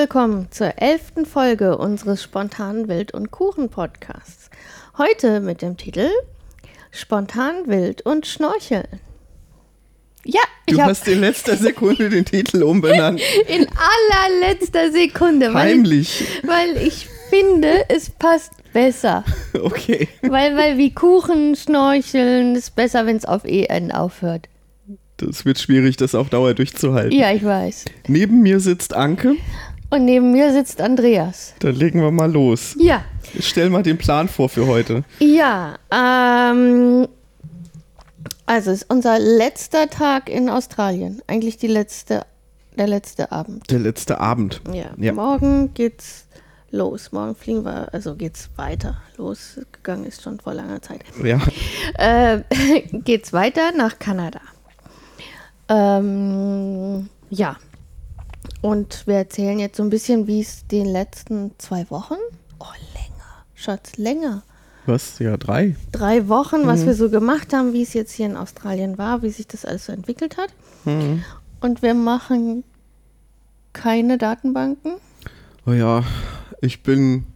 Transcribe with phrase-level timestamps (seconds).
[0.00, 4.48] Willkommen zur elften Folge unseres spontanen Wild und Kuchen Podcasts.
[4.96, 6.08] Heute mit dem Titel
[6.90, 8.88] Spontan Wild und Schnorcheln.
[10.24, 13.20] Ja, ich Du hast in letzter Sekunde den Titel umbenannt.
[13.46, 13.66] in
[14.40, 16.24] allerletzter Sekunde, weil ich, Heimlich.
[16.44, 19.22] weil ich finde, es passt besser.
[19.52, 20.08] Okay.
[20.22, 24.48] Weil, weil wie Kuchen, Schnorcheln ist besser, wenn es auf EN aufhört.
[25.18, 27.12] Das wird schwierig, das auf Dauer durchzuhalten.
[27.12, 27.84] Ja, ich weiß.
[28.08, 29.36] Neben mir sitzt Anke.
[29.90, 31.54] Und neben mir sitzt Andreas.
[31.58, 32.76] Dann legen wir mal los.
[32.78, 33.04] Ja,
[33.38, 35.04] Stell mal den Plan vor für heute.
[35.20, 37.06] Ja, ähm,
[38.46, 41.22] also es ist unser letzter Tag in Australien.
[41.26, 42.26] Eigentlich die letzte,
[42.76, 43.70] der letzte Abend.
[43.70, 44.60] Der letzte Abend.
[44.72, 44.90] Ja.
[44.96, 45.12] Ja.
[45.12, 46.26] Morgen geht's
[46.70, 47.12] los.
[47.12, 49.00] Morgen fliegen wir, also geht's weiter.
[49.16, 51.04] Losgegangen ist schon vor langer Zeit.
[51.22, 51.40] Ja.
[51.94, 52.42] Äh,
[52.92, 54.40] geht's weiter nach Kanada.
[55.68, 57.56] Ähm, ja.
[58.62, 62.16] Und wir erzählen jetzt so ein bisschen, wie es den letzten zwei Wochen,
[62.58, 64.42] oh länger, Schatz, länger,
[64.86, 65.18] Was?
[65.18, 65.76] Ja, drei.
[65.92, 69.30] drei Wochen, was wir so gemacht haben, wie es jetzt hier in Australien war, wie
[69.30, 70.50] sich das alles so entwickelt hat.
[71.60, 72.64] Und wir machen
[73.72, 74.94] keine Datenbanken.
[75.66, 76.02] Oh ja,
[76.60, 77.26] ich bin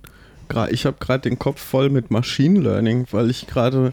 [0.49, 3.93] gerade, ich habe gerade den Kopf voll mit Machine Learning, weil ich gerade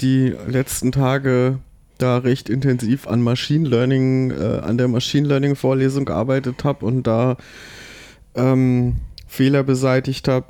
[0.00, 1.58] die letzten Tage
[1.98, 7.04] da recht intensiv an Machine Learning, äh, an der Machine Learning Vorlesung gearbeitet habe und
[7.06, 7.36] da
[8.34, 10.46] ähm, Fehler beseitigt habe.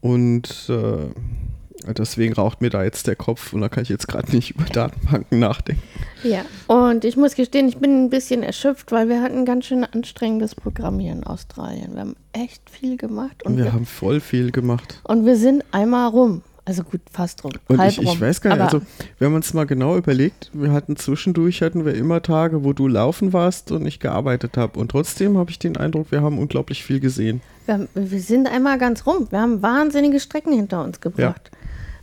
[0.00, 4.30] Und äh, deswegen raucht mir da jetzt der Kopf und da kann ich jetzt gerade
[4.34, 5.82] nicht über Datenbanken nachdenken.
[6.22, 6.44] Ja.
[6.66, 9.84] Und ich muss gestehen, ich bin ein bisschen erschöpft, weil wir hatten ein ganz schön
[9.84, 11.94] anstrengendes Programm hier in Australien.
[11.94, 15.00] Wir haben echt viel gemacht und Und wir wir, haben voll viel gemacht.
[15.04, 16.42] und wir sind einmal rum.
[16.64, 17.52] Also gut, fast rum.
[17.68, 18.20] Und halb ich, ich rum.
[18.20, 18.82] weiß gar nicht, also
[19.18, 22.86] wenn man es mal genau überlegt, wir hatten zwischendurch hatten wir immer Tage, wo du
[22.86, 24.78] laufen warst und ich gearbeitet habe.
[24.78, 27.40] Und trotzdem habe ich den Eindruck, wir haben unglaublich viel gesehen.
[27.66, 29.26] Wir, haben, wir sind einmal ganz rum.
[29.30, 31.50] Wir haben wahnsinnige Strecken hinter uns gebracht.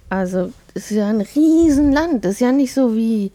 [0.10, 2.24] Also, es ist ja ein Riesenland.
[2.24, 3.32] Das ist ja nicht so wie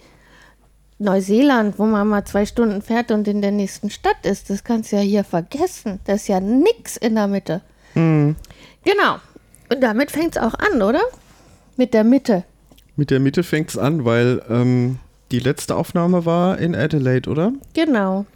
[0.98, 4.50] Neuseeland, wo man mal zwei Stunden fährt und in der nächsten Stadt ist.
[4.50, 6.00] Das kannst du ja hier vergessen.
[6.04, 7.60] Da ist ja nix in der Mitte.
[7.94, 8.36] Hm.
[8.84, 9.16] Genau.
[9.72, 11.00] Und damit fängt es auch an, oder?
[11.76, 12.44] Mit der Mitte.
[12.96, 14.98] Mit der Mitte fängt es an, weil ähm,
[15.30, 17.52] die letzte Aufnahme war in Adelaide, oder?
[17.74, 18.26] Genau.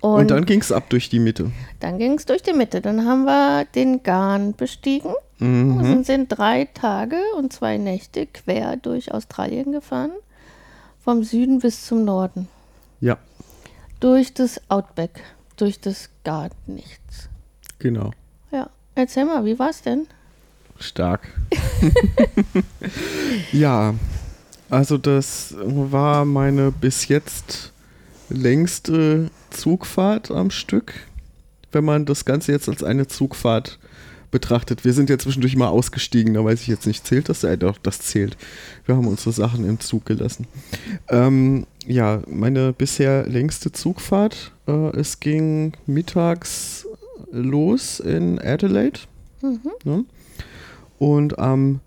[0.00, 1.50] Und, Und, dann ging es ab durch die Mitte.
[1.80, 2.80] dann ging es durch die Mitte.
[2.80, 5.12] Dann haben wir den Garn bestiegen.
[5.42, 5.78] Mhm.
[5.80, 10.10] und sind drei Tage und zwei Nächte quer durch Australien gefahren.
[11.02, 12.46] Vom Süden bis zum Norden.
[13.00, 13.16] Ja,
[14.00, 15.22] Durch das Outback.
[15.56, 17.28] Durch das gar nichts.
[17.78, 18.10] genau.
[18.50, 18.68] Ja.
[18.94, 20.06] Erzähl mal, wie war's denn?
[20.80, 21.28] Stark.
[23.52, 23.94] ja,
[24.68, 27.72] also das war meine bis jetzt
[28.28, 30.94] längste Zugfahrt am Stück,
[31.72, 33.78] wenn man das Ganze jetzt als eine Zugfahrt
[34.30, 34.84] betrachtet.
[34.84, 37.42] Wir sind ja zwischendurch mal ausgestiegen, da weiß ich jetzt nicht, zählt das?
[37.42, 38.36] Ja, doch, das zählt.
[38.86, 40.46] Wir haben unsere Sachen im Zug gelassen.
[41.08, 44.52] Ähm, ja, meine bisher längste Zugfahrt.
[44.66, 46.86] Äh, es ging mittags
[47.32, 49.00] los in Adelaide.
[49.84, 50.04] Ne?
[51.00, 51.80] Und am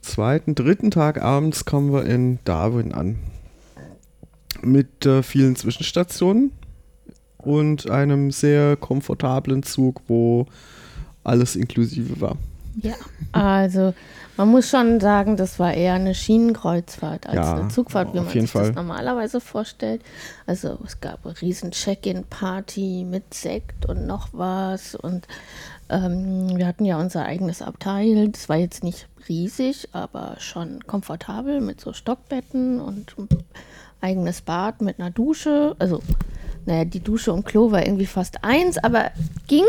[0.00, 3.18] zweiten, dritten Tag abends kommen wir in Darwin an.
[4.62, 6.52] Mit äh, vielen Zwischenstationen
[7.36, 10.46] und einem sehr komfortablen Zug, wo
[11.22, 12.38] alles inklusive war.
[12.80, 12.94] Ja.
[13.32, 13.92] Also,
[14.38, 18.28] man muss schon sagen, das war eher eine Schienenkreuzfahrt als Ja, eine Zugfahrt, wie man
[18.28, 18.72] sich das Fall.
[18.72, 20.00] normalerweise vorstellt.
[20.46, 24.94] Also, es gab eine riesen Check-in-Party mit Sekt und noch was.
[24.94, 25.26] Und
[25.90, 28.28] ähm, wir hatten ja unser eigenes Abteil.
[28.28, 33.16] Das war jetzt nicht riesig, aber schon komfortabel mit so Stockbetten und
[34.00, 35.74] eigenes Bad mit einer Dusche.
[35.78, 36.00] Also,
[36.66, 39.10] naja, die Dusche und Klo war irgendwie fast eins, aber
[39.46, 39.64] ging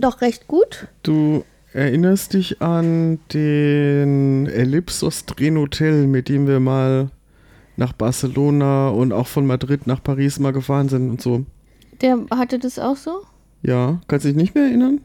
[0.00, 0.88] doch recht gut.
[1.02, 7.10] Du erinnerst dich an den Ellipsos Hotel, mit dem wir mal
[7.76, 11.44] nach Barcelona und auch von Madrid nach Paris mal gefahren sind und so.
[12.00, 13.22] Der hatte das auch so?
[13.62, 15.00] Ja, kannst du dich nicht mehr erinnern?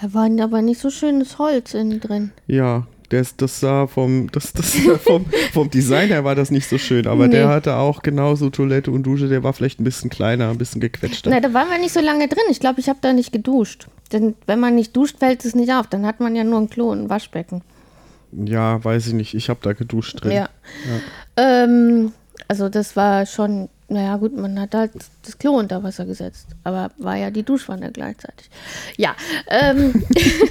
[0.00, 2.32] Da war aber nicht so schönes Holz innen drin.
[2.46, 6.68] Ja, das, das sah vom, das, das sah vom, vom Design her war das nicht
[6.68, 7.52] so schön, aber der Nee.
[7.54, 11.30] hatte auch genauso Toilette und Dusche, der war vielleicht ein bisschen kleiner, ein bisschen gequetschter.
[11.30, 12.42] Na, da waren wir nicht so lange drin.
[12.50, 13.86] Ich glaube, ich habe da nicht geduscht.
[14.12, 15.86] Denn wenn man nicht duscht, fällt es nicht auf.
[15.86, 17.62] Dann hat man ja nur ein Klo und ein Waschbecken.
[18.32, 20.32] Ja, weiß ich nicht, ich habe da geduscht drin.
[20.32, 20.48] Ja.
[21.36, 22.12] Ähm,
[22.48, 24.92] also das war schon, naja gut, man hat halt
[25.24, 26.48] das Klo unter Wasser gesetzt.
[26.64, 28.50] Aber war ja die Duschwanne gleichzeitig.
[28.96, 29.14] Ja,
[29.48, 30.04] ähm,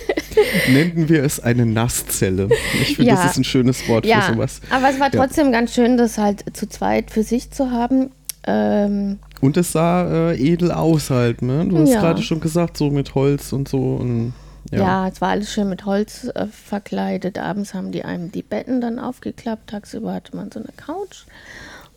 [0.70, 2.50] Nennen wir es eine Nasszelle.
[2.82, 3.16] Ich finde, Ja.
[3.16, 4.22] das ist ein schönes Wort ja.
[4.22, 4.62] für sowas.
[4.70, 5.22] aber es war Ja.
[5.22, 8.12] trotzdem ganz schön, das halt zu zweit für sich zu haben.
[8.48, 11.66] Ähm, Und es sah äh, edel aus halt, ne?
[11.66, 12.00] Du hast Ja.
[12.02, 13.96] gerade schon gesagt, so mit Holz und so.
[13.96, 14.34] Und,
[14.72, 14.80] Ja.
[14.80, 15.08] ja.
[15.08, 17.38] es war alles schön mit Holz äh, verkleidet.
[17.40, 19.70] Abends haben die einem die Betten dann aufgeklappt.
[19.72, 21.26] Tagsüber hatte man so eine Couch.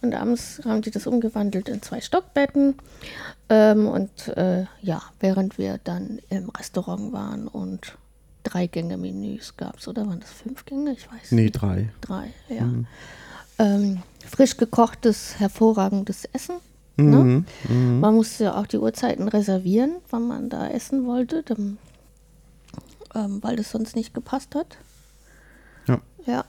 [0.00, 2.74] Und abends haben die das umgewandelt in zwei Stockbetten.
[3.48, 7.96] Ähm, und äh, ja, während wir dann im Restaurant waren und
[8.44, 10.92] drei Gänge-Menüs gab es, oder waren das fünf Gänge?
[10.92, 11.52] Ich weiß Nee, nicht.
[11.52, 11.90] drei.
[12.00, 12.68] Drei, ja.
[13.58, 16.56] Ähm, frisch gekochtes, hervorragendes Essen.
[16.96, 17.44] Mhm.
[18.00, 21.78] Man musste auch die Uhrzeiten reservieren, wann man da essen wollte, dann,
[23.14, 24.76] ähm, weil das sonst nicht gepasst hat.
[25.86, 26.00] Ja.
[26.26, 26.44] Ja.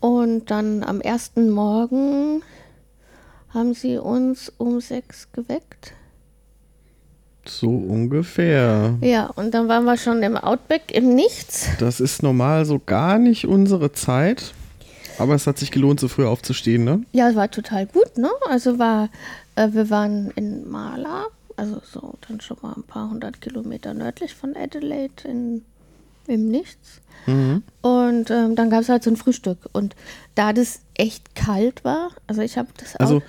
[0.00, 2.42] Und dann am ersten Morgen
[3.50, 5.92] haben sie uns um sechs geweckt.
[7.46, 8.96] So ungefähr.
[9.00, 11.68] Ja, und dann waren wir schon im Outback im Nichts.
[11.78, 14.54] Das ist normal so gar nicht unsere Zeit.
[15.18, 17.02] Aber es hat sich gelohnt, so früh aufzustehen, ne?
[17.12, 18.30] Ja, es war total gut, ne?
[18.48, 19.10] Also war,
[19.56, 21.26] äh, wir waren in Mala,
[21.56, 25.62] also so dann schon mal ein paar hundert Kilometer nördlich von Adelaide in,
[26.30, 27.00] im Nichts.
[27.26, 27.62] Mhm.
[27.82, 29.58] Und ähm, dann gab es halt so ein Frühstück.
[29.72, 29.94] Und
[30.34, 33.22] da das echt kalt war, also ich habe das Also auch.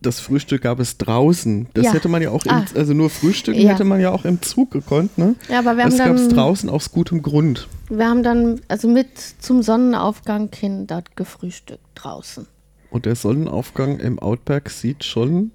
[0.00, 1.68] das Frühstück gab es draußen.
[1.74, 1.92] Das Ja.
[1.92, 2.64] hätte man ja auch, im, Ah.
[2.74, 3.70] also nur Frühstücken Ja.
[3.70, 5.36] hätte man ja auch im Zug gekonnt, ne?
[5.48, 7.68] Ja, aber wir das haben gab es draußen aus gutem Grund.
[7.88, 12.46] wir haben dann also mit zum Sonnenaufgang hin dort gefrühstückt draußen.
[12.90, 15.52] Und der Sonnenaufgang im Outback sieht schon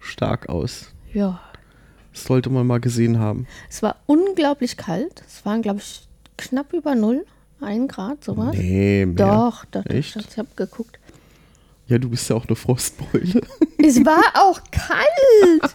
[0.00, 0.88] stark aus.
[1.12, 1.40] Ja,
[2.14, 3.46] Das sollte man mal gesehen haben.
[3.68, 5.22] es war unglaublich kalt.
[5.26, 6.06] Es waren, glaube ich,
[6.38, 7.26] knapp über null,
[7.60, 8.54] ein Grad, sowas.
[8.56, 9.14] Nee, mehr.
[9.26, 10.16] Doch, doch, Echt?
[10.16, 10.98] doch, ich habe geguckt.
[11.86, 13.42] Ja, du bist ja auch eine Frostbeule.
[13.86, 15.74] Es war auch kalt.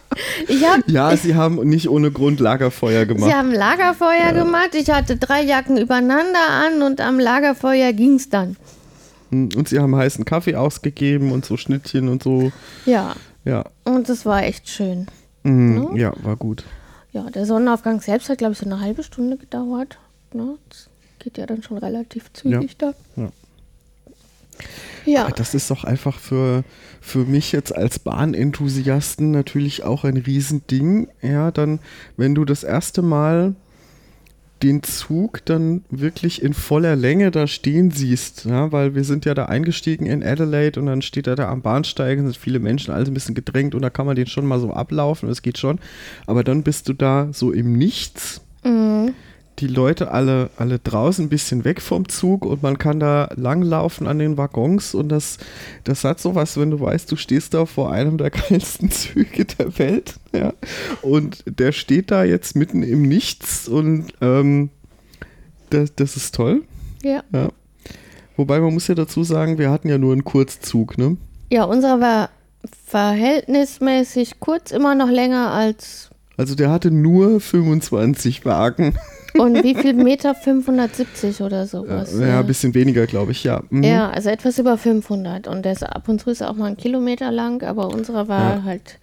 [0.64, 3.30] Hab, ja, sie haben nicht ohne Grund Lagerfeuer gemacht.
[3.30, 4.70] Sie haben Lagerfeuer gemacht.
[4.74, 8.56] Ich hatte drei Jacken übereinander an und am Lagerfeuer ging es dann.
[9.30, 12.50] Und sie haben heißen Kaffee ausgegeben und so Schnittchen und so.
[12.84, 13.14] Ja,
[13.44, 15.06] Ja, und es war echt schön.
[15.42, 16.64] Mhm, ja, war gut.
[17.12, 19.98] Ja, der Sonnenaufgang selbst hat, glaube ich, so eine halbe Stunde gedauert.
[20.32, 20.56] Ne?
[20.68, 20.88] Das
[21.18, 22.92] geht ja dann schon relativ zügig da.
[23.16, 23.30] Ja.
[25.06, 26.64] Ja, Das ist doch einfach für,
[27.00, 31.08] für mich jetzt als Bahnenthusiasten natürlich auch ein Riesending.
[31.22, 31.80] Ja, dann,
[32.18, 33.54] wenn du das erste Mal
[34.62, 39.34] den Zug dann wirklich in voller Länge da stehen siehst, ja, weil wir sind ja
[39.34, 43.08] da eingestiegen in Adelaide und dann steht er da am Bahnsteig, sind viele Menschen, alles
[43.08, 45.78] ein bisschen gedrängt und da kann man den schon mal so ablaufen, das geht schon.
[46.26, 49.14] Aber dann bist du da so im Nichts mhm.
[49.58, 54.06] Die Leute alle, alle draußen ein bisschen weg vom Zug und man kann da langlaufen
[54.06, 55.38] an den Waggons und das,
[55.84, 59.78] das hat sowas, wenn du weißt, du stehst da vor einem der geilsten Züge der
[59.78, 60.54] Welt, ja,
[61.02, 64.70] und der steht da jetzt mitten im Nichts und ähm,
[65.68, 66.62] das, das ist toll,
[67.02, 67.22] ja.
[67.32, 67.50] ja.
[68.36, 71.18] Wobei man muss ja dazu sagen, wir hatten ja nur einen Kurzzug, ne?
[71.50, 72.30] Ja, unserer war
[72.86, 76.10] verhältnismäßig kurz, immer noch länger als.
[76.40, 78.94] Also der hatte nur 25 Wagen.
[79.38, 80.34] Und wie viel Meter?
[80.34, 82.18] 570 oder sowas.
[82.18, 83.62] ja, ein bisschen weniger, glaube ich, ja.
[83.68, 83.82] Mhm.
[83.84, 85.46] Ja, also etwas über 500.
[85.46, 88.56] Und der ist ab und zu ist auch mal ein Kilometer lang, aber unserer war
[88.56, 88.62] Ja.
[88.64, 88.98] halt.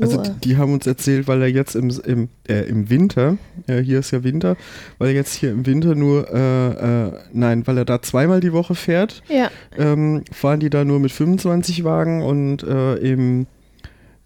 [0.00, 3.36] Also die, die haben uns erzählt, weil er jetzt im, im, äh, im Winter,
[3.68, 4.56] äh, hier ist ja Winter,
[4.98, 8.52] weil er jetzt hier im Winter nur, äh, äh, nein, weil er da zweimal die
[8.52, 13.46] Woche fährt, ja, ähm, fahren die da nur mit 25 Wagen und äh, im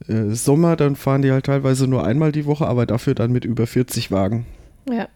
[0.09, 3.45] äh, Sommer dann fahren die halt teilweise nur einmal die Woche, aber dafür dann mit
[3.45, 4.47] über 40 Wagen.
[4.91, 5.09] ja.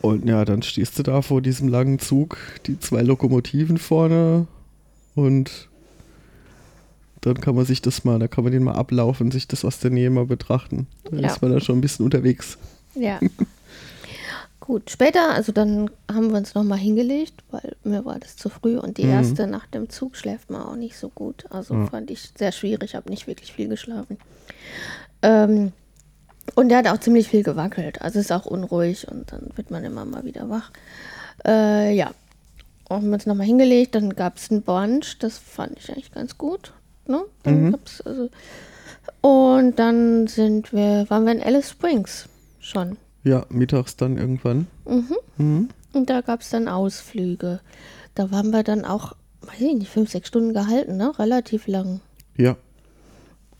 [0.00, 2.36] Und ja, dann stehst du da vor diesem langen Zug,
[2.66, 4.46] die zwei Lokomotiven vorne
[5.14, 5.70] und
[7.22, 9.78] dann kann man sich das mal, da kann man den mal ablaufen, sich das aus
[9.78, 10.88] der Nähe mal betrachten.
[11.10, 11.28] Da Ja.
[11.28, 12.58] ist man da schon ein bisschen unterwegs.
[12.94, 13.18] Ja.
[14.66, 18.78] Gut, später, also dann haben wir uns nochmal hingelegt, weil mir war das zu früh
[18.78, 19.10] und die Mhm.
[19.10, 21.44] erste Nacht im Zug schläft man auch nicht so gut.
[21.50, 21.86] Also Ja.
[21.86, 24.16] fand ich sehr schwierig, habe nicht wirklich viel geschlafen.
[25.20, 25.72] Ähm,
[26.54, 29.84] und der hat auch ziemlich viel gewackelt, also ist auch unruhig und dann wird man
[29.84, 30.70] immer mal wieder wach.
[31.46, 32.14] Äh, ja,
[32.88, 36.10] und haben wir uns nochmal hingelegt, dann gab es ein Brunch, das fand ich eigentlich
[36.12, 36.72] ganz gut.
[37.06, 37.22] Ne?
[37.42, 37.76] Dann Mhm.
[38.06, 38.30] also,
[39.20, 42.30] und dann sind wir, waren wir in Alice Springs
[42.60, 42.96] schon.
[43.24, 44.66] Ja, mittags dann irgendwann.
[44.86, 45.16] Mhm.
[45.38, 45.68] Mhm.
[45.92, 47.60] Und da gab es dann Ausflüge.
[48.14, 51.18] Da waren wir dann auch, weiß ich nicht, fünf, sechs Stunden gehalten, ne?
[51.18, 52.00] Relativ lang.
[52.36, 52.56] Ja.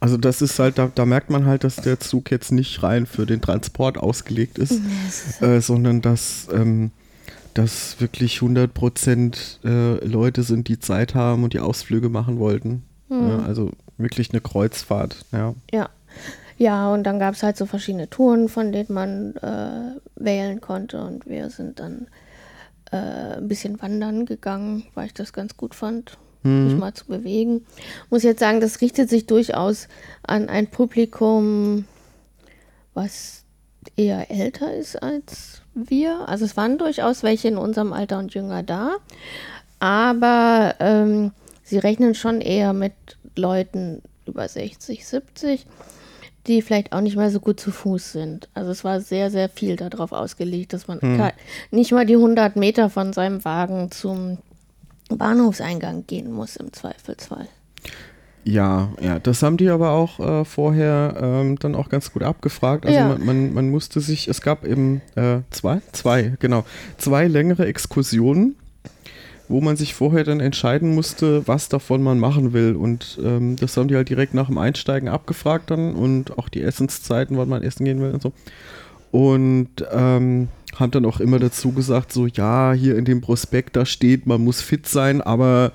[0.00, 3.06] Also das ist halt, da, da merkt man halt, dass der Zug jetzt nicht rein
[3.06, 4.80] für den Transport ausgelegt ist,
[5.40, 6.90] äh, sondern dass, ähm,
[7.54, 12.83] dass wirklich 100 Prozent äh, Leute sind, die Zeit haben und die Ausflüge machen wollten.
[13.09, 15.54] Ja, also wirklich eine Kreuzfahrt, ja.
[15.73, 15.88] Ja.
[16.57, 21.03] Ja, und dann gab es halt so verschiedene Touren, von denen man äh, wählen konnte.
[21.03, 22.07] Und wir sind dann
[22.93, 26.17] äh, ein bisschen wandern gegangen, weil ich das ganz gut fand.
[26.45, 26.67] mhm.
[26.67, 27.67] mich mal zu bewegen.
[28.11, 29.89] Muss jetzt sagen, das richtet sich durchaus
[30.23, 31.87] an ein Publikum,
[32.95, 33.45] was
[33.97, 36.29] eher älter ist als wir.
[36.29, 38.97] Also es waren durchaus welche in unserem Alter und jünger da.
[39.81, 41.33] Aber ähm,
[41.63, 42.95] sie rechnen schon eher mit
[43.37, 45.67] Leuten über 60, 70,
[46.47, 48.49] die vielleicht auch nicht mehr so gut zu Fuß sind.
[48.55, 51.31] Also es war sehr, sehr viel darauf ausgelegt, dass man hm.
[51.71, 54.39] nicht mal die 100 Meter von seinem Wagen zum
[55.09, 57.49] Bahnhofseingang gehen muss im Zweifelsfall.
[58.45, 62.85] Ja, ja, das haben die aber auch äh, vorher ähm, dann auch ganz gut abgefragt.
[62.85, 63.09] Also ja.
[63.09, 66.65] man, man, man, musste sich, es gab eben äh, zwei, zwei, genau,
[66.99, 68.57] zwei längere Exkursionen,
[69.49, 72.77] wo man sich vorher dann entscheiden musste, was davon man machen will.
[72.77, 76.63] Und ähm, das haben die halt direkt nach dem Einsteigen abgefragt dann und auch die
[76.63, 78.33] Essenszeiten, wann man essen gehen will und so.
[79.11, 83.87] Und ähm, haben dann auch immer dazu gesagt, so ja, hier in dem Prospekt da
[83.87, 85.73] steht, man muss fit sein, aber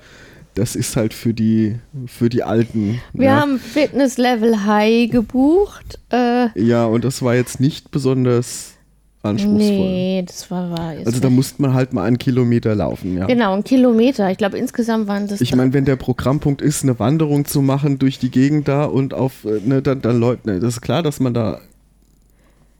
[0.54, 3.00] das ist halt für die, für die Alten.
[3.12, 3.40] Wir ne?
[3.40, 5.98] haben Fitness Level High gebucht.
[6.12, 8.74] Äh, ja, und das war jetzt nicht besonders
[9.22, 9.58] anspruchsvoll.
[9.58, 10.94] Nee, das war wahr.
[11.04, 13.26] Also da musste man halt mal einen Kilometer laufen, ja.
[13.26, 14.30] Genau, einen Kilometer.
[14.30, 15.40] Ich glaube, insgesamt waren das.
[15.40, 19.12] Ich meine, wenn der Programmpunkt ist, eine Wanderung zu machen durch die Gegend da und
[19.14, 21.60] auf, äh, ne, dann, dann läuft, ne, das ist klar, dass man da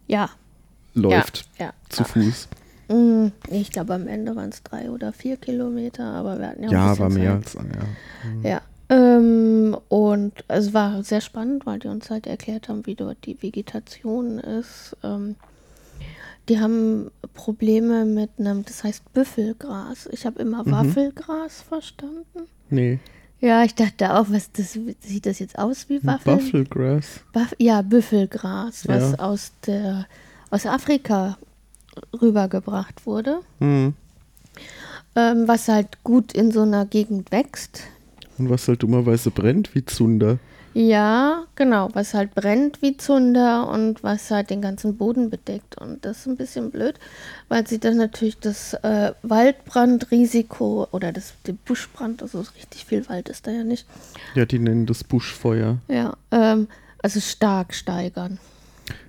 [0.07, 0.31] ja.
[0.95, 1.45] läuft.
[1.59, 2.05] Ja, ja, zu.
[2.05, 2.49] Fuß.
[2.89, 6.71] Mm, ich glaube, am Ende waren es drei oder vier Kilometer, aber wir hatten ja
[6.71, 7.61] Ja, war mehr als ja.
[7.63, 8.43] Mhm.
[8.43, 8.61] Ja.
[8.89, 13.41] Ähm, und es war sehr spannend, weil die uns halt erklärt haben, wie dort die
[13.41, 14.97] Vegetation ist.
[15.05, 15.37] Ähm,
[16.49, 20.09] die haben Probleme mit einem, das heißt Büffelgras.
[20.13, 20.73] Ich habe immer mhm.
[20.73, 22.49] Waffelgras verstanden.
[22.69, 22.99] Nee.
[23.41, 26.39] Ja, ich dachte auch, was das sieht das jetzt aus wie Waffeln?
[26.39, 27.21] Waffelgras.
[27.33, 29.19] Buff, ja, Büffelgras, was ja.
[29.19, 30.07] aus der
[30.51, 31.39] aus Afrika
[32.21, 33.41] rübergebracht wurde.
[33.61, 33.95] Mhm.
[35.17, 37.83] Ähm, was halt gut in so einer Gegend wächst.
[38.39, 40.39] Und was halt dummerweise brennt wie Zunder.
[40.73, 45.77] Ja, genau, was halt brennt wie Zunder und was halt den ganzen Boden bedeckt.
[45.77, 46.95] Und das ist ein bisschen blöd,
[47.49, 53.29] weil sie dann natürlich das äh, Waldbrandrisiko oder das den Buschbrand, also richtig viel Wald
[53.29, 53.85] ist da ja nicht.
[54.35, 55.79] Ja, die nennen das Buschfeuer.
[55.89, 56.69] Ja, ähm,
[57.03, 58.39] also stark steigern.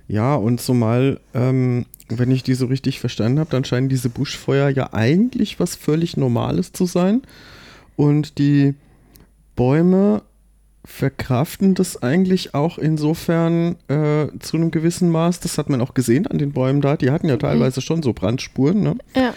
[0.08, 4.68] Ja, und zumal, ähm, wenn ich die so richtig verstanden habe, dann scheinen diese Buschfeuer
[4.68, 7.22] ja eigentlich was völlig Normales zu sein.
[7.94, 8.74] Und die
[9.54, 10.22] Bäume
[10.84, 15.40] verkraften das eigentlich auch insofern äh, zu einem gewissen Maß.
[15.40, 16.96] Das hat man auch gesehen an den Bäumen da.
[16.96, 17.40] Die hatten ja mhm.
[17.40, 17.84] teilweise mhm.
[17.84, 18.80] schon so Brandspuren.
[18.80, 18.96] Ne?
[19.14, 19.34] Ja.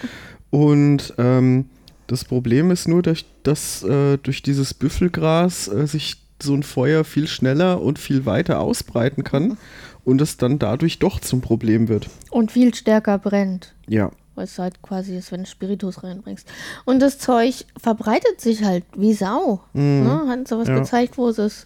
[0.49, 1.65] Und ähm,
[2.07, 7.03] das Problem ist nur, dass, dass äh, durch dieses Büffelgras äh, sich so ein Feuer
[7.03, 9.49] viel schneller und viel weiter ausbreiten kann.
[9.49, 9.57] Mhm
[10.05, 12.09] und es dann dadurch doch zum Problem wird.
[12.29, 13.73] Und viel stärker brennt.
[13.89, 14.11] Ja.
[14.35, 16.47] Weil es halt quasi ist, wenn du Spiritus reinbringst.
[16.83, 19.61] Und das Zeug verbreitet sich halt wie Sau.
[19.73, 20.03] Mhm.
[20.03, 20.25] Ne?
[20.27, 20.77] Hatten sie was ja.
[20.77, 21.65] gezeigt, wo sie es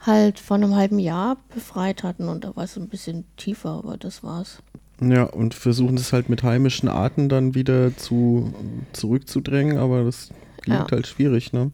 [0.00, 3.96] halt vor einem halben Jahr befreit hatten und da war es ein bisschen tiefer, aber
[3.96, 4.62] das war's.
[5.00, 8.54] Ja, und versuchen es halt mit heimischen Arten dann wieder zu,
[8.92, 10.30] zurückzudrängen, aber das
[10.62, 10.90] klingt ja.
[10.90, 11.70] halt schwierig, ne?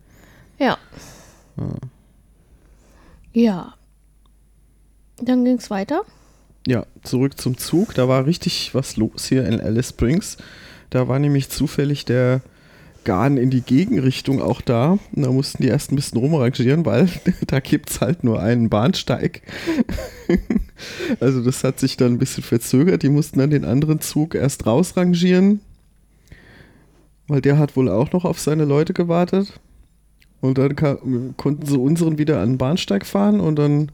[0.58, 0.76] Ja.
[1.56, 1.74] Ja.
[3.32, 3.74] ja.
[5.18, 6.02] Dann ging es weiter.
[6.66, 7.94] Ja, zurück zum Zug.
[7.94, 10.36] Da war richtig was los hier in Alice Springs.
[10.90, 12.42] Da war nämlich zufällig der
[13.04, 14.98] Garn in die Gegenrichtung auch da.
[15.12, 17.08] Da mussten die erst ein bisschen rumrangieren, weil
[17.46, 19.42] da gibt es halt nur einen Bahnsteig.
[21.20, 23.02] also das hat sich dann ein bisschen verzögert.
[23.02, 25.60] Die mussten dann den anderen Zug erst rausrangieren,
[27.26, 29.60] weil der hat wohl auch noch auf seine Leute gewartet.
[30.40, 30.76] Und dann
[31.36, 33.92] konnten sie unseren wieder an den Bahnsteig fahren und dann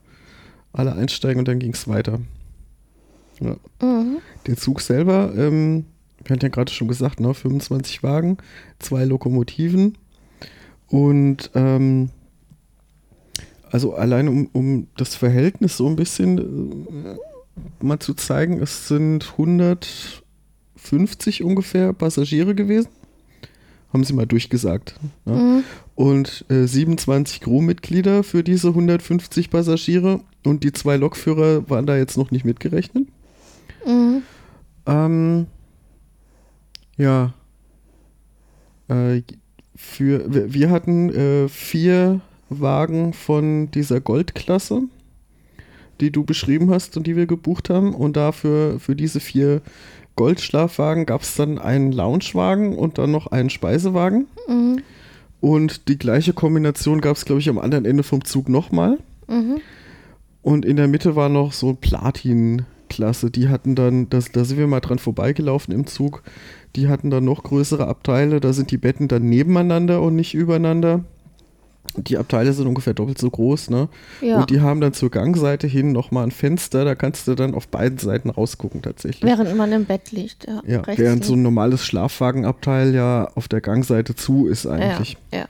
[0.73, 2.21] alle einsteigen und dann ging es weiter.
[3.41, 3.57] Ja.
[3.83, 4.19] Mhm.
[4.47, 5.85] Der Zug selber, ähm,
[6.25, 8.39] wir hatten ja gerade schon gesagt, ne, 25 Wagen,
[8.79, 9.99] zwei Lokomotiven
[10.89, 12.09] und ähm,
[13.71, 17.17] also allein um, um das Verhältnis so ein bisschen äh,
[17.81, 22.89] mal zu zeigen, es sind 150 ungefähr Passagiere gewesen
[23.93, 24.95] haben sie mal durchgesagt.
[25.25, 25.35] Ne?
[25.35, 25.65] Mhm.
[25.95, 32.17] Und äh, 27 Crewmitglieder für diese 150 Passagiere und die zwei Lokführer waren da jetzt
[32.17, 33.09] noch nicht mitgerechnet.
[33.89, 34.23] Mhm.
[34.87, 35.47] Ähm,
[36.97, 37.33] ja.
[38.89, 39.23] Äh,
[39.75, 44.83] für, wir hatten äh, vier Wagen von dieser Goldklasse,
[46.01, 47.95] die du beschrieben hast und die wir gebucht haben.
[47.95, 49.63] Und dafür für diese vier
[50.17, 54.27] Goldschlafwagen gab es dann einen Loungewagen und dann noch einen Speisewagen.
[54.49, 54.83] Mhm.
[55.41, 58.99] Und die gleiche Kombination gab es, glaube ich, am anderen Ende vom Zug nochmal.
[59.29, 59.61] Mhm.
[60.43, 61.75] Und in der Mitte war noch so
[62.89, 63.31] Platin-Klasse.
[63.31, 66.23] Die hatten dann, das, da sind wir mal dran vorbeigelaufen im Zug.
[66.77, 68.41] Die hatten dann noch größere Abteile.
[68.41, 71.05] Da sind die Betten dann nebeneinander und nicht übereinander.
[71.97, 73.89] Die Abteile sind ungefähr doppelt so groß, ne?
[74.21, 74.41] Ja.
[74.41, 77.67] Und die haben dann zur Gangseite hin nochmal ein Fenster, da kannst du dann auf
[77.69, 79.23] beiden Seiten rausgucken tatsächlich.
[79.23, 80.47] Während man im Bett liegt.
[80.47, 85.17] Ja, ja, während so ein normales Schlafwagenabteil ja auf der Gangseite zu ist eigentlich.
[85.33, 85.49] Ja,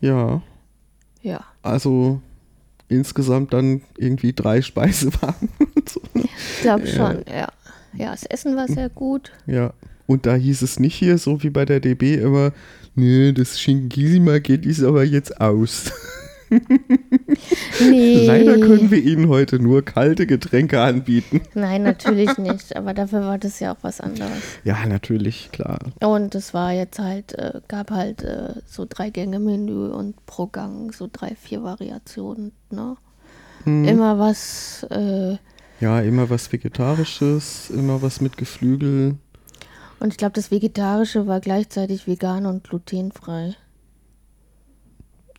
[0.00, 0.42] Ja, ja,
[1.22, 1.44] ja.
[1.62, 2.22] also
[2.88, 5.48] insgesamt dann irgendwie drei Speisewagen.
[5.74, 6.24] und so, ne?
[6.24, 7.48] Ich glaube schon, ja.
[7.96, 9.30] Ja, das Essen war sehr gut.
[9.46, 9.72] Ja,
[10.06, 12.52] und da hieß es nicht hier, so wie bei der DB immer,
[12.94, 15.92] nee, das Schinken-Giesimer-Geht ist aber jetzt aus.
[17.80, 18.26] Nee.
[18.26, 21.40] Leider können wir Ihnen heute nur kalte Getränke anbieten.
[21.54, 22.76] Nein, natürlich nicht.
[22.76, 24.30] Aber dafür war das ja auch was anderes.
[24.64, 25.78] Ja, natürlich, klar.
[26.00, 30.94] Und es war jetzt halt, äh, gab halt äh, so drei Gänge-Menü und pro Gang
[30.94, 32.52] so drei, vier Variationen.
[32.70, 32.96] Ne?
[33.64, 33.84] Hm.
[33.84, 35.36] Immer was, äh,
[35.80, 39.16] Ja, immer was Vegetarisches, immer was mit Geflügel.
[40.00, 43.54] und ich glaube, das Vegetarische war gleichzeitig vegan und glutenfrei.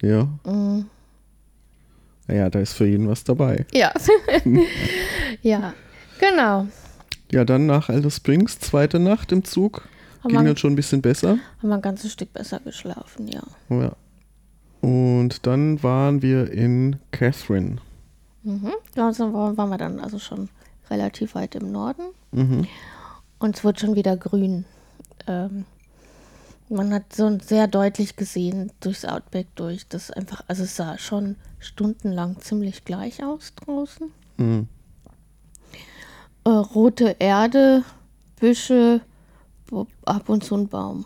[0.01, 0.85] Ja, Mm.
[2.27, 3.65] Naja, da ist für jeden was dabei.
[3.73, 3.93] Ja.
[5.41, 5.73] ja,
[6.19, 6.67] genau.
[7.31, 9.87] Ja, dann nach Alice Springs, zweite Nacht im Zug.
[10.23, 11.37] Haben Ging dann schon ein bisschen besser.
[11.61, 13.43] haben wir ein ganzes Stück besser geschlafen, ja.
[13.69, 13.91] Ja.
[14.81, 17.77] Und dann waren wir in Catherine.
[18.43, 18.71] Mhm.
[18.95, 20.49] Ja, so war- waren wir dann also schon
[20.89, 22.03] relativ weit im Norden.
[22.31, 22.67] Mhm.
[23.39, 24.65] Und es wird schon wieder grün.
[25.27, 25.65] Ähm,
[26.69, 31.35] man hat so sehr deutlich gesehen durchs Outback durch, dass einfach, also es sah schon
[31.65, 34.11] stundenlang ziemlich gleich aus draußen.
[34.37, 34.67] Mhm.
[36.43, 37.83] Äh, rote Erde,
[38.39, 39.01] Büsche,
[40.05, 41.05] ab und zu ein Baum.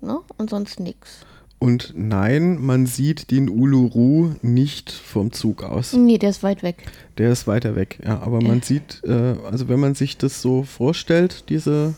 [0.00, 0.18] Ne?
[0.36, 1.26] Und sonst nichts.
[1.58, 5.92] Und nein, man sieht den Uluru nicht vom Zug aus.
[5.92, 6.86] Nee, der ist weit weg.
[7.18, 8.20] Der ist weiter weg, ja.
[8.20, 11.94] Aber man sieht, äh, also wenn man sich das so vorstellt, diese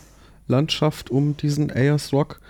[0.47, 2.41] Landschaft um diesen Ayers Rock,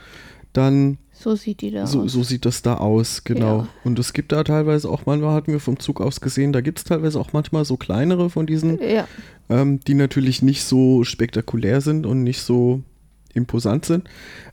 [0.53, 2.11] dann So sieht die da so, aus.
[2.11, 3.59] so sieht das da aus, genau.
[3.59, 3.67] Ja.
[3.83, 6.79] Und es gibt da teilweise auch, manchmal hatten wir vom Zug aus gesehen, da gibt
[6.79, 9.07] es teilweise auch manchmal so kleinere von diesen, Ja,
[9.49, 12.81] ähm, die natürlich nicht so spektakulär sind und nicht so
[13.35, 14.09] imposant sind.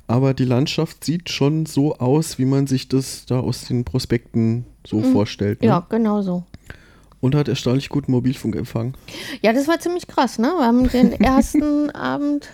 [0.07, 4.67] Aber die Landschaft sieht schon so aus, wie man sich das da aus den Prospekten
[4.87, 5.63] so vorstellt.
[5.63, 5.69] Ne?
[5.69, 5.71] Mhm.
[5.71, 6.45] ja, genau so.
[7.21, 8.95] Und hat erstaunlich guten Mobilfunkempfang.
[9.41, 10.49] Ja, das war ziemlich krass, ne?
[10.57, 12.49] Wir haben den ersten Abend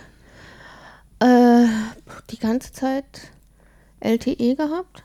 [1.19, 1.65] äh,
[2.31, 3.05] die ganze Zeit
[3.99, 5.03] LTE gehabt.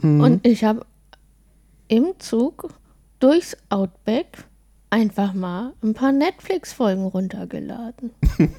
[0.00, 0.20] Mhm.
[0.20, 0.86] Und ich habe
[1.88, 2.68] im Zug
[3.18, 4.44] durchs Outback
[4.90, 8.10] einfach mal ein paar Netflix-Folgen runtergeladen.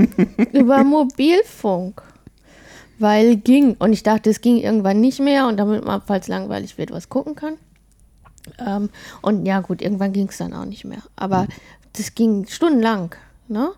[0.53, 2.01] Über Mobilfunk.
[2.99, 3.75] Weil ging.
[3.79, 5.47] Und ich dachte, es ging irgendwann nicht mehr.
[5.47, 7.57] Und damit man, falls langweilig wird, was gucken kann.
[8.59, 8.89] Ähm,
[9.21, 11.01] und ja, gut, irgendwann ging es dann auch nicht mehr.
[11.15, 11.47] Aber
[11.93, 13.15] das ging stundenlang.
[13.47, 13.71] Ne?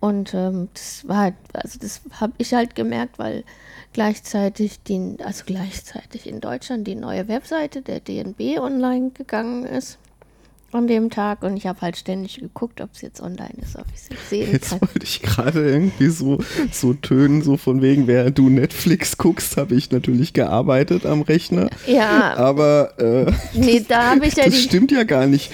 [0.00, 3.44] Und ähm, das war halt, also das habe ich halt gemerkt, weil
[3.92, 9.98] gleichzeitig den, also gleichzeitig in Deutschland die neue Webseite der DNB online gegangen ist
[10.72, 13.84] an dem Tag und ich habe halt ständig geguckt, ob es jetzt online ist, ob
[13.94, 14.80] ich es jetzt sehen Jetzt kann.
[14.80, 16.38] wollte ich gerade irgendwie so,
[16.70, 21.68] so tönen, so von wegen, während du Netflix guckst, habe ich natürlich gearbeitet am Rechner.
[21.86, 25.52] Ja, Aber äh, nee, da habe ich ja das die, stimmt ja gar nicht.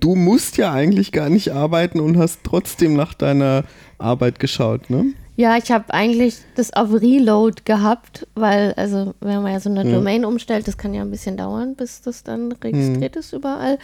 [0.00, 3.62] Du musst ja eigentlich gar nicht arbeiten und hast trotzdem nach deiner
[3.98, 5.06] Arbeit geschaut, ne?
[5.38, 9.88] Ja, ich habe eigentlich das auf Reload gehabt, weil, also, wenn man ja so eine
[9.88, 9.94] Ja.
[9.94, 13.78] Domain umstellt, das kann ja ein bisschen dauern, bis das dann registriert ist überall.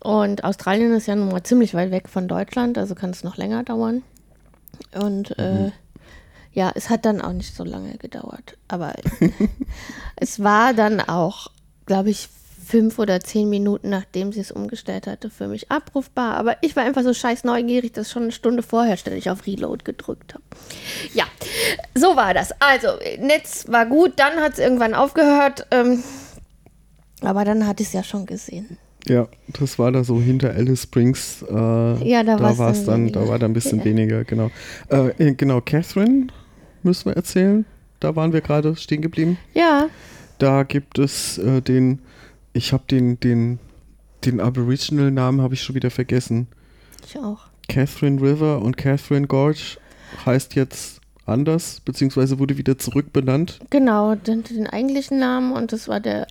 [0.00, 3.36] Und Australien ist ja nun mal ziemlich weit weg von Deutschland, also kann es noch
[3.36, 4.02] länger dauern.
[5.00, 5.70] Und äh,
[6.52, 8.58] ja, es hat dann auch nicht so lange gedauert.
[8.66, 8.94] Aber
[10.16, 11.52] es war dann auch,
[11.86, 12.28] glaube ich,
[12.64, 16.34] fünf oder zehn Minuten, nachdem sie es umgestellt hatte, für mich abrufbar.
[16.36, 19.84] Aber ich war einfach so scheiß neugierig, dass schon eine Stunde vorher ständig auf Reload
[19.84, 20.44] gedrückt habe.
[21.12, 21.24] Ja,
[21.94, 22.50] so war das.
[22.60, 22.88] Also,
[23.20, 25.66] Netz war gut, dann hat es irgendwann aufgehört.
[25.70, 26.02] Ähm,
[27.20, 28.78] aber dann hatte ich es ja schon gesehen.
[29.06, 31.42] Ja, das war da so hinter Alice Springs.
[31.48, 31.52] Äh,
[32.08, 33.28] Ja, da war's war es dann dann, da weniger.
[33.32, 33.84] war da ein bisschen Ja.
[33.84, 34.50] weniger, genau.
[34.88, 36.28] Äh, genau, Catherine
[36.82, 37.66] müssen wir erzählen.
[38.00, 39.38] Da waren wir gerade stehen geblieben.
[39.54, 39.88] Ja,
[40.38, 42.00] Da gibt es äh, den,
[42.54, 43.58] ich habe den, den,
[44.24, 46.46] den Aboriginal-Namen habe ich schon wieder vergessen.
[47.06, 47.40] ich auch.
[47.68, 49.76] Catherine River und Catherine Gorge
[50.24, 53.58] heißt jetzt anders, beziehungsweise wurde wieder zurückbenannt.
[53.70, 56.26] Genau, den, den eigentlichen Namen und das war der,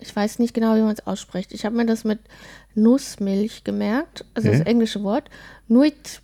[0.00, 1.52] ich weiß nicht genau, wie man es ausspricht.
[1.52, 2.20] Ich habe mir das mit
[2.74, 4.58] Nussmilch gemerkt, also Hä?
[4.58, 5.28] das englische Wort.
[5.66, 6.20] Nuit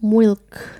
[0.00, 0.78] Milk.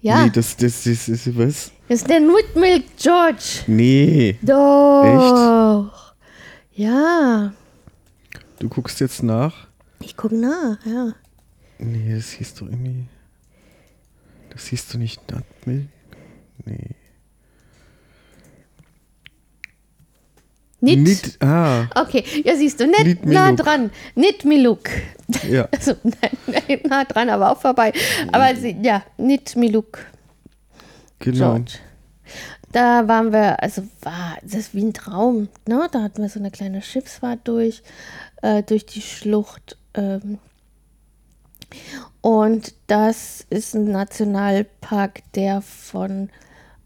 [0.00, 1.72] Ja, Nee, das, das, das ist was?
[1.88, 3.64] das ist der Nuit Milk George.
[3.66, 4.38] Nee.
[4.40, 6.09] Doch.
[6.72, 7.52] Ja,
[8.58, 9.68] Du guckst jetzt nach.
[10.00, 11.12] ich gucke nach, ja.
[11.78, 13.06] Nee, das hieß doch irgendwie.
[14.50, 15.88] Das hieß doch nicht Nutmilk?
[16.66, 16.90] Nee.
[20.82, 20.98] Nit.
[20.98, 23.90] Nit, ah, Okay, ja siehst du, nicht Nit nah dran.
[24.14, 24.88] Nicht Miluk.
[25.48, 25.68] ja.
[25.72, 27.92] Also, nein, nein, nah dran, aber auch vorbei.
[28.32, 29.98] Aber sie, ja, nicht Miluk,
[31.18, 31.54] Genau.
[31.54, 31.72] George.
[32.72, 35.88] Da waren wir, also war das ist wie ein Traum, ne?
[35.90, 37.82] Da hatten wir so eine kleine Schiffsfahrt durch,
[38.42, 39.76] äh, durch die Schlucht.
[39.94, 40.38] Ähm,
[42.20, 46.30] und das ist ein Nationalpark, der von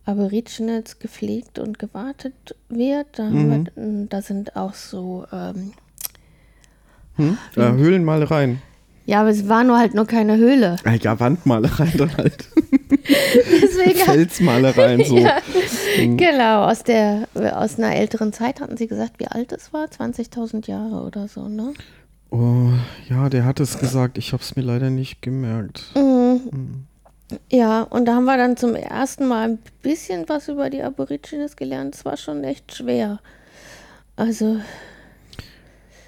[0.06, 3.18] Aborigines gepflegt und gewartet wird.
[3.18, 5.72] Da, haben wir, da sind auch so, ähm,
[7.16, 7.38] Hm?
[7.56, 8.60] Ja, Höhlenmalereien.
[9.06, 10.76] Ja, aber es war nur halt nur keine Höhle.
[10.84, 12.48] Ah, ja, Wandmalereien dann halt.
[13.62, 15.18] Deswegen Felsmalereien so.
[15.18, 15.38] Ja,
[15.96, 19.84] genau, aus, der, aus einer älteren Zeit hatten sie gesagt, wie alt es war?
[19.86, 21.72] 20.000 Jahre oder so, ne?
[22.30, 22.70] Oh,
[23.08, 24.18] ja, der hat es gesagt.
[24.18, 25.84] Ich habe es mir leider nicht gemerkt.
[25.94, 26.86] Mhm.
[27.50, 31.56] Ja, und da haben wir dann zum ersten Mal ein bisschen was über die Aborigines
[31.56, 31.94] gelernt.
[31.94, 33.20] Es war schon echt schwer.
[34.16, 34.56] Also,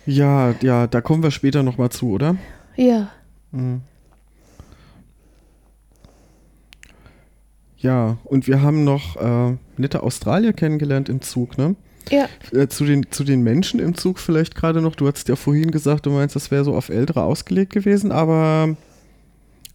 [0.05, 2.37] Ja, ja, da kommen wir später nochmal zu, oder?
[2.77, 3.11] Ja.
[7.79, 11.77] Ja, und wir haben noch äh, nette Australier kennengelernt im Zug, ne?
[12.11, 14.95] Ja, Äh, zu, den, zu den Menschen im Zug vielleicht gerade noch.
[14.95, 18.77] Du hattest ja vorhin gesagt, du meinst, das wäre so auf Ältere ausgelegt gewesen, aber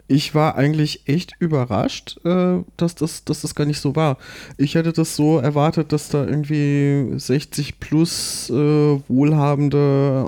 [0.08, 4.18] ich war eigentlich echt überrascht, äh, dass, das, dass das gar nicht so war.
[4.58, 10.28] Ich hätte das so erwartet, dass da irgendwie 60 plus äh, wohlhabende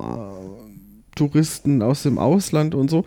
[1.16, 3.06] Touristen aus dem Ausland und so,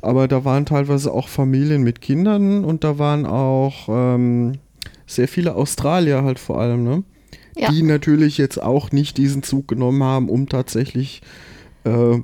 [0.00, 4.58] aber da waren teilweise auch Familien mit Kindern und da waren auch ähm,
[5.06, 7.02] sehr viele Australier halt vor allem, ne?
[7.56, 7.72] Ja.
[7.72, 11.22] die natürlich jetzt auch nicht diesen Zug genommen haben, um tatsächlich
[11.82, 12.18] äh,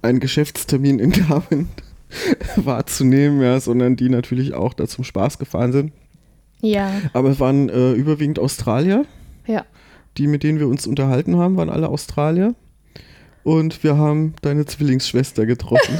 [0.00, 1.68] einen Geschäftstermin in Darwin
[2.56, 5.92] wahrzunehmen, ja, sondern die natürlich auch da zum Spaß gefahren sind.
[6.62, 9.04] ja, Aber es waren äh, überwiegend Australier,
[9.46, 9.66] ja.
[10.16, 12.54] die mit denen wir uns unterhalten haben, waren alle Australier.
[13.42, 15.98] Und wir haben deine Zwillingsschwester getroffen.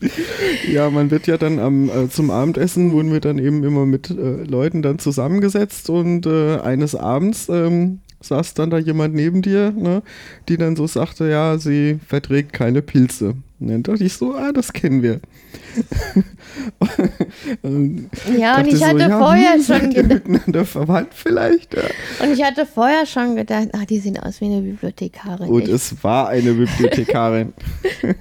[0.72, 4.10] ja, man wird ja dann am, äh, zum Abendessen, wurden wir dann eben immer mit
[4.10, 9.72] äh, Leuten dann zusammengesetzt und äh, eines Abends ähm, saß dann da jemand neben dir,
[9.72, 10.02] ne,
[10.48, 13.34] die dann so sagte, ja, sie verträgt keine Pilze.
[13.58, 15.20] Und dann dachte ich so, ah, das kennen wir.
[17.62, 21.74] Und Ja, und ich so, hatte ja, vorher hm, schon gedacht, miteinander verwandt vielleicht.
[21.74, 21.82] Ja.
[22.22, 25.48] und ich hatte vorher schon gedacht, ah, die sehen aus wie eine Bibliothekarin.
[25.48, 27.52] Und Ich- es war eine Bibliothekarin.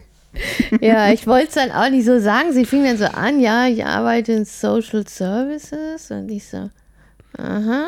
[0.81, 2.51] Ja, ich wollte es dann auch nicht so sagen.
[2.51, 6.11] Sie fing dann so an, ja, ich arbeite in Social Services.
[6.11, 6.69] Und ich so,
[7.37, 7.85] aha.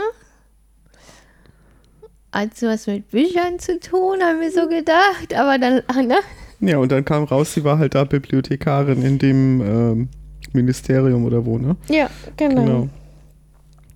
[2.31, 5.33] Hat sie was mit Büchern zu tun, haben wir so gedacht.
[5.35, 6.19] Aber dann, ne?
[6.59, 10.09] Ja, und dann kam raus, sie war halt da Bibliothekarin in dem ähm,
[10.53, 11.75] Ministerium oder wo, ne?
[11.87, 12.61] Ja, genau.
[12.61, 12.89] Genau.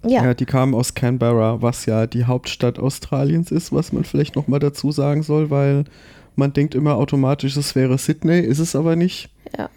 [0.04, 0.24] Ja.
[0.24, 4.60] Ja, die kam aus Canberra, was ja die Hauptstadt Australiens ist, was man vielleicht nochmal
[4.60, 5.86] dazu sagen soll, weil
[6.36, 9.30] man denkt immer automatisch, es wäre Sydney, ist es aber nicht.
[9.56, 9.69] Ja,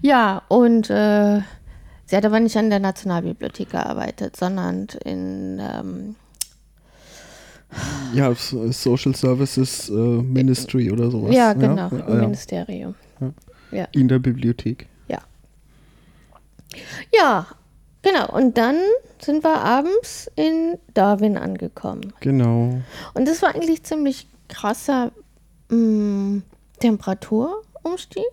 [0.00, 1.40] ja und äh,
[2.06, 6.16] sie hat aber nicht an der Nationalbibliothek gearbeitet, sondern in, ähm,
[8.14, 11.34] Ja, so- Social Services äh, Ministry oder sowas.
[11.34, 12.94] ja, genau, Ja, im ja, Ministerium.
[13.92, 14.86] in der Bibliothek.
[17.16, 17.46] Ja,
[18.02, 18.26] genau.
[18.32, 18.76] Und dann
[19.20, 22.12] sind wir abends in Darwin angekommen.
[22.20, 22.80] Genau.
[23.14, 25.12] Und das war eigentlich ziemlich krasser
[25.70, 26.42] mh,
[26.80, 28.24] Temperaturumstieg,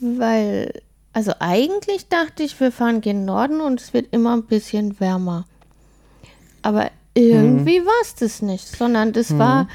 [0.00, 5.00] weil, also eigentlich dachte ich, wir fahren gen Norden und es wird immer ein bisschen
[5.00, 5.46] wärmer.
[6.62, 9.68] Aber irgendwie war es das nicht, sondern das war,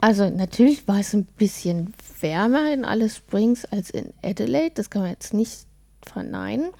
[0.00, 5.02] also natürlich war es ein bisschen wärmer in Alice Springs als in Adelaide, das kann
[5.02, 5.66] man jetzt nicht
[6.06, 6.70] verneinen.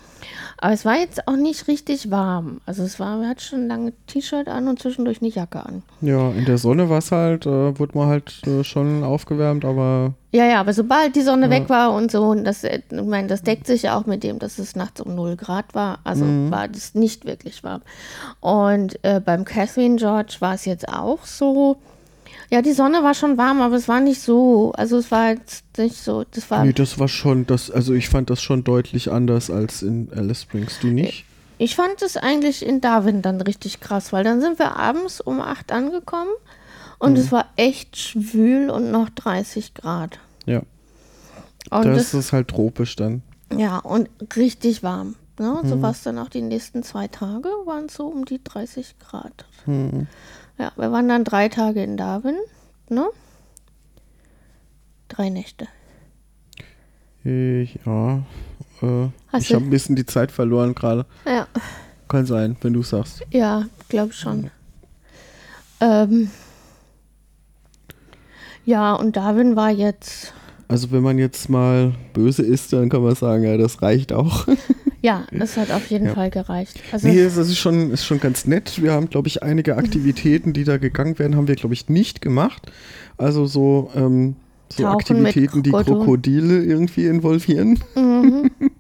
[0.59, 2.61] Aber es war jetzt auch nicht richtig warm.
[2.67, 5.83] Also es war, wir hatten schon ein langes T-Shirt an und zwischendurch eine Jacke an.
[6.01, 10.15] Ja, in der Sonne war es halt, äh, wurde man halt äh, schon aufgewärmt, aber
[10.33, 13.27] Ja, ja, aber sobald die Sonne weg war und so, und das, äh, ich meine,
[13.27, 15.99] das deckt sich ja auch mit dem, dass es nachts um 0 Grad war.
[16.05, 17.83] Also war das nicht wirklich warm.
[18.38, 21.79] Und äh, beim Catherine George war es jetzt auch so.
[22.49, 24.73] Ja, die Sonne war schon warm, aber es war nicht so.
[24.77, 26.25] Also es war jetzt nicht so.
[26.31, 26.64] Das war.
[26.64, 30.43] nee, das war schon, das, also ich fand das schon deutlich anders als in Alice
[30.43, 31.25] Springs, du nicht?
[31.59, 35.40] Ich fand es eigentlich in Darwin dann richtig krass, weil dann sind wir abends um
[35.40, 36.31] 8 angekommen
[37.01, 40.19] und es war echt schwül und noch 30 Grad.
[40.47, 40.63] Ja,
[41.71, 43.23] Und das das, ist halt tropisch dann.
[43.57, 45.17] ja, und richtig warm.
[45.39, 45.61] Ne?
[45.63, 45.69] Mhm.
[45.69, 48.99] So war es dann auch die nächsten zwei Tage, waren es so um die 30
[48.99, 49.47] Grad.
[49.67, 50.07] Mhm.
[50.59, 52.37] Ja, wir waren dann drei Tage in Darwin,
[52.89, 53.09] ne?
[55.09, 55.67] Drei Nächte.
[57.25, 58.19] Ich, ja,
[58.83, 59.09] äh,
[59.39, 61.05] ich habe ein bisschen die Zeit verloren gerade.
[61.27, 61.47] Ja,
[62.09, 63.23] Kann sein, wenn du sagst.
[63.31, 64.51] ja, glaube schon.
[65.81, 66.31] Ähm,
[68.71, 70.33] ja, und Darwin war jetzt,
[70.69, 74.47] Also wenn man jetzt mal böse ist, dann kann man sagen, ja, das reicht auch.
[75.03, 76.15] ja, das hat auf jeden Ja.
[76.15, 76.81] Fall gereicht.
[76.93, 78.81] Also, Nee, das ist schon, ist schon ganz nett.
[78.81, 82.21] Wir haben, glaube ich, einige Aktivitäten, die da gegangen werden, haben wir, glaube ich, nicht
[82.21, 82.71] gemacht.
[83.19, 84.37] Also so, ähm,
[84.73, 85.95] so Aktivitäten, die Krokodil.
[85.97, 87.81] Krokodile irgendwie involvieren.
[87.97, 88.51] Mhm.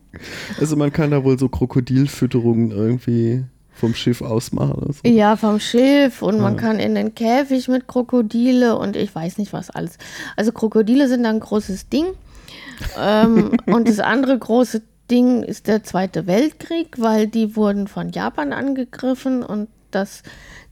[0.58, 3.44] Also man kann da wohl so Krokodilfütterungen irgendwie
[3.80, 4.82] vom Schiff aus machen.
[4.86, 5.00] Also.
[5.04, 6.60] Ja, vom Schiff und man Ja.
[6.60, 9.98] kann in den Käfig mit Krokodile und ich weiß nicht was alles.
[10.36, 12.06] Also Krokodile sind ein großes Ding.
[12.98, 18.52] ähm, und das andere große Ding ist der Zweite Weltkrieg, weil die wurden von Japan
[18.52, 20.22] angegriffen und das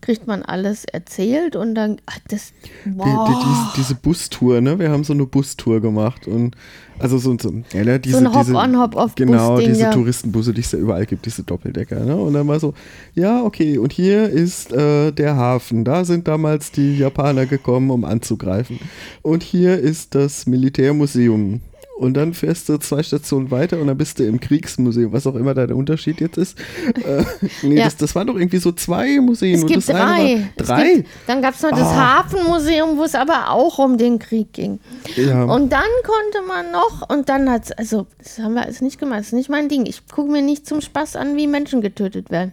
[0.01, 2.53] kriegt man alles erzählt und dann, ach, das,
[2.85, 3.29] Die, wow.
[3.29, 4.79] die, diese, diese Bustour, ne?
[4.79, 6.57] Wir haben so eine Bustour gemacht und
[6.99, 9.91] also so, so, ja, ne, diese, ein diese, Hop-on, Hop-off-Bus-Ding, Genau, diese ja.
[9.91, 12.17] Touristenbusse, die es ja überall gibt, diese Doppeldecker, ne?
[12.17, 12.75] Und dann mal so,
[13.15, 15.85] ja, okay, und hier ist äh, der Hafen.
[15.85, 18.79] Da sind damals die Japaner gekommen, um anzugreifen.
[19.23, 21.61] Und hier ist das Militärmuseum.
[21.99, 25.35] Und dann fährst du zwei Stationen weiter und dann bist du im Kriegsmuseum, was auch
[25.35, 26.57] immer da der Unterschied jetzt ist.
[27.05, 27.25] Äh,
[27.63, 27.85] nee, Ja.
[27.87, 29.57] das, das waren doch irgendwie so zwei Museen.
[29.57, 29.97] Es und gibt das drei.
[29.99, 30.95] War, Es drei?
[30.95, 32.19] Gibt, dann gab es noch das Ah.
[32.19, 34.79] Hafenmuseum, wo es aber auch um den Krieg ging.
[35.17, 35.43] ja.
[35.43, 39.19] Und dann konnte man noch, und dann hat also, das haben wir alles nicht gemacht,
[39.19, 39.85] das ist nicht mein Ding.
[39.87, 42.53] Ich gucke mir nicht zum Spaß an, wie Menschen getötet werden.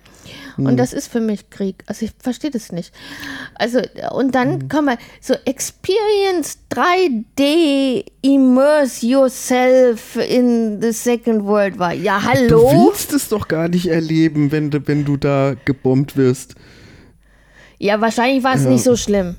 [0.56, 0.66] Hm.
[0.66, 1.84] Und das ist für mich Krieg.
[1.86, 2.92] Also ich verstehe das nicht.
[3.54, 3.80] Also,
[4.12, 4.68] und dann Hm.
[4.70, 9.35] kann man so Experience 3D, immerse yourself
[10.30, 11.94] in the second world war.
[11.94, 12.88] Ja, Du hallo?
[12.88, 16.56] willst es doch gar nicht erleben, wenn du, wenn du da gebombt wirst.
[17.78, 18.70] Ja, wahrscheinlich war es Ja.
[18.70, 19.36] nicht so schlimm.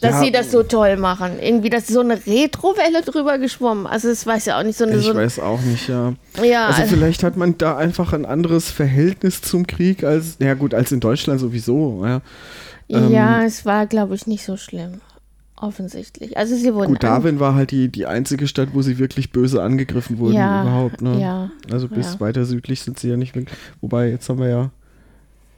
[0.00, 0.20] Dass Ja.
[0.24, 1.38] sie das so toll machen.
[1.40, 3.86] Irgendwie, dass so eine Retrowelle drüber geschwommen.
[3.86, 4.96] Also, das weiß ja auch nicht so eine.
[4.96, 6.12] Ich so weiß auch nicht, ja.
[6.44, 10.52] Ja, Also also- vielleicht hat man da einfach ein anderes Verhältnis zum Krieg als, ja
[10.52, 12.04] gut, als in Deutschland sowieso.
[12.04, 12.20] Ja.
[12.90, 15.00] Ähm, ja, es war, glaube ich, nicht so schlimm.
[15.58, 16.36] Offensichtlich.
[16.36, 19.62] Also sie wurden Gut, Darwin war halt die, die einzige Stadt, wo sie wirklich böse
[19.62, 21.00] angegriffen wurden Ja, überhaupt.
[21.00, 21.18] Ne?
[21.18, 22.20] ja, also bis ja.
[22.20, 23.56] weiter südlich sind sie ja nicht wirklich.
[23.80, 24.70] Wobei, jetzt haben wir ja,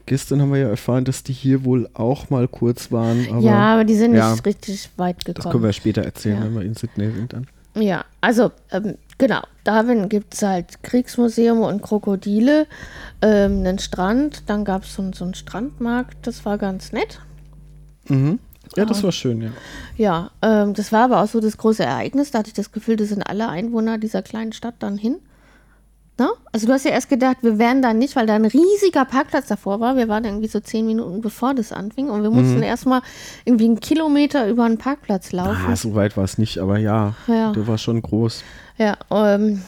[0.07, 3.27] gestern haben wir ja erfahren, dass die hier wohl auch mal kurz waren.
[3.31, 5.65] Aber ja, aber die sind ja, nicht richtig weit das können gekommen.
[5.65, 6.45] wir später erzählen, Ja.
[6.45, 7.47] wenn wir in Sydney sind dann.
[7.75, 9.41] Ja, also ähm, genau.
[9.65, 12.67] Darwin gibt es halt Kriegsmuseum und Krokodile,
[13.21, 14.45] ähm, einen Strand.
[14.47, 16.27] Dann gab es so, so einen Strandmarkt.
[16.27, 17.21] Das war ganz nett.
[18.09, 18.39] Mhm.
[18.77, 19.51] Ja, das war schön, ja.
[19.97, 22.31] Ja, ähm, das war aber auch so das große Ereignis.
[22.31, 25.17] Da hatte ich das Gefühl, da sind alle Einwohner dieser kleinen Stadt dann hin.
[26.21, 26.31] Na?
[26.53, 29.47] Also du hast ja erst gedacht, wir wären da nicht, weil da ein riesiger Parkplatz
[29.47, 29.97] davor war.
[29.97, 33.03] Wir waren irgendwie so zehn Minuten bevor das anfing und wir mussten erstmal
[33.45, 35.65] irgendwie einen Kilometer über einen Parkplatz laufen.
[35.69, 37.53] Ah, so weit war es nicht, aber ja, Ja.
[37.53, 38.43] der war schon groß.
[38.79, 39.63] Ja, ähm,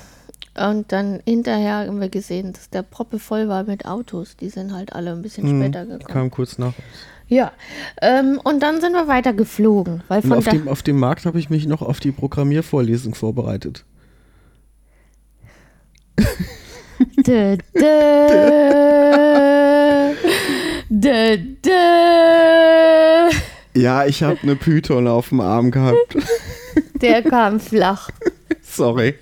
[0.56, 4.36] und dann hinterher haben wir gesehen, dass der Proppe voll war mit Autos.
[4.36, 6.12] Die sind halt alle ein bisschen später gekommen.
[6.12, 6.74] Kam kurz nach.
[7.28, 7.52] Ja,
[8.02, 11.38] ähm, und dann sind wir weiter geflogen, weil von auf dem, auf dem Markt habe
[11.38, 13.84] ich mich noch auf die Programmiervorlesung vorbereitet.
[17.26, 18.26] Dö, dö,
[20.90, 23.30] dö, dö.
[23.74, 26.16] Ja, ich habe eine Python auf dem Arm gehabt.
[27.00, 28.10] Der kam flach.
[28.62, 29.14] Sorry.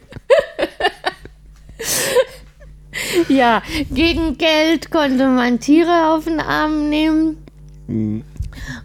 [3.29, 3.63] Ja,
[3.93, 7.37] gegen Geld konnte man Tiere auf den Arm nehmen.
[7.87, 8.23] Hm,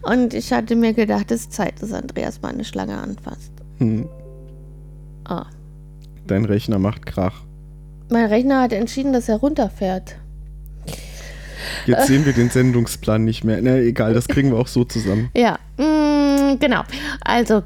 [0.02, 3.50] Und ich hatte mir gedacht, es ist Zeit, dass Andreas mal eine Schlange anfasst.
[3.78, 4.08] hm.
[5.26, 5.46] Ah.
[6.26, 7.40] Dein Rechner macht Krach.
[8.10, 10.16] Mein Rechner hat entschieden, dass er runterfährt.
[11.86, 13.58] Jetzt sehen wir den Sendungsplan nicht mehr.
[13.62, 15.30] Na, egal, das kriegen wir auch so zusammen.
[15.34, 16.82] Ja, mm, genau.
[17.24, 17.62] Also,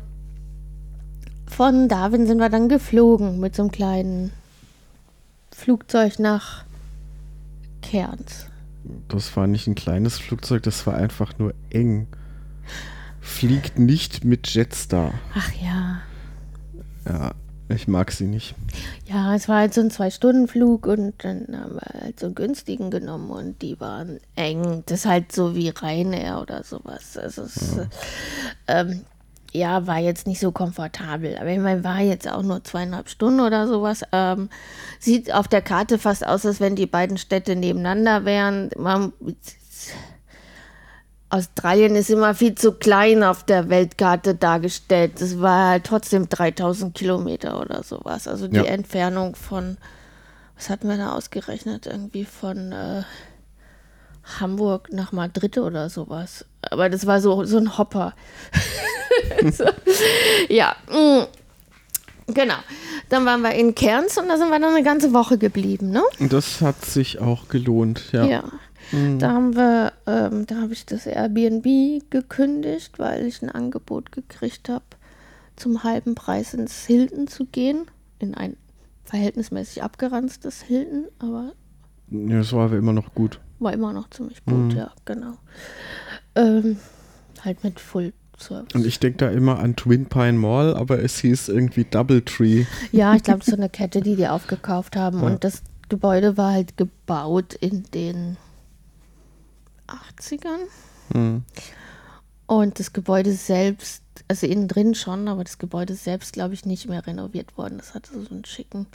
[1.49, 4.33] von Darwin sind wir dann geflogen mit so einem kleinen
[5.59, 6.64] Flugzeug nach
[7.83, 8.47] Cairns.
[9.09, 12.07] Das war nicht ein kleines Flugzeug, das war einfach nur eng.
[13.21, 15.14] Fliegt nicht mit Jetstar.
[15.35, 16.01] Ach ja.
[17.05, 17.33] Ja,
[17.68, 18.55] ich mag sie nicht.
[19.07, 22.92] Ja, es war halt so ein Zwei-Stunden-Flug und dann haben wir halt so einen günstigen
[22.92, 24.85] genommen und die waren eng.
[24.87, 27.18] Das ist halt so wie Ryanair oder sowas.
[27.18, 27.87] Also es, ja.
[28.68, 29.05] Ähm,
[29.53, 31.37] ja, war jetzt nicht so komfortabel.
[31.39, 34.03] Aber ich meine, war jetzt auch nur zweieinhalb Stunden oder sowas.
[34.13, 34.49] Ähm,
[34.99, 38.71] sieht auf der Karte fast aus, als wenn die beiden Städte nebeneinander wären.
[38.77, 39.13] Man,
[41.31, 45.21] Australien ist immer viel zu klein auf der Weltkarte dargestellt.
[45.21, 48.27] Das war halt trotzdem 3000 Kilometer oder sowas.
[48.27, 48.65] Also die Ja.
[48.65, 49.77] Entfernung von,
[50.57, 51.87] was hatten wir da ausgerechnet?
[51.87, 53.03] Irgendwie von äh,
[54.41, 56.45] Hamburg nach Madrid oder sowas.
[56.62, 58.14] Aber das war so, so ein Hopper.
[59.53, 59.64] so.
[60.49, 62.33] Ja, mm.
[62.33, 62.59] genau.
[63.09, 66.03] Dann waren wir in Cairns und da sind wir dann eine ganze Woche geblieben, ne?
[66.19, 68.25] Das hat sich auch gelohnt, ja.
[68.25, 68.45] Ja.
[68.93, 69.19] Mhm.
[69.19, 74.69] Da haben wir, ähm, da habe ich das Airbnb gekündigt, weil ich ein Angebot gekriegt
[74.69, 74.85] habe,
[75.57, 77.87] zum halben Preis ins Hilton zu gehen.
[78.19, 78.57] In ein
[79.05, 81.53] verhältnismäßig abgeranztes Hilton, aber
[82.11, 83.41] Ja, das war aber immer noch gut.
[83.61, 84.71] War immer noch ziemlich gut, Mhm.
[84.71, 85.35] ja, genau.
[86.35, 86.79] Ähm,
[87.44, 88.73] halt mit Full Service.
[88.75, 92.66] Und ich denke da immer an Twin Pine Mall, aber es hieß irgendwie Doubletree.
[92.92, 95.18] Ja, ich glaube, so eine Kette, die die aufgekauft haben.
[95.23, 95.27] Ja.
[95.27, 98.37] Und das Gebäude war halt gebaut in den
[99.88, 100.61] 80ern.
[101.12, 101.42] Hm.
[102.47, 106.88] Und das Gebäude selbst, also innen drin schon, aber das Gebäude selbst, glaube ich, nicht
[106.88, 107.77] mehr renoviert worden.
[107.79, 108.87] Das hatte so einen schicken,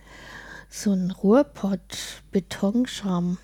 [0.69, 3.37] so einen Ruhrpott-Betonscham.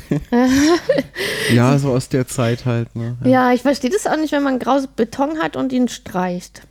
[1.52, 2.94] Ja, so aus der Zeit halt.
[2.96, 3.16] Ne?
[3.24, 6.62] Ja, ich verstehe das auch nicht, wenn man graues Beton hat und ihn streicht.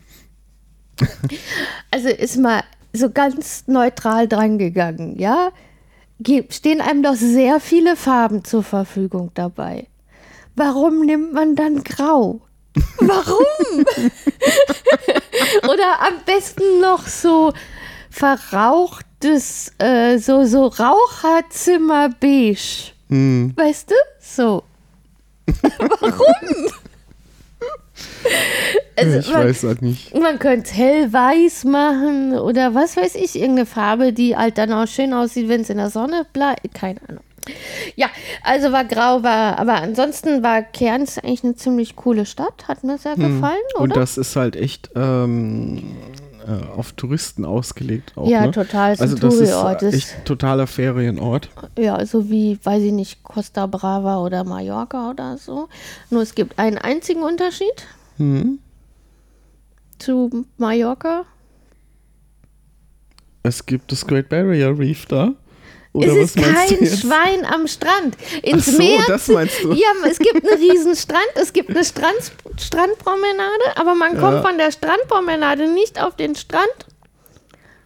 [1.92, 5.52] also ist mal so ganz neutral dran gegangen, ja?
[6.50, 9.88] Stehen einem doch sehr viele Farben zur Verfügung dabei.
[10.56, 12.42] Warum nimmt man dann grau?
[13.00, 13.86] Warum?
[15.64, 17.54] Oder am besten noch so
[18.10, 22.94] verrauchtes, äh, so, so Raucherzimmer beige.
[23.12, 23.54] Hm.
[23.56, 23.96] Weißt du?
[24.20, 24.64] So.
[26.00, 26.72] Warum?
[28.96, 30.18] Also, ich man, weiß halt nicht.
[30.18, 34.88] man könnte es hellweiß machen oder was weiß ich, irgendeine Farbe, die halt dann auch
[34.88, 36.74] schön aussieht, wenn es in der Sonne bleibt.
[36.74, 37.24] Keine Ahnung.
[37.96, 38.08] Ja,
[38.44, 42.68] also war grau, war, aber ansonsten war Cairns eigentlich eine ziemlich coole Stadt.
[42.68, 43.40] Hat mir sehr gefallen,
[43.76, 43.82] Hm.
[43.84, 44.02] Und oder?
[44.02, 45.82] das ist halt echt ähm,
[46.48, 48.28] äh, auf Touristen ausgelegt auch.
[48.28, 48.52] ja, ne?
[48.52, 48.94] total.
[48.94, 49.36] Ist Also ein das
[49.82, 51.50] ist echt totaler Ferienort.
[51.78, 55.70] Ja, so wie, weiß ich nicht, Costa Brava oder Mallorca oder so.
[56.10, 57.86] Nur es gibt einen einzigen Unterschied
[58.18, 58.60] Hm.
[60.00, 61.24] zu Mallorca.
[63.44, 65.34] Es gibt das Great Barrier Reef da.
[65.94, 66.88] Oder es ist kein?
[66.88, 68.16] Schwein am Strand.
[68.44, 69.00] Ins Ach so, Meer.
[69.08, 69.74] das meinst du.
[69.74, 74.42] Ja, es gibt einen riesen Strand, es gibt eine Strand, Strandpromenade, aber man kommt Ja.
[74.42, 76.70] von der Strandpromenade nicht auf den Strand.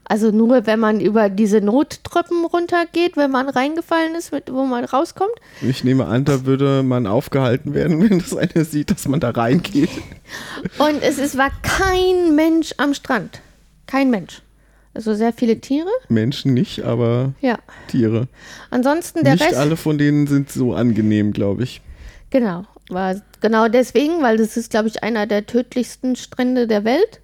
[0.07, 4.85] Also nur, wenn man über diese Nottreppen runtergeht, wenn man reingefallen ist, mit, wo man
[4.85, 5.33] rauskommt.
[5.63, 9.31] Ich nehme an, da würde man aufgehalten werden, wenn das einer sieht, dass man da
[9.31, 9.89] reingeht.
[10.77, 13.41] Und es ist, war kein Mensch am Strand.
[13.87, 14.43] Kein Mensch.
[14.95, 15.89] Also sehr viele Tiere.
[16.09, 17.59] Menschen nicht, aber Ja.
[17.89, 18.27] Tiere.
[18.71, 19.55] Ansonsten der nicht Rest.
[19.57, 21.81] alle von denen sind so angenehm, glaube ich.
[22.29, 27.21] Genau, war genau deswegen, weil das ist, glaube ich, einer der tödlichsten Strände der Welt.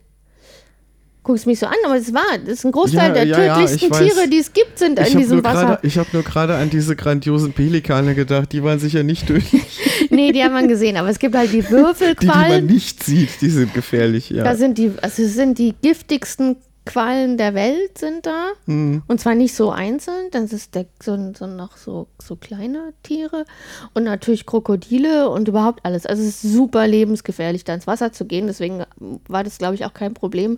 [1.24, 3.92] Guckst mich so an, aber es war, das ist ein Großteil Ja, der ja, tödlichsten.
[3.92, 5.66] Tiere, die es gibt, sind in habe diesem Wasser.
[5.66, 8.52] gerade ich hab nur gerade an diese grandiosen Pelikane gedacht.
[8.54, 9.62] Die waren sicher nicht tödlich.
[10.10, 12.66] Nee, die haben wir gesehen, aber es gibt halt die Die, die man Würfelquallen.
[12.66, 14.44] nicht sieht, die sind gefährlich, ja.
[14.44, 18.50] Da sind die, also es sind die giftigsten Quallen der Welt sind da.
[18.66, 19.04] Hm.
[19.08, 23.46] Und zwar nicht so einzeln, das ist der, so, so noch so, so kleine Tiere
[23.94, 26.08] und natürlich Krokodile und überhaupt alles.
[26.08, 28.48] Also es ist super lebensgefährlich, da ins Wasser zu gehen.
[28.48, 28.84] Deswegen
[29.28, 30.58] war das, glaube ich, auch kein Problem,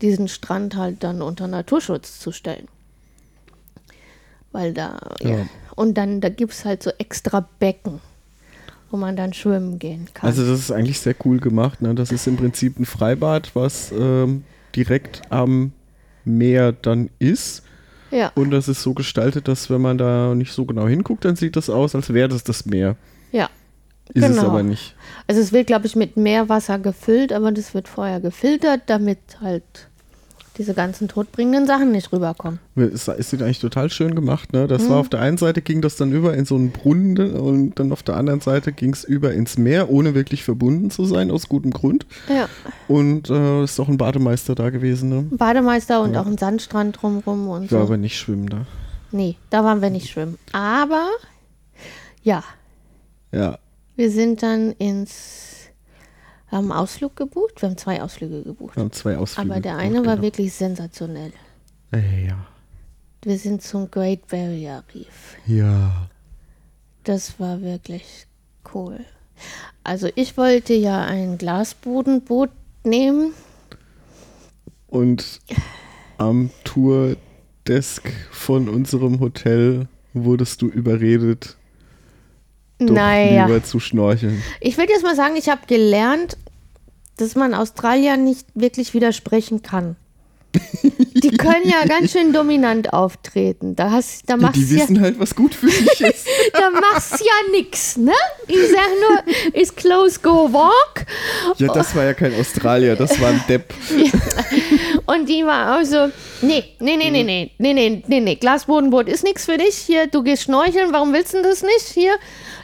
[0.00, 2.68] diesen Strand halt dann unter Naturschutz zu stellen.
[4.52, 5.30] Weil da, ja.
[5.30, 5.46] Ja.
[5.74, 8.00] Und dann, da gibt es halt so extra Becken,
[8.92, 10.28] wo man dann schwimmen gehen kann.
[10.28, 11.82] Also das ist eigentlich sehr cool gemacht.
[11.82, 11.96] Ne?
[11.96, 14.44] Das ist im Prinzip ein Freibad, was ähm,
[14.76, 15.72] direkt am
[16.24, 17.62] Meer dann ist.
[18.10, 18.30] ja.
[18.34, 21.56] Und das ist so gestaltet, dass wenn man da nicht so genau hinguckt, dann sieht
[21.56, 22.96] das aus, als wäre das das Meer.
[23.32, 23.48] ja.
[24.12, 24.48] Ist es Genau.
[24.50, 24.94] aber nicht.
[25.26, 29.62] Also es wird, glaube ich, mit Meerwasser gefüllt, aber das wird vorher gefiltert, damit halt
[30.56, 32.60] diese ganzen todbringenden Sachen nicht rüberkommen.
[32.76, 34.52] Es, es sieht eigentlich total schön gemacht.
[34.52, 34.66] Ne?
[34.68, 34.88] Das Mhm.
[34.90, 37.90] war auf der einen Seite ging das dann über in so einen Brunnen und dann
[37.92, 41.48] auf der anderen Seite ging es über ins Meer, ohne wirklich verbunden zu sein, aus
[41.48, 42.06] gutem Grund.
[42.28, 42.48] Ja.
[42.88, 45.08] Und äh, ist auch ein Bademeister da gewesen.
[45.08, 45.16] Ne?
[45.32, 46.22] Ein Bademeister und Ja.
[46.22, 47.86] auch ein Sandstrand drumrum und Ich war so.
[47.86, 48.66] aber nicht schwimmen da.
[49.10, 50.38] Nee, da waren wir nicht schwimmen.
[50.52, 51.06] Aber
[52.22, 52.42] ja,
[53.32, 53.58] Ja.
[53.96, 55.53] wir sind dann ins
[56.54, 57.60] haben einen Ausflug gebucht.
[57.60, 58.76] Wir haben zwei Ausflüge gebucht.
[58.76, 59.50] Wir haben zwei Ausflüge.
[59.50, 60.22] Aber der eine war genau.
[60.22, 61.32] wirklich sensationell.
[61.92, 62.46] Äh, ja.
[63.22, 65.36] Wir sind zum Great Barrier Reef.
[65.46, 66.08] Ja.
[67.04, 68.26] Das war wirklich
[68.74, 69.00] cool.
[69.82, 72.50] Also ich wollte ja ein Glasbodenboot
[72.84, 73.32] nehmen.
[74.86, 75.40] Und
[76.18, 81.56] am Tourdesk von unserem Hotel wurdest du überredet,
[82.78, 83.46] doch naja.
[83.46, 84.42] lieber zu schnorcheln.
[84.60, 86.36] Ich will jetzt mal sagen, ich habe gelernt,
[87.16, 89.96] dass man Australiern nicht wirklich widersprechen kann.
[91.14, 93.74] Die können ja ganz schön dominant auftreten.
[93.74, 96.28] Da, hast, da Die, machst die ja, wissen halt, was gut für dich ist.
[96.52, 98.12] da machst ja nix, ne?
[98.46, 101.06] Ich sag nur, is close, go walk.
[101.56, 103.74] Ja, das war ja kein Australier, das war ein Depp.
[105.06, 106.10] Und die war auch so,
[106.44, 108.34] Nee, nee, nee, nee, nee, nee, nee, nee, nee.
[108.34, 109.76] Glasbodenboot ist nichts für dich.
[109.76, 111.86] Hier, du gehst schnorcheln, warum willst du das nicht?
[111.92, 112.16] Hier,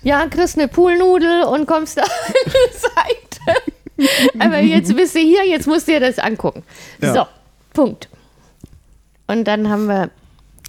[0.03, 3.62] ja, kriegst eine Poolnudel und kommst da an die Seite.
[4.38, 6.62] Aber jetzt bist du hier, jetzt musst du dir das angucken.
[7.01, 7.14] Ja.
[7.14, 7.26] So,
[7.72, 8.09] Punkt.
[9.26, 10.11] Und dann haben wir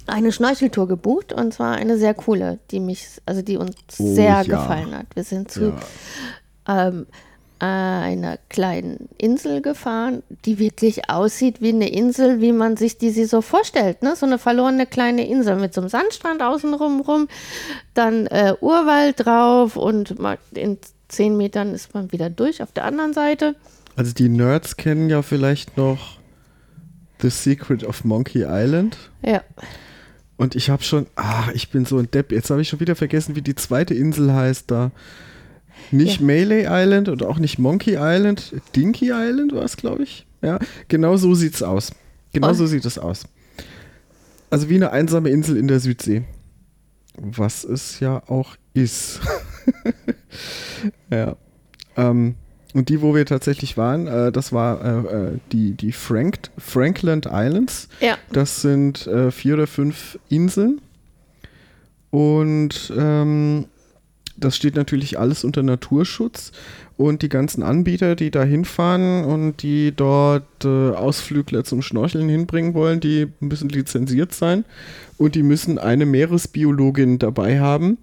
[0.06, 4.24] eine Schnorcheltour gebucht und zwar eine sehr coole, die mich, also die uns Oh, sehr
[4.24, 4.42] ja.
[4.42, 5.06] gefallen hat.
[5.14, 5.74] Wir sind zu
[6.68, 7.06] ähm,
[7.60, 13.10] äh, einer kleinen Insel gefahren, die wirklich aussieht wie eine Insel, wie man sich die
[13.10, 14.02] sie so vorstellt.
[14.02, 14.16] Ne?
[14.16, 17.28] So eine verlorene kleine Insel mit so einem Sandstrand außenrum rum,
[17.94, 20.16] dann äh, Urwald drauf und
[20.54, 20.78] in
[21.12, 23.54] zehn Metern ist man wieder durch auf der anderen Seite.
[23.96, 26.18] Also die Nerds kennen ja vielleicht noch
[27.20, 28.96] The Secret of Monkey Island.
[29.24, 29.42] Ja.
[30.36, 32.32] Und ich habe schon, ah, ich bin so ein Depp.
[32.32, 34.90] Jetzt habe ich schon wieder vergessen, wie die zweite Insel heißt da.
[35.90, 36.26] Nicht Ja.
[36.26, 38.54] Melee Island und auch nicht Monkey Island.
[38.74, 40.26] Dinky Island war es, glaube ich.
[40.40, 40.58] Ja,
[40.88, 41.92] genau so sieht's aus.
[42.32, 42.54] Genau Oh.
[42.54, 43.24] so sieht es aus.
[44.50, 46.24] Also wie eine einsame Insel in der Südsee.
[47.16, 49.20] Was es ja auch ist.
[51.10, 51.36] ja.
[51.96, 52.36] Ähm,
[52.74, 57.26] und die, wo wir tatsächlich waren, äh, das war äh, äh, die, die Frank Frankland
[57.26, 57.88] Islands.
[58.00, 58.16] Ja.
[58.32, 60.80] Das sind äh, vier oder fünf Inseln.
[62.10, 63.66] Und ähm,
[64.36, 66.52] das steht natürlich alles unter Naturschutz.
[66.96, 72.74] Und die ganzen Anbieter, die da hinfahren und die dort äh, Ausflügler zum Schnorcheln hinbringen
[72.74, 74.64] wollen, die müssen lizenziert sein.
[75.18, 77.98] Und die müssen eine Meeresbiologin dabei haben,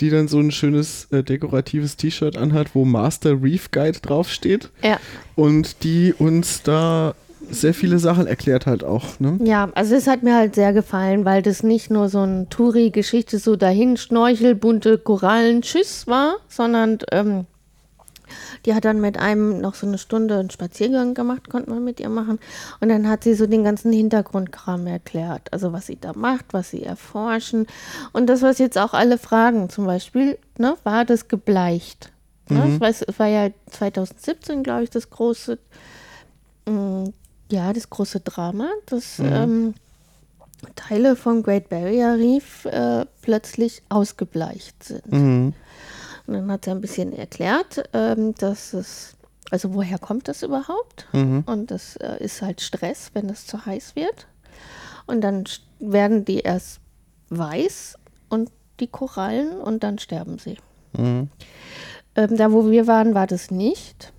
[0.00, 4.70] die dann so ein schönes äh, dekoratives T-Shirt anhat, wo Master Reef Guide draufsteht.
[4.82, 4.98] Ja.
[5.34, 7.14] Und die uns da
[7.50, 9.20] sehr viele Sachen erklärt halt auch.
[9.20, 9.38] Ne?
[9.42, 13.38] Ja, also es hat mir halt sehr gefallen, weil das nicht nur so ein Touri-Geschichte,
[13.38, 17.46] so dahin Schnorchel, bunte Korallen, Tschüss war, sondern ähm,
[18.64, 22.00] die hat dann mit einem noch so eine Stunde einen Spaziergang gemacht, konnte man mit
[22.00, 22.38] ihr machen.
[22.80, 25.52] Und dann hat sie so den ganzen Hintergrundkram erklärt.
[25.52, 27.66] Also was sie da macht, was sie erforschen.
[28.12, 32.12] Und das, was jetzt auch alle fragen, zum Beispiel, ne, war das gebleicht?
[32.48, 32.74] Ne?
[32.74, 35.58] Ich weiß, es war ja 2017, glaube ich, das große
[36.66, 37.04] Mm,
[37.50, 39.74] ja, das große Drama, dass ähm,
[40.74, 45.12] Teile vom Great Barrier Reef äh, plötzlich ausgebleicht sind.
[45.12, 45.54] Mhm.
[46.26, 49.16] Und dann hat sie ein bisschen erklärt, ähm, dass es,
[49.50, 51.06] also woher kommt das überhaupt?
[51.12, 51.44] Mhm.
[51.46, 54.26] Und das äh, ist halt Stress, wenn es zu heiß wird.
[55.06, 55.44] Und dann
[55.78, 56.80] werden die erst
[57.30, 57.96] weiß
[58.28, 58.50] und
[58.80, 60.58] die Korallen und dann sterben sie.
[60.96, 61.30] Mhm.
[62.16, 64.12] Ähm, da, wo wir waren, war das nicht.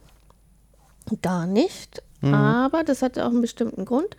[1.21, 2.03] Gar nicht.
[2.21, 4.17] Aber das hatte auch einen bestimmten Grund.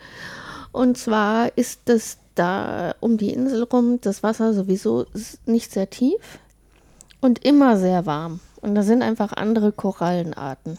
[0.72, 5.07] Und zwar ist das da um die Insel rum, das Wasser sowieso
[5.47, 6.39] nicht sehr tief
[7.21, 8.41] und immer sehr warm.
[8.61, 10.79] Und da sind einfach andere Korallenarten,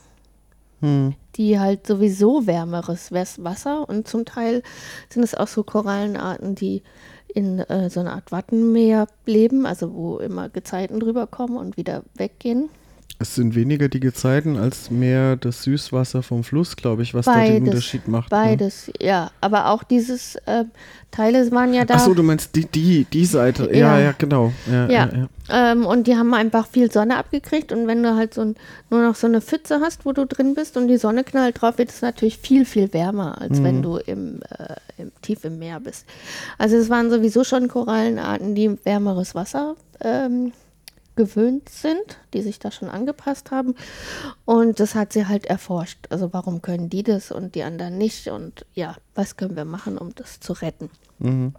[0.81, 1.15] Mhm.
[1.35, 4.63] die halt sowieso wärmeres Wasser und zum Teil
[5.09, 6.83] sind es auch so Korallenarten, die
[7.27, 12.03] in äh, so einer Art Wattenmeer leben, also wo immer Gezeiten drüber kommen und wieder
[12.15, 12.69] weggehen.
[13.17, 17.43] Es sind weniger die Gezeiten als mehr das Süßwasser vom Fluss, glaube ich, was da
[17.43, 18.31] den Unterschied macht.
[18.31, 18.37] Ne?
[18.37, 19.31] Beides, ja.
[19.41, 20.63] Aber auch dieses äh,
[21.11, 21.95] Teile waren ja da.
[21.95, 23.69] Ach so, du meinst die, die, die Seite.
[23.73, 23.99] Ja, Ja.
[23.99, 24.53] ja, genau.
[24.71, 25.09] Ja, ja.
[25.11, 28.55] Ja, ähm, und die haben einfach viel Sonne abgekriegt und wenn du halt so ein,
[28.89, 31.77] nur noch so eine Pfütze hast, wo du drin bist und die Sonne knallt drauf,
[31.77, 35.79] wird es natürlich viel, viel wärmer, als wenn du im, äh, im, tief im Meer
[35.79, 36.05] bist.
[36.57, 40.53] Also es waren sowieso schon Korallenarten, die wärmeres Wasser ähm,
[41.19, 43.75] gewöhnt sind, die sich da schon angepasst haben.
[44.45, 46.07] Und das hat sie halt erforscht.
[46.09, 48.29] Also warum können die das und die anderen nicht?
[48.29, 50.89] Und ja, was können wir machen, um das zu retten?
[51.19, 51.53] Mhm.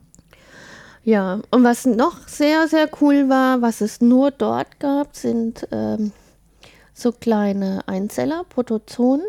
[1.05, 6.13] Ja, und was noch sehr, sehr cool war, was es nur dort gab, sind ähm,
[6.95, 9.21] so kleine Einzeller, Protozoen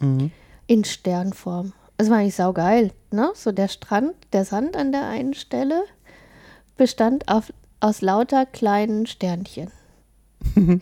[0.00, 0.30] Mhm.
[0.66, 1.72] in Sternform.
[1.98, 3.32] Das war eigentlich saugeil, ne?
[3.34, 5.82] So der Strand, der Sand an der einen Stelle
[6.76, 9.70] bestand auf, aus lauter kleinen Sternchen.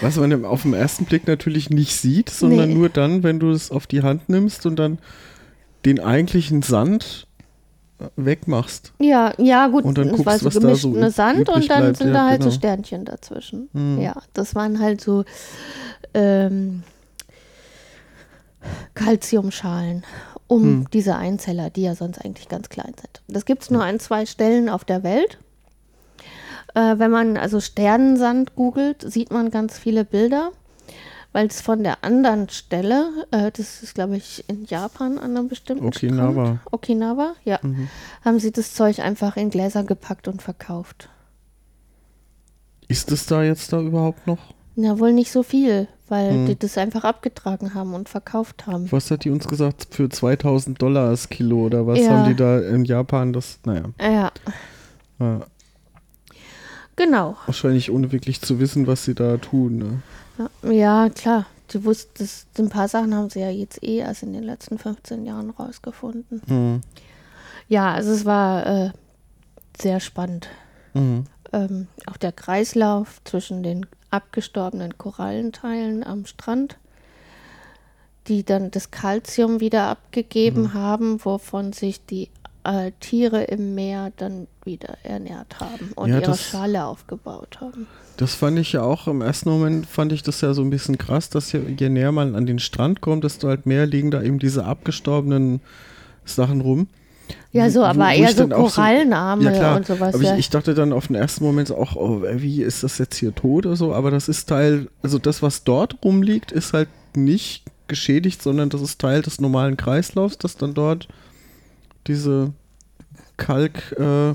[0.00, 2.74] Was man auf den ersten Blick natürlich nicht sieht, sondern Nee.
[2.74, 4.98] nur dann, wenn du es auf die Hand nimmst und dann
[5.84, 7.26] den eigentlichen Sand
[7.98, 8.92] äh, wegmachst.
[9.00, 11.80] Ja, ja, gut, Und dann guckst, war so was da so ne Sand und dann
[11.82, 11.96] bleibt.
[11.98, 12.58] sind Ja, da halt so genau.
[12.58, 13.68] Sternchen dazwischen.
[13.72, 14.00] Mhm.
[14.00, 15.24] Ja, das waren halt so
[16.14, 16.84] ähm,
[18.94, 20.04] Calciumschalen
[20.46, 20.86] um Hm.
[20.92, 23.20] diese Einzeller, die ja sonst eigentlich ganz klein sind.
[23.28, 25.38] Das gibt es nur an zwei Stellen auf der Welt.
[26.78, 30.52] Äh, wenn man also Sternensand googelt, sieht man ganz viele Bilder,
[31.32, 35.48] weil es von der anderen Stelle, äh, das ist glaube ich in Japan an einem
[35.48, 36.44] bestimmten Okinawa.
[36.44, 37.88] Strand, Okinawa, ja, Mhm.
[38.24, 41.08] haben sie das Zeug einfach in Gläser gepackt und verkauft.
[42.86, 44.38] Ist es da jetzt da überhaupt noch?
[44.76, 46.46] Na, wohl nicht so viel, weil Hm.
[46.46, 48.86] die das einfach abgetragen haben und verkauft haben.
[48.92, 49.88] Was hat die uns gesagt?
[49.90, 52.10] Für 2000 Dollar das Kilo oder was Ja.
[52.10, 53.32] haben die da in Japan?
[53.32, 54.30] Das, naja, Ja,
[55.18, 55.40] ja,
[56.98, 57.36] genau.
[57.46, 60.02] wahrscheinlich ohne wirklich zu wissen, was sie da tun.
[60.36, 60.74] Ne?
[60.74, 61.46] Ja, klar.
[61.72, 64.78] Die wussten, das, ein paar Sachen haben sie ja jetzt eh erst in den letzten
[64.78, 66.42] 15 Jahren rausgefunden.
[66.46, 66.80] Mhm.
[67.68, 68.90] Ja, also es war äh,
[69.78, 70.48] sehr spannend.
[70.94, 71.24] Mhm.
[71.52, 76.78] Ähm, auch der Kreislauf zwischen den abgestorbenen Korallenteilen am Strand,
[78.26, 82.30] die dann das Kalzium wieder abgegeben haben, wovon sich die
[82.64, 87.86] äh, Tiere im Meer dann wieder ernährt haben und Ja, ihre das- Schale aufgebaut haben.
[88.18, 90.98] Das fand ich ja auch, im ersten Moment fand ich das ja so ein bisschen
[90.98, 94.22] krass, dass je, je näher man an den Strand kommt, desto halt mehr liegen da
[94.22, 95.60] eben diese abgestorbenen
[96.24, 96.88] Sachen rum.
[97.52, 100.14] Ja, so, aber eher so auch so- Korallenarme Ja klar, und sowas.
[100.14, 100.32] aber ja.
[100.34, 103.34] ich, ich dachte dann auf den ersten Moment auch, oh, wie ist das jetzt hier
[103.34, 107.64] tot oder so, aber das ist Teil, also das, was dort rumliegt, ist halt nicht
[107.86, 111.08] geschädigt, sondern das ist Teil des normalen Kreislaufs, dass dann dort
[112.06, 112.52] diese
[113.36, 114.34] Kalk, äh,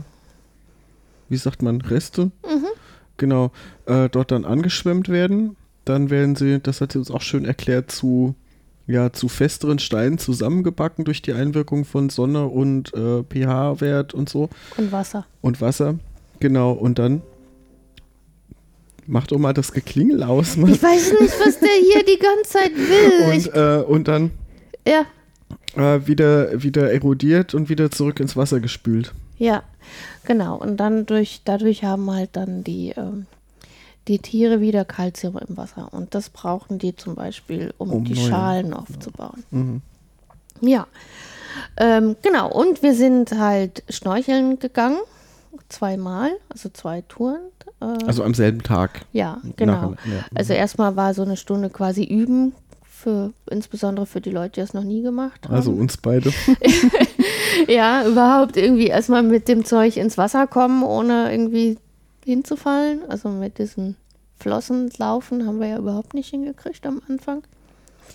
[1.34, 2.68] wie sagt man, Reste, Mhm.
[3.18, 3.52] genau,
[3.88, 5.56] äh, dort dann angeschwemmt werden.
[5.84, 8.36] Dann werden sie, das hat sie uns auch schön erklärt, zu,
[8.88, 14.50] ja, zu festeren Steinen zusammengebacken durch die Einwirkung von Sonne und äh, pH-Wert und so
[14.78, 15.26] und Wasser.
[15.42, 15.96] und Wasser.
[16.40, 17.22] Genau, und dann
[19.08, 20.56] macht doch mal das Geklingel aus.
[20.56, 20.72] Mann.
[20.72, 23.34] Ich weiß nicht, was der hier die ganze Zeit will.
[23.34, 24.32] Und, äh, und dann
[24.88, 25.06] ja,
[25.76, 29.14] äh, wieder, wieder erodiert und wieder zurück ins Wasser gespült.
[29.38, 29.64] Ja,
[30.26, 30.56] genau.
[30.58, 33.26] Und dann durch, dadurch haben halt dann die, ähm,
[34.08, 35.88] die Tiere wieder Kalzium im Wasser.
[35.92, 39.44] Und das brauchen die zum Beispiel, um, Um die neue- Schalen aufzubauen.
[39.52, 39.82] Mhm.
[40.62, 40.88] Ja,
[41.78, 42.52] ähm, genau.
[42.52, 44.98] Und wir sind halt schnorcheln gegangen.
[45.70, 47.42] Zweimal, also zwei Touren.
[47.80, 49.06] Äh, Also am selben Tag.
[49.14, 49.92] ja, genau.
[49.92, 50.26] Nachher- ja.
[50.36, 52.54] Also erstmal war so eine Stunde quasi üben,
[53.04, 55.54] für, insbesondere für die Leute, die das noch nie gemacht haben.
[55.54, 56.32] Also uns beide.
[57.68, 61.78] ja, überhaupt irgendwie erstmal mit dem Zeug ins Wasser kommen, ohne irgendwie
[62.26, 63.02] hinzufallen.
[63.10, 63.96] Also mit diesen
[64.40, 67.44] Flossen laufen haben wir ja überhaupt nicht hingekriegt am Anfang.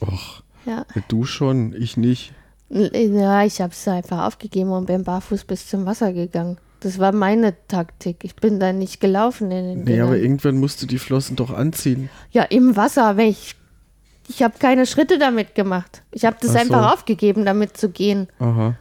[0.01, 2.33] Och, Ja, du schon, ich nicht.
[2.71, 6.59] ja ich habe es einfach aufgegeben und bin barfuß bis zum Wasser gegangen.
[6.81, 8.19] Das war meine Taktik.
[8.23, 10.07] Ich bin da nicht gelaufen in den Nee, Dingern.
[10.09, 12.09] aber irgendwann musst du die Flossen doch anziehen.
[12.31, 13.57] Ja, im Wasser, wenn ich.
[14.29, 16.03] Ich habe keine Schritte damit gemacht.
[16.13, 16.59] Ich habe das so.
[16.59, 18.29] einfach aufgegeben, damit zu gehen.
[18.39, 18.77] Aha.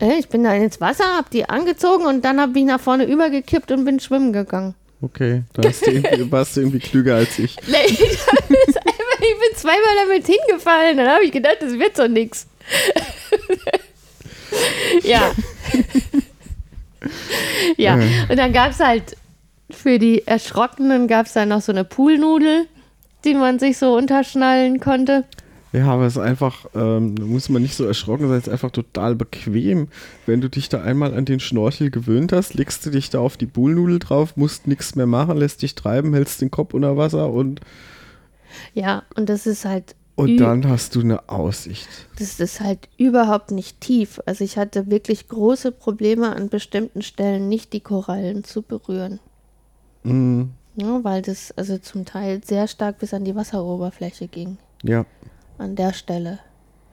[0.00, 3.04] Äh, Ich bin da ins Wasser, habe die angezogen und dann habe ich nach vorne
[3.04, 4.74] übergekippt und bin schwimmen gegangen.
[5.00, 5.62] Okay, da
[6.30, 7.56] warst du irgendwie klüger als ich.
[7.58, 10.96] Ist einfach, ich bin zweimal damit hingefallen.
[10.96, 12.46] Dann habe ich gedacht, das wird so nix.
[15.02, 15.32] ja.
[17.76, 18.08] ja, Äh.
[18.30, 19.16] und dann gab es halt
[19.70, 22.66] für die Erschrockenen gab es dann noch so eine Poolnudel,
[23.24, 25.24] die man sich so unterschnallen konnte.
[25.72, 28.52] Ja, aber es ist einfach, ähm, da muss man nicht so erschrocken sein, es ist
[28.52, 29.88] einfach total bequem.
[30.24, 33.36] Wenn du dich da einmal an den Schnorchel gewöhnt hast, legst du dich da auf
[33.36, 37.28] die Bullnudel drauf, musst nichts mehr machen, lässt dich treiben, hältst den Kopf unter Wasser
[37.30, 37.60] und,
[38.72, 41.88] Ja, und das ist halt und dann hast du eine Aussicht.
[42.20, 44.20] das ist halt überhaupt nicht tief.
[44.26, 49.18] Also ich hatte wirklich große Probleme an bestimmten Stellen nicht die Korallen zu berühren.
[50.04, 50.50] Mhm.
[50.76, 54.58] Ja, weil das also zum Teil sehr stark bis an die Wasseroberfläche ging.
[54.82, 55.06] Ja,
[55.58, 56.38] An der Stelle.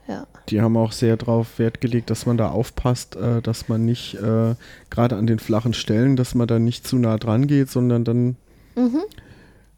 [0.08, 0.26] Ja.
[0.50, 4.16] die haben auch sehr darauf Wert gelegt, dass man da aufpasst, äh, dass man nicht,
[4.16, 4.56] äh,
[4.90, 8.36] gerade an den flachen Stellen, dass man da nicht zu nah dran geht, sondern dann,
[8.76, 9.02] Mhm.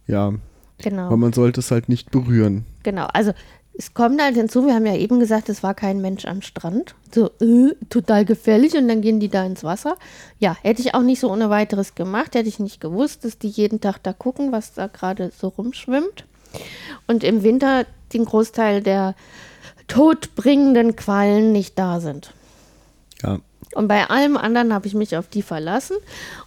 [0.08, 0.34] ja,
[0.80, 1.10] Genau.
[1.12, 2.66] weil man sollte es halt nicht berühren.
[2.84, 3.06] Genau.
[3.14, 3.34] Also
[3.76, 6.94] es kommt halt hinzu, wir haben ja eben gesagt, es war kein Mensch am Strand.
[7.14, 9.98] So, äh, total gefährlich und dann gehen die da ins Wasser.
[10.40, 13.48] Ja, hätte ich auch nicht so ohne weiteres gemacht, hätte ich nicht gewusst, dass die
[13.48, 16.26] jeden Tag da gucken, was da gerade so rumschwimmt.
[17.08, 19.16] Und im Winter den Großteil der
[19.88, 22.32] todbringenden Quallen nicht da sind.
[23.24, 23.40] Ja,
[23.74, 25.98] Und bei allem anderen habe ich mich auf die verlassen.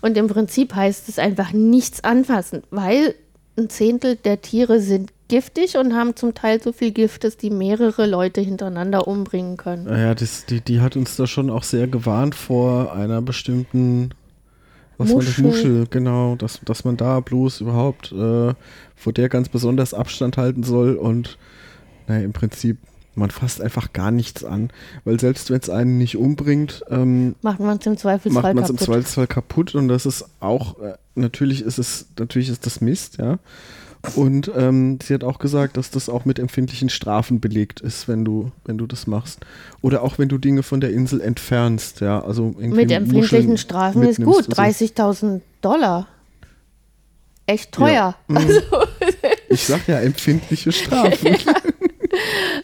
[0.01, 3.17] Und im Prinzip heißt es einfach nichts anfassen, weil
[3.57, 7.51] ein Zehntel der Tiere sind giftig und haben zum Teil so viel Gift, dass die
[7.51, 9.85] mehrere Leute hintereinander umbringen können.
[9.85, 14.11] Naja, das, die, die hat uns da schon auch sehr gewarnt vor einer bestimmten
[14.99, 15.39] was war das?
[15.39, 15.45] Muschel.
[15.45, 18.55] Muschel, genau, dass, dass man da bloß überhaupt äh,
[18.95, 21.37] vor der ganz besonders Abstand halten soll und
[22.07, 22.79] naja, im Prinzip,
[23.17, 24.71] man fasst einfach gar nichts an,
[25.05, 28.65] weil selbst wenn es einen nicht umbringt, ähm, Macht man es im Zweifelsfall macht man
[28.65, 28.87] es im kaputt.
[28.87, 33.39] Zweifelsfall kaputt und das ist auch, äh, natürlich ist es, natürlich ist das Mist, ja.
[34.15, 38.25] Und ähm, sie hat auch gesagt, dass das auch mit empfindlichen Strafen belegt ist, wenn
[38.25, 39.41] du, wenn du das machst.
[39.83, 42.23] Oder auch wenn du Dinge von der Insel entfernst, ja.
[42.23, 44.49] Also Mit empfindlichen Muscheln Strafen ist mitnimmst gut.
[44.49, 44.63] und so.
[44.63, 46.07] 30.000 Dollar.
[47.47, 47.91] Echt teuer.
[47.93, 48.15] Ja.
[48.29, 48.37] Mhm.
[48.39, 48.61] Also,
[49.49, 51.37] Ich sag ja empfindliche Strafen.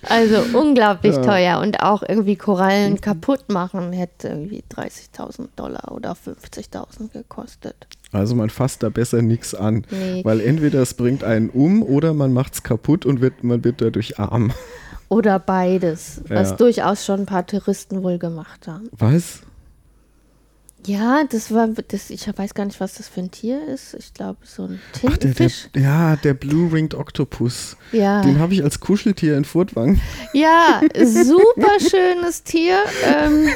[0.08, 1.22] Also unglaublich ja.
[1.22, 7.76] teuer und auch irgendwie Korallen kaputt machen hätte irgendwie 30.000 Dollar oder 50.000 gekostet.
[8.10, 10.24] Also man fasst da besser nichts an, nee.
[10.24, 13.80] weil entweder es bringt einen um oder man macht es kaputt und wird, man wird
[13.80, 14.52] dadurch arm.
[15.08, 16.36] Oder beides, ja.
[16.36, 18.88] was durchaus schon ein paar Touristen wohl gemacht haben.
[18.92, 19.40] Was?
[20.84, 23.94] Ja, das war, das, ich weiß gar nicht, was das für ein Tier ist.
[23.94, 25.68] Ich glaube, so ein Tintenfisch.
[25.74, 27.76] Der, der, ja, der Blue-Ringed Octopus.
[27.92, 28.22] Ja.
[28.22, 30.00] Den habe ich als Kuscheltier in Furtwang.
[30.32, 32.78] Ja, super schönes Tier.
[33.04, 33.48] Ähm,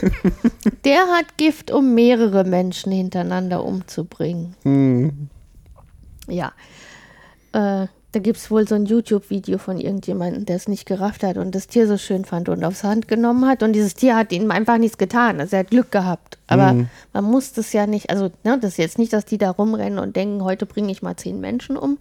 [0.84, 4.54] der hat Gift, um mehrere Menschen hintereinander umzubringen.
[4.62, 5.28] Hm.
[6.28, 6.52] Ja.
[7.52, 11.36] Äh, da gibt es wohl so ein YouTube-Video von irgendjemandem, der es nicht gerafft hat
[11.36, 13.62] und das Tier so schön fand und aufs Hand genommen hat.
[13.62, 15.38] Und dieses Tier hat ihm einfach nichts getan.
[15.38, 16.38] Also er hat Glück gehabt.
[16.46, 16.88] Aber mhm.
[17.12, 19.98] man muss das ja nicht, also ne, das ist jetzt nicht, dass die da rumrennen
[19.98, 21.98] und denken, heute bringe ich mal zehn Menschen um.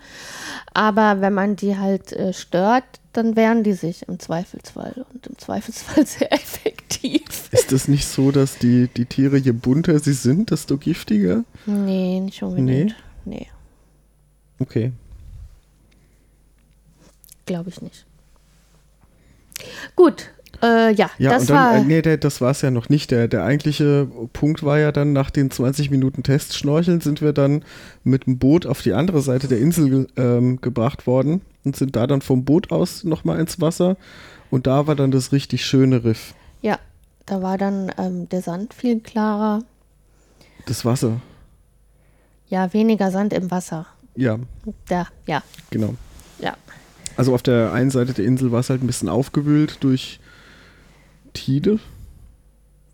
[0.73, 5.37] Aber wenn man die halt äh, stört, dann wehren die sich im Zweifelsfall und im
[5.37, 7.49] Zweifelsfall sehr effektiv.
[7.51, 11.43] Ist es nicht so, dass die, die Tiere, je bunter sie sind, desto giftiger?
[11.65, 12.95] Nee, nicht unbedingt.
[13.25, 13.35] Nee.
[13.37, 13.47] nee.
[14.59, 14.93] Okay.
[17.45, 18.05] Glaube ich nicht.
[19.95, 20.31] Gut,
[20.61, 21.75] äh, ja, ja, das dann, war.
[21.75, 23.11] Äh, nee, der, das war es ja noch nicht.
[23.11, 27.63] Der, der eigentliche Punkt war ja dann, nach den 20 Minuten Testschnorcheln sind wir dann
[28.03, 32.07] mit dem Boot auf die andere Seite der Insel ähm, gebracht worden und sind da
[32.07, 33.97] dann vom Boot aus nochmal ins Wasser.
[34.49, 36.33] Und da war dann das richtig schöne Riff.
[36.61, 36.79] Ja,
[37.25, 39.63] da war dann ähm, der Sand viel klarer.
[40.65, 41.21] Das Wasser.
[42.47, 43.87] Ja, weniger Sand im Wasser.
[44.15, 44.39] Ja.
[44.87, 45.43] Da, ja.
[45.71, 45.95] Genau.
[47.17, 50.19] Also auf der einen Seite der Insel war es halt ein bisschen aufgewühlt durch
[51.33, 51.79] Tide.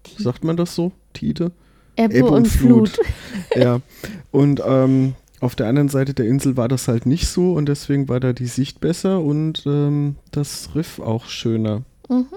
[0.04, 0.24] Tide.
[0.24, 0.92] Sagt man das so?
[1.14, 1.52] Tide?
[1.96, 2.90] Ebbe, Ebbe und, und, Flut.
[2.90, 3.06] Flut.
[3.56, 3.82] ja.
[4.32, 8.08] Und ähm, auf der anderen Seite der Insel war das halt nicht so und deswegen
[8.08, 11.82] war da die Sicht besser und ähm, das Riff auch schöner.
[12.10, 12.28] Mhm.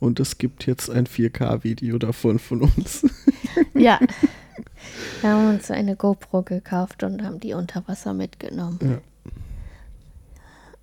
[0.00, 3.06] Und es gibt jetzt ein 4K-Video davon von uns.
[3.74, 3.98] ja.
[5.20, 8.78] Wir haben uns eine GoPro gekauft und haben die unter Wasser mitgenommen.
[8.80, 8.98] Ja.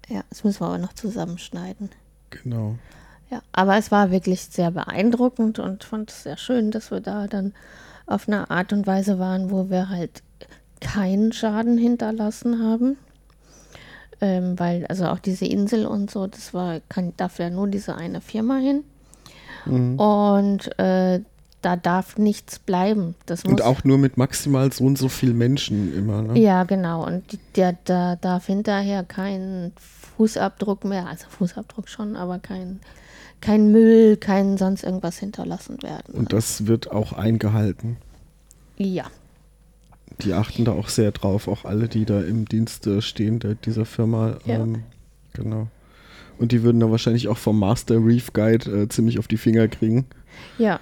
[0.07, 1.89] Ja, das müssen wir aber noch zusammenschneiden.
[2.29, 2.75] Genau.
[3.31, 7.27] Ja, aber es war wirklich sehr beeindruckend und fand es sehr schön, dass wir da
[7.27, 7.53] dann
[8.05, 10.21] auf eine Art und Weise waren, wo wir halt
[10.79, 12.97] keinen Schaden hinterlassen haben.
[14.21, 17.95] Ähm, weil, also auch diese Insel und so, das war, kann, darf ja nur diese
[17.95, 18.83] eine Firma hin.
[19.65, 19.99] Mhm.
[19.99, 21.19] Und äh,
[21.61, 23.15] da darf nichts bleiben.
[23.25, 26.21] Das und auch nur mit maximal so und so viel Menschen immer.
[26.21, 26.39] Ne?
[26.39, 27.05] Ja, genau.
[27.05, 27.23] Und
[27.55, 29.73] der, da darf hinterher kein
[30.17, 32.79] Fußabdruck mehr, also Fußabdruck schon, aber kein,
[33.41, 36.13] kein Müll, kein sonst irgendwas hinterlassen werden.
[36.13, 37.97] Und das wird auch eingehalten.
[38.77, 39.05] Ja.
[40.21, 43.85] Die achten da auch sehr drauf, auch alle, die da im Dienste stehen, der, dieser
[43.85, 44.37] Firma.
[44.45, 44.55] Ja.
[44.55, 44.83] Ähm,
[45.33, 45.67] genau.
[46.37, 49.67] Und die würden da wahrscheinlich auch vom Master Reef Guide äh, ziemlich auf die Finger
[49.67, 50.05] kriegen.
[50.57, 50.79] Ja,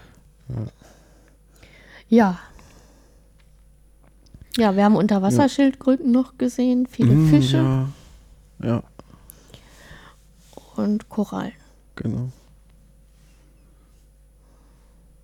[2.10, 2.40] ja.
[4.58, 6.12] Ja, wir haben Unterwasserschildkröten ja.
[6.12, 7.58] noch gesehen, viele mm, Fische.
[7.58, 7.88] Ja.
[8.64, 8.84] ja.
[10.76, 11.54] Und Korallen.
[11.96, 12.30] Genau.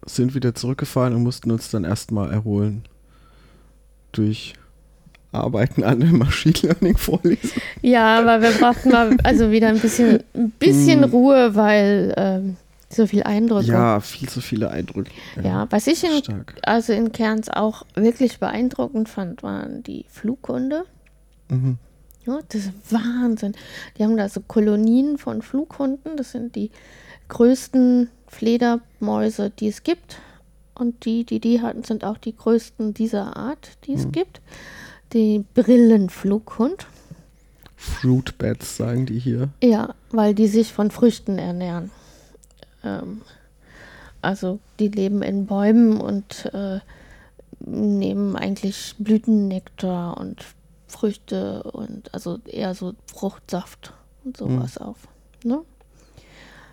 [0.06, 2.84] Sind wieder zurückgefahren und mussten uns dann erstmal erholen.
[4.12, 4.54] Durch
[5.32, 7.62] Arbeiten an der Machine Learning Vorlesung.
[7.82, 11.04] Ja, aber wir brauchten mal also wieder ein bisschen, ein bisschen mm.
[11.06, 12.58] Ruhe, weil ähm,
[12.90, 13.68] so viel Eindrücke.
[13.68, 15.12] Ja, viel zu viele Eindrücke.
[15.36, 20.86] Ja, ja was ich in, also in Kerns auch wirklich beeindruckend fand, waren die Flughunde.
[21.50, 21.78] Mhm.
[22.30, 23.54] Ja, das ist Wahnsinn.
[23.98, 26.16] Die haben da so Kolonien von Flughunden.
[26.16, 26.70] Das sind die
[27.28, 30.20] größten Fledermäuse, die es gibt.
[30.76, 34.12] Und die, die die hatten, sind auch die größten dieser Art, die es mhm.
[34.12, 34.42] gibt.
[35.14, 36.86] Die Brillenflughund.
[37.76, 39.50] Fruit Bats, sagen die hier.
[39.64, 41.90] Ja, weil die sich von Früchten ernähren.
[42.84, 43.22] Ähm,
[44.22, 46.80] also die leben in Bäumen und äh,
[47.60, 50.46] nehmen eigentlich Blütennektar und
[50.90, 53.94] Früchte und also eher so Fruchtsaft
[54.26, 54.86] und sowas mhm.
[54.86, 54.98] auf.
[55.44, 55.62] Ne?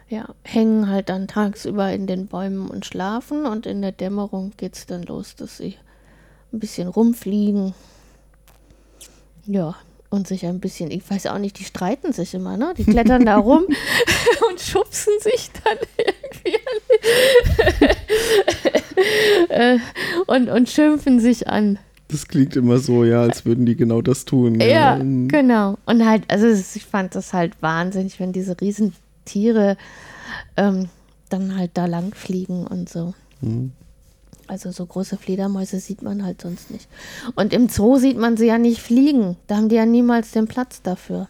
[0.09, 4.75] Ja, hängen halt dann tagsüber in den Bäumen und schlafen und in der Dämmerung geht
[4.75, 5.77] es dann los, dass sie
[6.53, 7.75] ein bisschen rumfliegen.
[9.47, 9.77] Ja,
[10.11, 12.75] und sich ein bisschen, ich weiß auch nicht, die streiten sich immer, ne?
[12.77, 13.67] Die klettern da rum
[14.49, 16.59] und schubsen sich dann irgendwie
[19.49, 19.79] äh,
[20.27, 21.79] und, und schimpfen sich an.
[22.09, 24.61] Das klingt immer so, ja, als würden die genau das tun.
[24.61, 25.77] Ja, ja genau.
[25.87, 29.77] Und halt, also ich fand das halt wahnsinnig, wenn diese Riesentiere
[30.57, 30.89] ähm,
[31.29, 33.15] dann halt da lang fliegen und so.
[33.41, 33.73] Mhm.
[34.47, 36.89] Also so große Fledermäuse sieht man halt sonst nicht.
[37.35, 39.37] Und im Zoo sieht man sie ja nicht fliegen.
[39.49, 41.29] Da haben die ja niemals den Platz dafür.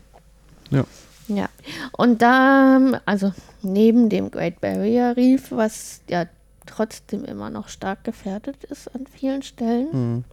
[0.71, 0.85] Ja.
[1.29, 1.49] Ja.
[1.93, 6.27] Und da, also neben dem Great Barrier Reef, was ja
[6.67, 10.25] trotzdem immer noch stark gefährdet ist an vielen Stellen, Mhm.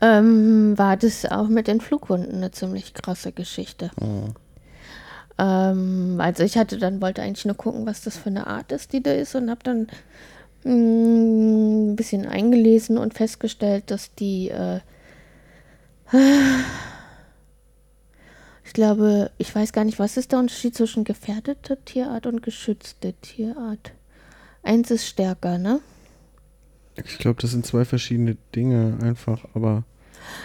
[0.00, 3.90] Ähm, war das auch mit den Flughunden eine ziemlich krasse Geschichte.
[4.00, 4.34] Mhm.
[5.38, 8.92] Ähm, also ich hatte dann, wollte eigentlich nur gucken, was das für eine Art ist,
[8.92, 9.88] die da ist und habe dann
[10.64, 14.80] mh, ein bisschen eingelesen und festgestellt, dass die, äh,
[18.64, 23.12] ich glaube, ich weiß gar nicht, was ist der Unterschied zwischen gefährdete Tierart und geschützte
[23.14, 23.92] Tierart?
[24.62, 25.80] Eins ist stärker, ne?
[26.96, 29.84] Ich glaube, das sind zwei verschiedene Dinge einfach, aber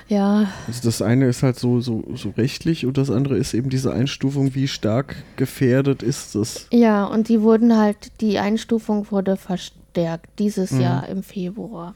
[0.07, 3.69] Ja, also das eine ist halt so, so, so rechtlich und das andere ist eben
[3.69, 6.67] diese Einstufung, wie stark gefährdet ist es.
[6.71, 10.81] Ja, und die wurden halt, die Einstufung wurde verstärkt dieses Mhm.
[10.81, 11.93] Jahr im Februar.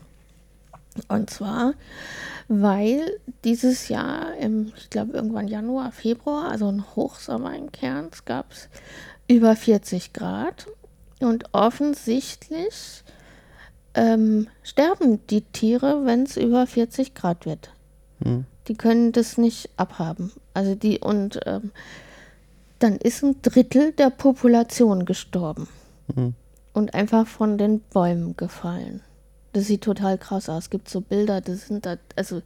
[1.08, 1.74] Und zwar,
[2.47, 3.01] weil
[3.43, 8.70] dieses Jahr im, ich glaube irgendwann Januar, Februar, also ein Hochsommer in Cairns, gab es
[9.28, 10.68] über 40 Grad.
[11.20, 13.04] Und offensichtlich
[13.95, 17.71] ähm, sterben die Tiere, wenn es über 40 Grad wird.
[18.23, 18.45] Hm.
[18.67, 20.31] Die können das nicht abhaben.
[20.53, 21.71] Also die und ähm,
[22.79, 25.67] dann ist ein Drittel der Population gestorben
[26.13, 26.33] Hm.
[26.73, 29.01] und einfach von den Bäumen gefallen.
[29.53, 30.63] Das sieht total krass aus.
[30.63, 32.41] Es gibt so Bilder, das sind da, also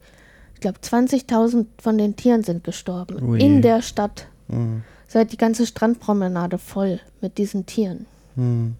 [0.53, 3.39] ich glaube 20.000 von den Tieren sind gestorben Ui.
[3.39, 4.27] in der Stadt.
[4.49, 4.83] Hm.
[5.07, 8.05] Seit die ganze Strandpromenade voll mit diesen Tieren.
[8.35, 8.75] Hm.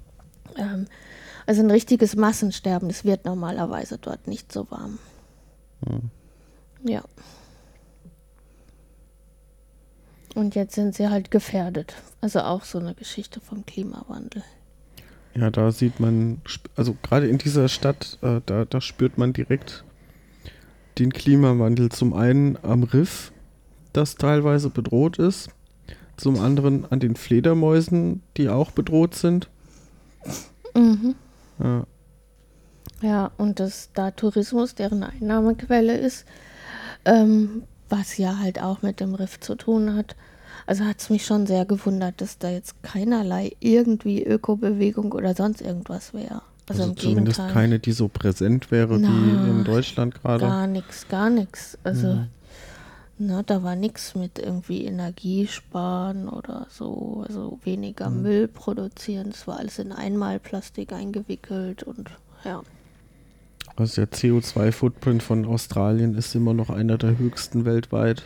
[0.57, 0.87] Ähm,
[1.47, 2.89] also ein richtiges Massensterben.
[2.89, 4.99] Es wird normalerweise dort nicht so warm.
[5.87, 6.11] Hm.
[6.83, 7.03] Ja.
[10.35, 11.95] Und jetzt sind sie halt gefährdet.
[12.21, 14.43] Also auch so eine Geschichte vom Klimawandel.
[15.33, 16.41] Ja, da sieht man,
[16.75, 19.83] also gerade in dieser Stadt, äh, da, da spürt man direkt
[20.99, 21.89] den Klimawandel.
[21.89, 23.31] Zum einen am Riff,
[23.93, 25.49] das teilweise bedroht ist.
[26.17, 29.49] Zum anderen an den Fledermäusen, die auch bedroht sind.
[30.75, 31.15] Mhm.
[31.59, 31.83] Ja,
[33.01, 36.25] Ja, und dass da Tourismus deren Einnahmequelle ist,
[37.05, 40.15] ähm, was ja halt auch mit dem Riff zu tun hat.
[40.65, 45.61] Also hat es mich schon sehr gewundert, dass da jetzt keinerlei irgendwie Ökobewegung oder sonst
[45.61, 46.41] irgendwas wäre.
[46.69, 47.53] Also, also zumindest Gegenteil.
[47.53, 50.45] keine, die so präsent wäre Na, wie in Deutschland gerade.
[50.45, 51.77] Gar nichts, gar nichts.
[51.83, 52.27] Also, Mhm.
[53.19, 57.23] Na, da war nichts mit irgendwie Energiesparen oder so.
[57.27, 58.21] Also weniger Mhm.
[58.21, 59.29] Müll produzieren.
[59.33, 62.09] Es war alles in Einmalplastik eingewickelt und
[62.43, 62.61] ja.
[63.75, 68.23] Also der CO2-Footprint von Australien ist immer noch einer der höchsten weltweit.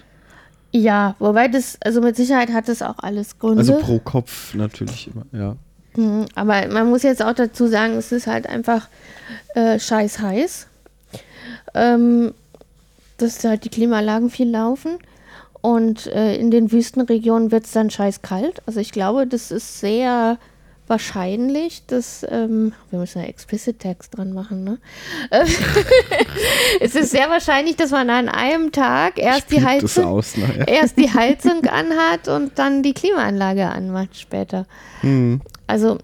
[0.74, 3.60] Ja, wobei das, also mit Sicherheit hat es auch alles Gründe.
[3.60, 5.56] Also pro Kopf natürlich immer, ja.
[5.98, 8.88] Mhm, aber man muss jetzt auch dazu sagen, es ist halt einfach
[9.56, 10.68] äh, scheiß heiß.
[11.74, 12.34] Ähm,
[13.22, 14.98] dass halt die Klimaanlagen viel laufen.
[15.62, 18.62] Und äh, in den Wüstenregionen wird es dann scheiß kalt.
[18.66, 20.40] Also ich glaube, das ist sehr
[20.88, 24.78] wahrscheinlich, dass, ähm, wir müssen ja explicit Text dran machen, ne?
[26.82, 30.68] Es ist sehr wahrscheinlich, dass man an einem Tag erst die Heizung aus nachher.
[30.68, 34.66] erst die Heizung anhat und dann die Klimaanlage anmacht später.
[35.00, 35.42] Hm.
[35.66, 35.98] Also,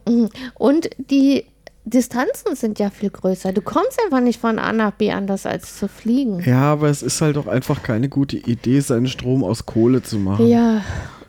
[0.54, 1.46] und die
[1.90, 3.54] Distanzen sind ja viel größer.
[3.54, 6.42] Du kommst einfach nicht von A nach B anders als zu fliegen.
[6.46, 10.18] Ja, aber es ist halt auch einfach keine gute Idee, seinen Strom aus Kohle zu
[10.20, 10.48] machen.
[10.48, 10.82] Ja.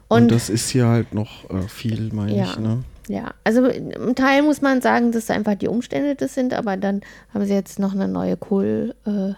[0.09, 2.45] Und, Und, das ist hier halt noch äh, viel, meine Ja.
[2.45, 2.59] ich.
[2.59, 2.83] Ne?
[3.09, 7.01] ja, also im Teil muss man sagen, dass einfach die Umstände das sind, aber dann
[7.33, 9.33] haben sie jetzt noch eine neue Kohl, äh,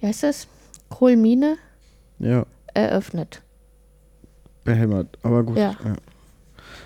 [0.00, 0.46] wie heißt das?
[0.88, 1.56] Kohlmine
[2.18, 3.42] Ja, eröffnet.
[4.64, 5.18] behämmert.
[5.22, 5.56] Aber gut.
[5.58, 5.74] Ja.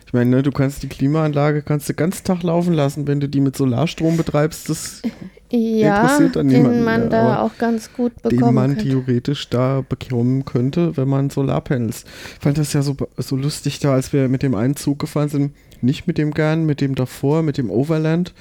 [0.06, 3.28] Ich meine, ne, du kannst die Klimaanlage kannst du ganz Tag laufen lassen, wenn du
[3.28, 5.02] die mit Solarstrom betreibst, das,
[5.50, 8.88] Ja, Interessiert dann den niemanden man mehr, da auch ganz gut den bekommen man könnte.
[8.88, 12.04] theoretisch da bekommen könnte, wenn man Solarpanels.
[12.34, 15.28] Ich fand das ja so, so lustig da, als wir mit dem einen Zug gefahren
[15.28, 15.54] sind.
[15.82, 18.34] Nicht mit dem Gern, mit dem davor, mit dem Overland.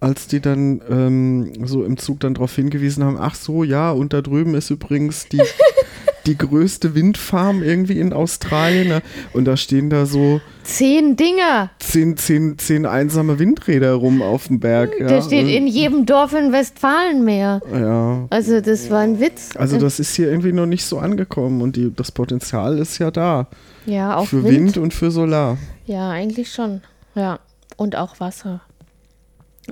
[0.00, 4.12] Als die dann ähm, so im Zug dann darauf hingewiesen haben, ach so, ja, und
[4.12, 5.40] da drüben ist übrigens die,
[6.26, 8.88] die größte Windfarm irgendwie in Australien.
[8.88, 9.02] Ne?
[9.32, 11.70] Und da stehen da so Zehn Dinger!
[11.80, 14.92] zehn, zehn, zehn einsame Windräder rum auf dem Berg.
[15.00, 17.60] Ja, Der steht in jedem Dorf in Westfalenmeer.
[17.72, 19.50] Ja, Also das war ein Witz.
[19.56, 23.10] also das ist hier irgendwie noch nicht so angekommen und die, das Potenzial ist ja
[23.10, 23.48] da.
[23.86, 24.54] ja, auch für Wind.
[24.76, 24.78] Wind.
[24.78, 25.58] und für Solar.
[25.86, 26.80] Ja, eigentlich schon.
[27.16, 27.40] Ja,
[27.76, 28.60] und auch Wasser.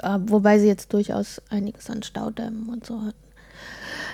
[0.02, 3.14] Äh, wobei sie jetzt durchaus einiges an Staudämmen und so hatten.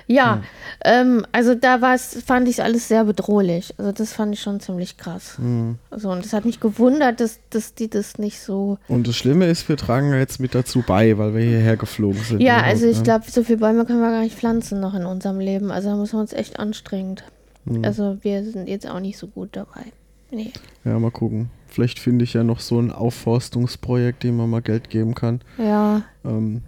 [0.09, 0.43] Ja,
[0.85, 3.75] ähm, also da war's, fand ich alles sehr bedrohlich.
[3.77, 5.37] Also das fand ich schon ziemlich krass.
[5.39, 5.79] Mhm.
[5.91, 8.79] Also, und es hat mich gewundert, dass, dass die das nicht so.
[8.87, 12.23] Und das Schlimme ist, wir tragen ja jetzt mit dazu bei, weil wir hierher geflogen
[12.23, 12.41] sind.
[12.41, 13.03] Ja, also ich ne?
[13.03, 15.73] glaube, so viele Bäume können wir gar nicht pflanzen noch in unserem Leben.
[15.73, 17.25] Also da müssen wir uns echt anstrengend.
[17.65, 17.85] Mhm.
[17.85, 19.93] Also wir sind jetzt auch nicht so gut dabei.
[20.31, 20.53] Nee.
[20.85, 21.51] Ja, mal gucken.
[21.69, 25.41] Vielleicht finde ich ja noch so ein Aufforstungsprojekt, dem man mal Geld geben kann.
[25.59, 26.63] Ja, Ähm,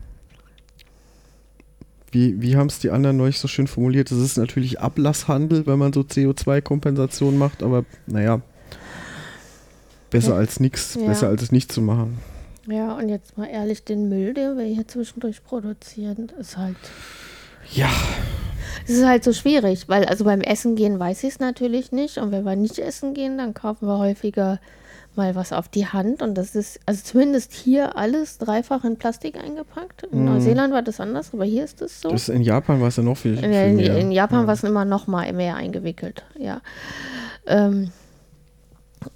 [2.12, 4.10] wie wie haben es die anderen neulich so schön formuliert?
[4.10, 8.40] Das ist natürlich Ablasshandel, wenn man so CO2-Kompensation macht, aber naja,
[10.10, 10.36] besser Ja.
[10.36, 11.06] als nichts, Ja.
[11.06, 12.18] besser als es nicht zu machen.
[12.66, 16.76] ja, und jetzt mal ehrlich, den Müll, den wir hier zwischendurch produzieren, ist halt.
[17.72, 17.90] Ja,
[18.86, 22.16] Es ist halt so schwierig, weil also beim Essen gehen weiß ich es natürlich nicht.
[22.18, 24.60] Und wenn wir nicht essen gehen, dann kaufen wir häufiger
[25.16, 26.22] mal was auf die Hand.
[26.22, 30.04] Und das ist, also zumindest hier alles dreifach in Plastik eingepackt.
[30.04, 30.24] In Mhm.
[30.26, 32.08] Neuseeland war das anders, aber hier ist es so.
[32.10, 33.98] das in Japan war es ja noch viel, In, viel in, mehr.
[33.98, 34.46] in Japan ja.
[34.46, 36.60] war es immer noch mal mehr eingewickelt, ja.
[37.46, 37.90] Ähm,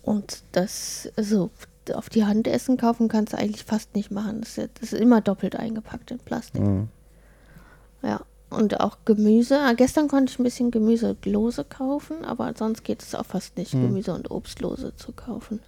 [0.03, 1.51] und das, also
[1.95, 4.41] auf die Hand essen kaufen kannst du eigentlich fast nicht machen.
[4.41, 6.63] Das ist, ja- das ist immer doppelt eingepackt in Plastik.
[6.63, 6.87] Ja.
[8.09, 8.21] Ja.
[8.51, 9.59] Und auch Gemüse.
[9.61, 13.57] Ah, gestern konnte ich ein bisschen Gemüse lose kaufen, aber sonst geht es auch fast
[13.57, 13.83] nicht, Hm.
[13.89, 15.61] Gemüse und Obst lose zu kaufen.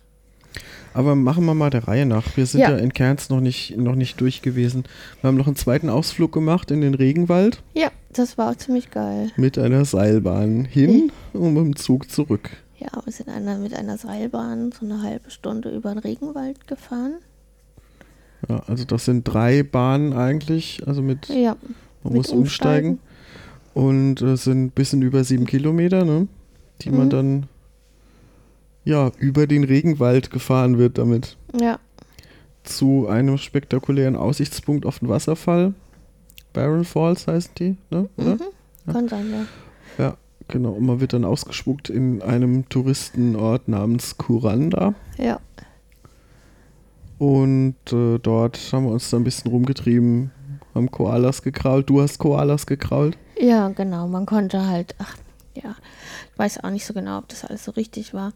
[0.93, 2.37] Aber machen wir mal der Reihe nach.
[2.37, 2.77] Wir sind ja, Ja.
[2.77, 4.85] in Cairns noch nicht, noch nicht durch gewesen.
[5.21, 8.91] Wir haben noch einen zweiten Ausflug gemacht in den Regenwald Ja, das war auch ziemlich
[8.91, 9.31] geil.
[9.37, 12.51] mit einer Seilbahn hin und mit dem Zug zurück.
[12.79, 17.15] Ja, wir sind einer, mit einer Seilbahn so eine halbe Stunde über den Regenwald gefahren.
[18.49, 21.57] Ja, also das sind drei Bahnen eigentlich, also mit Ja,
[22.03, 22.99] Man Mit muss umsteigen.
[23.73, 26.29] Und es sind ein bisschen über sieben Kilometer, ne?
[26.83, 27.11] Die man Mhm.
[27.11, 27.47] dann
[28.85, 31.37] ja über den Regenwald gefahren wird damit.
[31.59, 31.79] ja.
[32.63, 35.75] Zu einem spektakulären Aussichtspunkt auf den Wasserfall.
[36.55, 38.09] Barrel Falls heißen die, ne?
[38.17, 38.41] Mhm.
[38.91, 40.03] Kann sein, ja.
[40.03, 40.17] Ja,
[40.49, 40.71] genau.
[40.71, 44.95] Und man wird dann ausgespuckt in einem Touristenort namens Kuranda.
[45.19, 45.41] Ja,
[47.19, 50.31] Und äh, dort haben wir uns dann ein bisschen rumgetrieben,
[50.75, 51.89] haben Koalas gekrault.
[51.89, 53.17] Du hast Koalas gekrault.
[53.39, 54.09] ja, genau.
[54.09, 55.17] Man konnte halt, ach,
[55.55, 55.75] ja,
[56.33, 58.33] ich weiß auch nicht so genau, ob das alles so richtig war.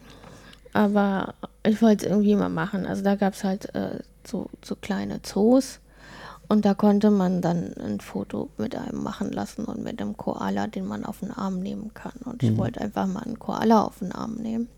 [0.72, 2.86] Aber ich wollte es irgendwie mal machen.
[2.86, 5.80] Also da gab es halt äh, so, so kleine Zoos.
[6.48, 10.66] Und da konnte man dann ein Foto mit einem machen lassen und mit einem Koala,
[10.66, 12.14] den man auf den Arm nehmen kann.
[12.24, 14.68] Und ich wollte einfach mal einen Koala auf den Arm nehmen.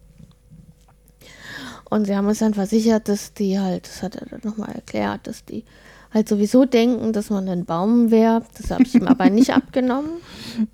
[1.89, 5.27] Und sie haben uns dann versichert, dass die halt, das hat er dann nochmal erklärt,
[5.29, 5.65] dass die
[6.13, 8.43] halt sowieso denken, dass man ein Baum wäre.
[8.57, 10.11] Das habe ich ihm aber nicht abgenommen.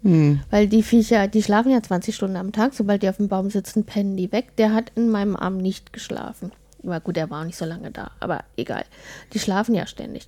[0.02, 0.40] Hm.
[0.50, 2.74] Weil die Viecher, die schlafen ja 20 Stunden am Tag.
[2.74, 4.56] Sobald die auf dem Baum sitzen, pennen die weg.
[4.56, 6.52] Der hat in meinem Arm nicht geschlafen.
[6.82, 8.10] Aber gut, er war auch nicht so lange da.
[8.20, 8.84] Aber egal.
[9.32, 10.26] Die schlafen ja ständig.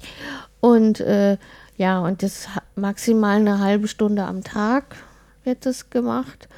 [0.61, 1.39] Und äh,
[1.77, 4.97] ja, und das maximal eine halbe Stunde am Tag
[5.45, 6.49] wird das gemacht.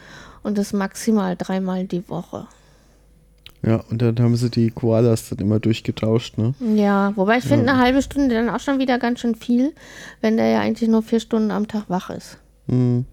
[0.43, 2.47] Und das maximal dreimal die Woche.
[3.63, 6.55] Ja, und dann haben sie die Koalas dann immer durchgetauscht, ne?
[6.61, 9.75] Ja, wobei ich finde, eine halbe Stunde dann auch schon wieder ganz schön viel,
[10.23, 12.39] wenn der ja eigentlich nur vier Stunden am Tag wach ist.
[12.69, 13.05] Hm.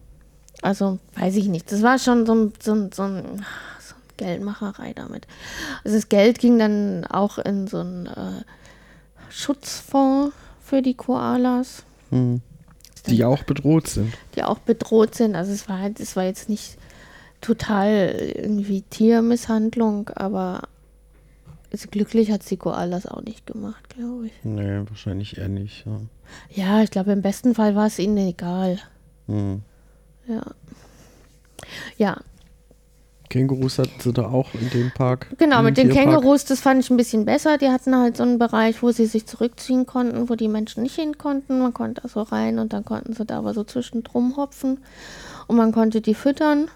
[0.61, 1.71] Also, weiß ich nicht.
[1.71, 3.21] Das war schon so ein, so ein, so ein,
[3.79, 5.27] so ein Geldmacherei damit.
[5.83, 8.43] Also das Geld ging dann auch in so einen äh,
[9.29, 10.33] Schutzfonds
[10.63, 12.41] für die Koalas, Hm.
[13.07, 14.13] Die ja auch bedroht sind.
[14.35, 15.35] die auch bedroht sind.
[15.35, 16.77] Also es war halt, es war jetzt nicht
[17.41, 20.63] total irgendwie Tiermisshandlung, aber
[21.71, 24.33] also glücklich hat die Koalas auch nicht gemacht, glaube ich.
[24.43, 25.85] Nee, wahrscheinlich eher nicht.
[25.85, 25.99] Ja.
[26.49, 28.79] Ja, ich glaube, im besten Fall war es ihnen egal.
[29.27, 29.61] Hm.
[30.27, 30.43] Ja.
[31.97, 32.17] Ja,
[33.29, 35.27] Kängurus hatten sie da auch in dem Park.
[35.37, 36.05] Genau, mit den Tierpark.
[36.05, 37.57] Kängurus, das fand ich ein bisschen besser.
[37.57, 40.95] Die hatten halt so einen Bereich, wo sie sich zurückziehen konnten, wo die Menschen nicht
[40.95, 41.59] hin konnten.
[41.59, 44.79] Man konnte also rein und dann konnten sie da aber so zwischendrum hopfen.
[45.47, 46.69] Und man konnte die füttern.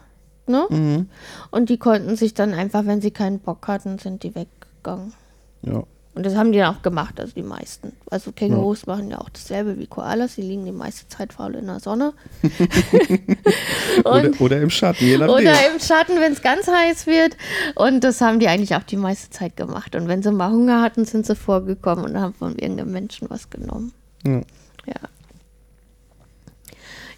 [0.48, 0.66] Ne?
[0.70, 1.10] Mhm.
[1.52, 5.14] Und die konnten sich dann einfach, wenn sie keinen Bock hatten, sind die weggegangen.
[5.62, 5.84] Ja.
[6.14, 7.94] Und das haben die dann auch gemacht, also die meisten.
[8.10, 10.36] Also Kängurus machen ja auch dasselbe wie Koalas.
[10.36, 12.14] Die liegen die meiste Zeit faul in der Sonne.
[14.04, 15.36] Oder, oder im Schatten, je nachdem.
[15.36, 17.38] oder im Schatten, wenn es ganz heiß wird.
[17.76, 19.96] Und das haben die eigentlich auch die meiste Zeit gemacht.
[19.96, 23.50] Und wenn sie mal Hunger hatten, sind sie vorgekommen und haben von irgendeinem Menschen was
[23.50, 23.94] genommen.
[24.26, 24.42] ja.
[24.86, 24.96] Ja.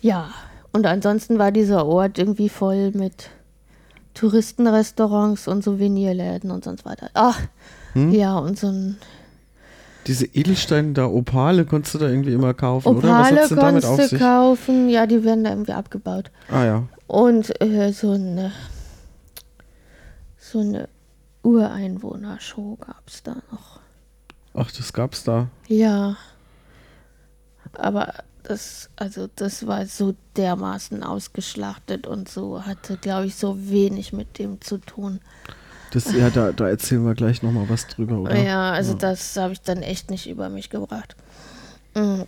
[0.01, 0.34] Ja,
[0.74, 3.30] und ansonsten war dieser Ort irgendwie voll mit
[4.13, 7.09] Touristenrestaurants und Souvenirläden und sonst weiter.
[7.13, 7.39] Ach,
[7.93, 8.11] Hm?
[8.11, 8.97] ja, und so ein
[10.07, 13.07] Diese Edelsteine da, Opale, konntest du da irgendwie immer kaufen, oder?
[13.09, 14.19] Was Opale denn damit auf konntest du sich?
[14.19, 14.89] kaufen.
[14.89, 16.32] Ja, die werden da irgendwie abgebaut.
[16.49, 16.84] Ah ja.
[17.07, 18.51] Und äh, so eine
[20.38, 20.89] so eine
[21.43, 23.80] Ureinwohnershow gab es da noch.
[24.55, 25.47] Ach, das gab's da.
[25.67, 26.15] Ja.
[27.74, 28.13] Aber
[28.44, 34.39] das, also das war so dermaßen ausgeschlachtet und so hatte, glaube ich, so wenig mit
[34.39, 35.20] dem zu tun.
[35.91, 38.36] Das, ja, da, da erzählen wir gleich nochmal was drüber, oder?
[38.36, 41.16] Ja, also das habe ich dann echt nicht über mich gebracht.
[41.96, 42.24] Mhm.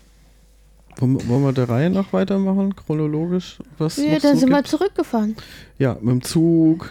[0.97, 3.57] Wollen, wollen wir der Reihe nach weitermachen, chronologisch?
[3.77, 4.69] Was Ja, noch dann so sind wir gibt?
[4.69, 5.35] zurückgefahren.
[5.77, 6.89] Ja, mit dem Zug.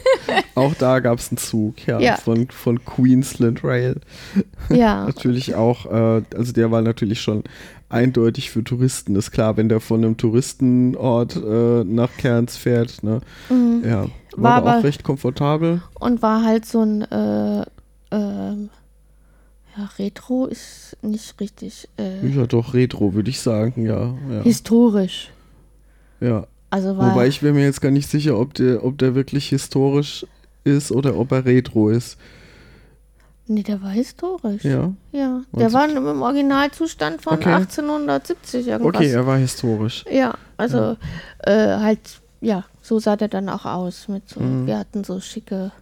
[0.54, 2.16] auch da gab es einen Zug, ja, Ja.
[2.16, 3.96] Von, von Queensland Rail.
[4.68, 7.42] Ja, Natürlich auch, äh, also der war natürlich schon
[7.90, 9.16] eindeutig für Touristen.
[9.16, 13.20] Ist klar, wenn der von einem Touristenort äh, nach Cairns fährt, ne?
[13.50, 13.82] mhm.
[13.84, 14.06] Ja.
[14.36, 15.82] War, War aber auch recht komfortabel.
[15.98, 17.64] und war halt so ein, äh,
[18.12, 18.70] ähm,
[19.76, 24.14] ja, Retro ist nicht richtig äh, Ja, doch, Retro, würde ich sagen, ja.
[24.30, 24.42] Ja.
[24.42, 25.30] historisch.
[26.20, 26.46] ja.
[26.72, 29.48] Also war, Wobei ich wäre mir jetzt gar nicht sicher, ob der, ob der wirklich
[29.48, 30.24] historisch
[30.62, 32.16] ist oder ob er Retro ist.
[33.50, 34.64] Nee, der war historisch.
[34.64, 34.92] Ja.
[35.12, 37.52] Ja, Und- der war im Originalzustand von Okay.
[37.52, 38.94] 1870 irgendwas.
[38.96, 40.04] Okay, er war historisch.
[40.10, 40.96] Ja, also
[41.38, 44.08] Äh, halt, ja, so sah der dann auch aus.
[44.08, 44.66] Mit so, Mhm.
[44.66, 45.72] Wir hatten so schicke,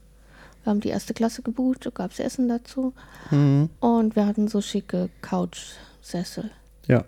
[0.64, 2.92] wir haben die erste Klasse gebucht, da gab es Essen dazu.
[3.30, 3.70] Mhm.
[3.80, 6.50] Und wir hatten so schicke Couchsessel.
[6.86, 7.04] Ja.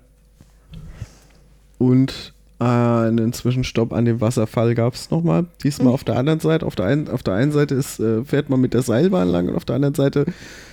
[1.78, 5.46] Und äh, einen Zwischenstopp an dem Wasserfall gab es nochmal.
[5.64, 5.94] Diesmal Mhm.
[5.94, 6.66] auf der anderen Seite.
[6.66, 9.48] Auf der einen, auf der einen Seite ist, äh, fährt man mit der Seilbahn lang
[9.48, 10.26] und auf der anderen Seite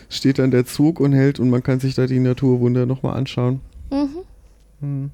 [0.09, 3.61] steht dann der Zug und hält und man kann sich da die Naturwunder nochmal anschauen.
[3.91, 4.09] Mhm.
[4.81, 5.11] Mhm.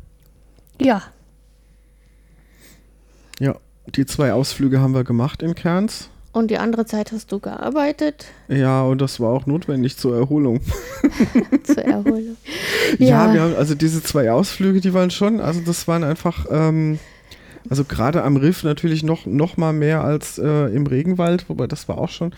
[0.81, 1.03] Ja,
[3.39, 3.55] Ja,
[3.95, 6.09] die zwei Ausflüge haben wir gemacht in Cairns.
[6.33, 10.59] Und die andere Zeit hast du gearbeitet Ja, und das war auch notwendig zur Erholung.
[11.63, 12.35] zur Erholung.
[12.99, 13.33] Ja, Ja.
[13.33, 16.99] wir haben, also diese zwei Ausflüge, die waren schon, also das waren einfach, ähm,
[17.69, 21.87] also gerade am Riff natürlich noch, noch mal mehr als äh, im Regenwald, wobei das
[21.87, 22.33] war auch schon,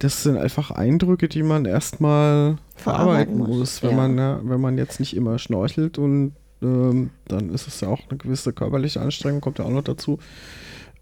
[0.00, 3.96] das sind einfach Eindrücke, die man erstmal verarbeiten Verarbeiten muss, muss, wenn ja.
[3.96, 6.32] man, ja, wenn man jetzt nicht immer schnorchelt und
[6.62, 10.18] ähm, dann ist es ja auch eine gewisse körperliche Anstrengung, kommt ja auch noch dazu.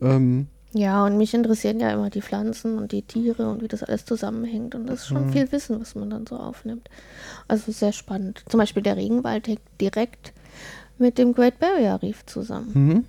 [0.01, 3.83] Ähm, Ja, und mich interessieren ja immer die Pflanzen und die Tiere und wie das
[3.83, 4.75] alles zusammenhängt.
[4.75, 5.33] Und das ist schon Mhm.
[5.33, 6.89] viel Wissen, was man dann so aufnimmt.
[7.49, 8.43] Also sehr spannend.
[8.49, 10.33] Zum Beispiel der Regenwald hängt direkt
[10.99, 12.71] mit dem Great Barrier Reef zusammen.
[12.73, 13.05] mhm.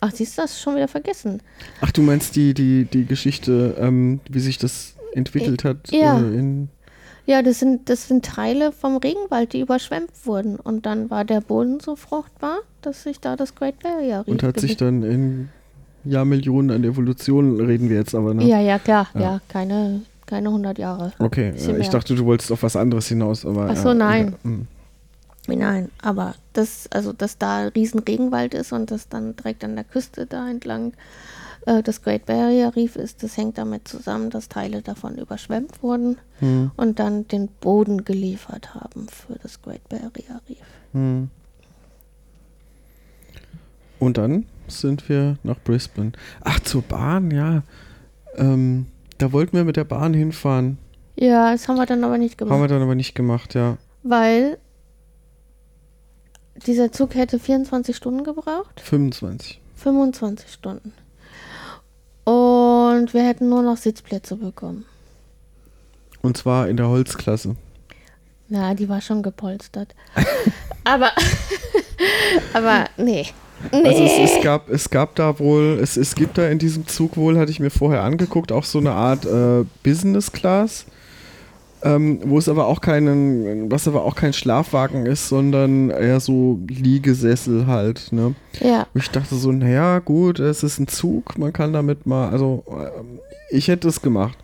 [0.00, 1.42] Ach, siehst du, das schon wieder vergessen.
[1.80, 6.18] Ach, du meinst die, die, die Geschichte, ähm, wie sich das entwickelt hat Ja.
[6.20, 6.68] äh, in
[7.26, 10.56] Ja, das sind, das sind Teile vom Regenwald, die überschwemmt wurden.
[10.56, 14.42] Und dann war der Boden so fruchtbar, dass sich da das Great Barrier Reef Und
[14.44, 15.48] hat sich dann in
[16.04, 18.44] Jahrmillionen an Evolution reden wir jetzt aber, ne?
[18.44, 19.08] Ja, ja, klar.
[19.14, 19.20] Ja.
[19.20, 21.12] Ja, keine, keine 100 Jahre.
[21.18, 21.90] Okay, ja, ich mehr.
[21.90, 23.68] dachte, du wolltest auf was anderes hinaus, aber.
[23.70, 24.36] Ach so, ja, nein.
[24.44, 24.66] Ja, hm.
[25.50, 29.76] Nein, aber das, also dass da ein riesen Regenwald ist und das dann direkt an
[29.76, 30.92] der Küste da entlang
[31.64, 36.18] äh, das Great Barrier Reef ist, das hängt damit zusammen, dass Teile davon überschwemmt wurden
[36.40, 40.58] Hm, und dann den Boden geliefert haben für das Great Barrier Reef.
[40.92, 41.30] hm.
[43.98, 46.12] Und dann sind wir nach Brisbane.
[46.42, 47.62] Ach, zur Bahn, ja.
[48.36, 48.86] Ähm,
[49.18, 50.78] da wollten wir mit der Bahn hinfahren.
[51.16, 53.76] Ja, das haben wir dann aber nicht Haben gemacht, wir dann aber nicht gemacht, ja.
[54.04, 54.58] weil
[56.66, 59.60] dieser Zug hätte 24 Stunden gebraucht, 25.
[59.76, 60.92] 25 Stunden.
[62.24, 64.84] Und wir hätten nur noch Sitzplätze bekommen.
[66.20, 67.56] Und zwar in der Holzklasse.
[68.48, 69.94] Na, die war schon gepolstert.
[70.84, 71.12] aber,
[72.52, 73.26] aber nee.
[73.72, 73.88] Nee.
[73.88, 77.16] Also es, es, gab, es gab da wohl, es, es gibt da in diesem Zug
[77.16, 80.86] wohl, hatte ich mir vorher angeguckt, auch so eine Art äh, Business Class,
[81.82, 86.60] ähm, wo es aber auch keinen, was aber auch kein Schlafwagen ist, sondern eher so
[86.68, 88.34] Liegesessel halt, ne?
[88.60, 92.30] ja, Und ich dachte so, naja, gut, es ist ein Zug, man kann damit mal,
[92.30, 93.18] also ähm,
[93.50, 94.38] ich hätte es gemacht,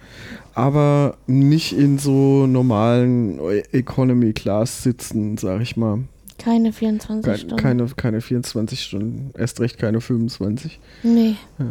[0.55, 3.39] aber nicht in so normalen
[3.73, 6.01] Economy Class sitzen, sag ich mal.
[6.39, 7.57] Keine 24 Keine, Stunden.
[7.57, 10.79] keine, keine 24 Stunden, erst recht keine 25.
[11.03, 11.37] Nee.
[11.59, 11.67] Ja.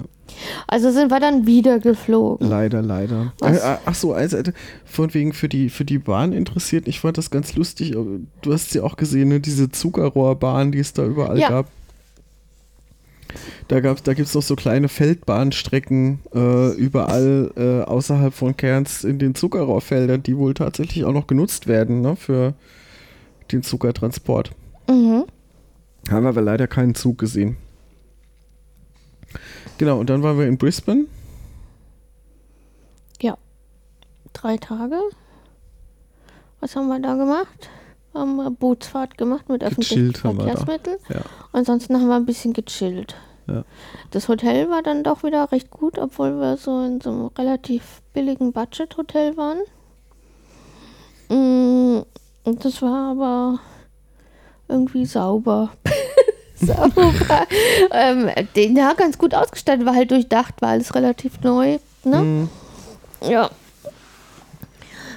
[0.68, 2.48] Also sind wir dann wieder geflogen.
[2.48, 3.34] Leider, leider.
[3.40, 3.58] Was?
[3.62, 4.54] Äh, ach so, also, äh,
[4.86, 6.88] von wegen für die, für die Bahn interessiert.
[6.88, 7.92] Ich fand das ganz lustig.
[7.92, 9.40] Du hast sie auch gesehen, ne?
[9.40, 11.50] diese Zuckerrohrbahn, die es da überall Ja.
[11.50, 11.68] gab.
[13.68, 19.04] Da, gab's, da gibt es noch so kleine Feldbahnstrecken äh, überall äh, außerhalb von Cairns
[19.04, 22.16] in den Zuckerrohrfeldern, die wohl tatsächlich auch noch genutzt werden ne?
[22.16, 22.54] für
[23.52, 24.52] den Zuckertransport.
[24.90, 25.26] Mhm.
[26.10, 27.58] Haben wir aber leider keinen Zug gesehen.
[29.78, 31.06] Genau, und dann waren wir in Brisbane.
[34.34, 35.00] Drei Tage.
[36.60, 37.70] Was haben wir da gemacht?
[38.14, 40.14] Haben wir Bootsfahrt gemacht mit öffentlichen.
[40.14, 40.98] Verkehrsmitteln.
[41.10, 41.22] Ja.
[41.52, 43.16] Ansonsten haben wir ein bisschen gechillt.
[43.48, 43.64] Ja.
[44.12, 48.02] Das Hotel war dann doch wieder recht gut, obwohl wir so in so einem relativ
[48.14, 49.60] billigen Budget-Hotel waren.
[52.44, 53.60] Und das war aber
[54.68, 55.72] irgendwie sauber.
[56.56, 57.12] Sauber.
[57.92, 61.80] ähm, den ja ganz gut ausgestattet, war halt durchdacht, war alles relativ neu.
[62.04, 62.22] Ne?
[62.22, 62.50] Mhm.
[63.22, 63.50] Ja.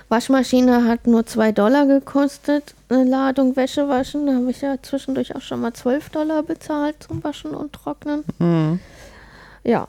[0.08, 2.74] Waschmaschine hat nur 2 Dollar gekostet.
[2.88, 4.26] Eine Ladung Wäsche waschen.
[4.26, 8.24] Da habe ich ja zwischendurch auch schon mal 12 Dollar bezahlt zum Waschen und Trocknen.
[8.38, 8.80] Mhm.
[9.66, 9.88] Ja,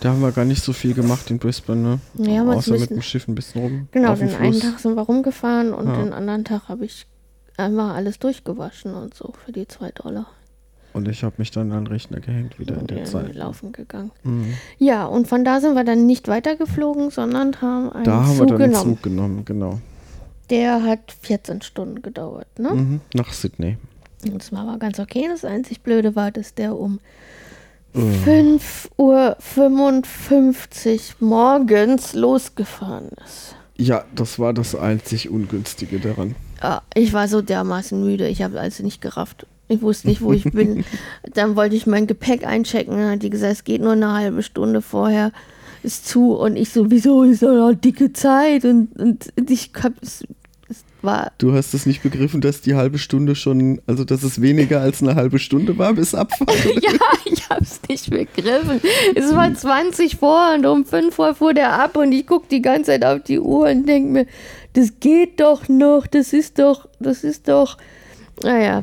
[0.00, 2.30] Da haben wir gar nicht so viel gemacht in Brisbane, ne?
[2.32, 3.88] Ja, Außer mit dem Schiff ein bisschen rum.
[3.90, 4.14] genau.
[4.14, 4.60] dem Den einen.
[4.60, 5.96] Tag sind wir rumgefahren und Ja.
[6.02, 7.06] den anderen Tag habe ich
[7.56, 10.26] einmal alles durchgewaschen und so für die 2 Dollar.
[10.92, 13.34] Und ich habe mich dann an den Rechner gehängt wieder in der wir Zeit.
[13.34, 14.12] laufen gegangen.
[14.22, 14.54] Mhm.
[14.78, 18.46] Ja, und von da sind wir dann nicht weitergeflogen, sondern haben einen Da haben wir
[18.46, 18.90] Zug dann den genommen.
[18.94, 19.80] Zug genommen, genau.
[20.50, 22.46] Der hat 14 Stunden gedauert.
[22.60, 22.70] Ne?
[22.70, 23.00] Mhm.
[23.14, 23.76] Nach Sydney.
[24.24, 25.26] Und das war aber ganz okay.
[25.28, 27.00] Das einzig Blöde war, dass der um
[27.94, 28.12] Mhm.
[28.24, 33.54] 5 Uhr 55 morgens losgefahren ist.
[33.76, 36.34] Ja, das war das einzig Ungünstige daran.
[36.62, 38.28] Ja, ich war so dermaßen müde.
[38.28, 39.46] Ich habe also nicht gerafft.
[39.68, 40.84] Ich wusste nicht, wo ich bin.
[41.34, 42.96] Dann wollte ich mein Gepäck einchecken.
[42.96, 45.32] Dann hat die gesagt, es geht nur eine halbe Stunde vorher.
[45.82, 46.34] Ist zu.
[46.34, 48.64] Und ich so, wieso ist doch noch dicke Zeit?
[48.64, 50.26] Und, und ich hab, es, es
[51.04, 54.80] war Du hast es nicht begriffen, dass die halbe Stunde schon, also dass es weniger
[54.80, 56.50] als eine halbe Stunde war bis Abfahrt.
[56.82, 56.92] Ja,
[57.24, 58.80] ich hab's nicht begriffen.
[59.14, 62.62] Es war 20 vor und um 5 Uhr fuhr der ab und ich guck die
[62.62, 64.26] ganze Zeit auf die Uhr und denk mir,
[64.74, 67.78] das geht doch noch, das ist doch, das ist doch.
[68.42, 68.82] Naja,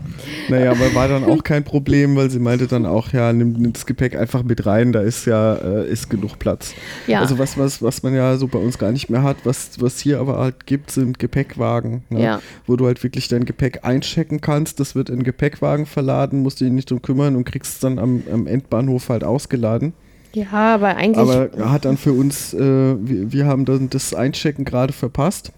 [0.50, 3.74] Naja, aber war dann auch kein Problem, weil sie meinte dann auch, ja, nimm, nimm
[3.74, 6.74] das Gepäck einfach mit rein, da ist ja äh, ist genug Platz.
[7.08, 7.20] ja.
[7.20, 10.00] Also was, was, was man ja so bei uns gar nicht mehr hat, was, was
[10.00, 12.22] hier aber halt gibt, sind Gepäckwagen, ne?
[12.24, 12.42] Ja.
[12.66, 14.80] wo du halt wirklich dein Gepäck einchecken kannst.
[14.80, 18.24] Das wird in Gepäckwagen verladen, musst dich nicht drum kümmern und kriegst es dann am,
[18.32, 19.94] am Endbahnhof halt ausgeladen.
[20.34, 21.18] ja, aber eigentlich.
[21.18, 25.52] Aber hat dann für uns, äh, wir, wir haben dann das Einchecken gerade verpasst,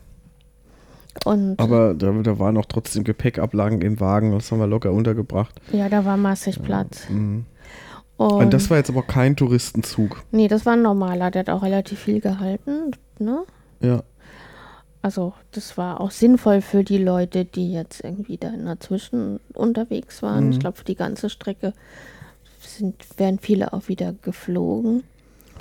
[1.25, 5.59] und aber da, da waren auch trotzdem Gepäckablagen im Wagen, das haben wir locker untergebracht.
[5.71, 7.09] ja, da war massig Platz.
[7.09, 7.45] Mhm.
[8.17, 10.23] Und, Und das war jetzt aber kein Touristenzug.
[10.31, 12.91] nee, das war ein normaler, der hat auch relativ viel gehalten.
[13.19, 13.43] Ne?
[13.81, 14.03] Ja.
[15.01, 20.45] Also, das war auch sinnvoll für die Leute, die jetzt irgendwie da dazwischen unterwegs waren.
[20.45, 20.51] Mhm.
[20.51, 21.73] Ich glaube, für die ganze Strecke
[22.61, 25.03] sind, wären viele auch wieder geflogen.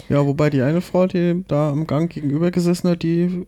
[0.09, 3.47] Ja, wobei die eine Frau, die da am Gang gegenüber gesessen hat, die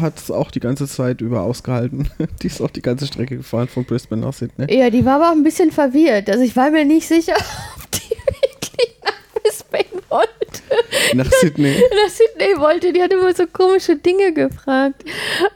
[0.00, 2.10] hat es auch die ganze Zeit über ausgehalten.
[2.42, 4.72] Die ist auch die ganze Strecke gefahren von Brisbane nach Sydney.
[4.76, 6.28] Ja, die war aber auch ein bisschen verwirrt.
[6.30, 7.34] Also, ich war mir nicht sicher,
[7.76, 11.16] ob die wirklich nach Brisbane wollte.
[11.16, 11.72] Nach Sydney.
[12.04, 12.92] Nach Sydney wollte.
[12.92, 15.04] Die hat immer so komische Dinge gefragt.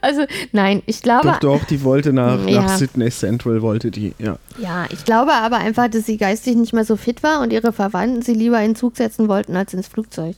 [0.01, 1.29] Also, nein, ich glaube.
[1.29, 2.63] Doch, doch, die wollte nach, Ja.
[2.63, 4.39] nach Sydney Central, wollte die, ja.
[4.59, 7.73] Ja, ich glaube aber einfach, dass sie geistig nicht mehr so fit war und ihre
[7.73, 10.37] Verwandten sie lieber in den Zug setzen wollten als ins Flugzeug.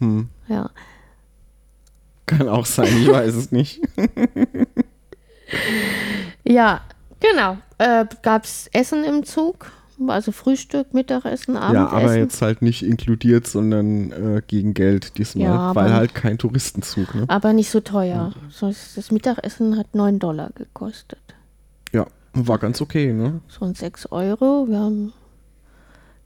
[0.00, 0.28] Hm.
[0.48, 0.70] Ja.
[2.26, 3.80] Kann auch sein, ich weiß es nicht.
[6.44, 6.80] Ja,
[7.20, 7.58] genau.
[7.78, 9.70] Äh, Gab es Essen im Zug?
[10.08, 11.96] Also Frühstück, Mittagessen, Ja, Abendessen?
[11.96, 17.14] aber jetzt halt nicht inkludiert, sondern äh, gegen Geld diesmal, Ja, weil halt kein Touristenzug,
[17.14, 17.24] ne?
[17.28, 18.34] Aber nicht so teuer.
[18.50, 21.18] So, das Mittagessen hat 9 Dollar gekostet.
[21.94, 23.40] Ja, war ganz okay, ne?
[23.48, 24.66] So und 6 Euro.
[24.68, 25.14] Wir haben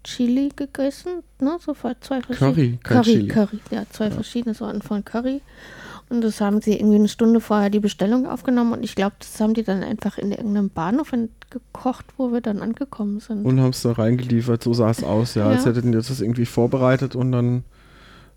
[0.03, 1.59] Chili gegessen, ne?
[1.65, 2.37] So zwei verschiedene.
[2.55, 3.29] Curry, kein Curry, Chili.
[3.29, 3.61] Curry.
[3.71, 5.43] Ja, zwei verschiedene Sorten von Curry.
[6.11, 9.41] Und das haben sie irgendwie eine Stunde vorher die Bestellung aufgenommen und ich glaube, das
[9.41, 11.13] haben die dann einfach in irgendeinem Bahnhof
[11.51, 13.45] gekocht, wo wir dann angekommen sind.
[13.47, 15.73] Und haben es da reingeliefert, so sah es aus, ja, als Ja.
[15.73, 17.65] hätten die das irgendwie vorbereitet und dann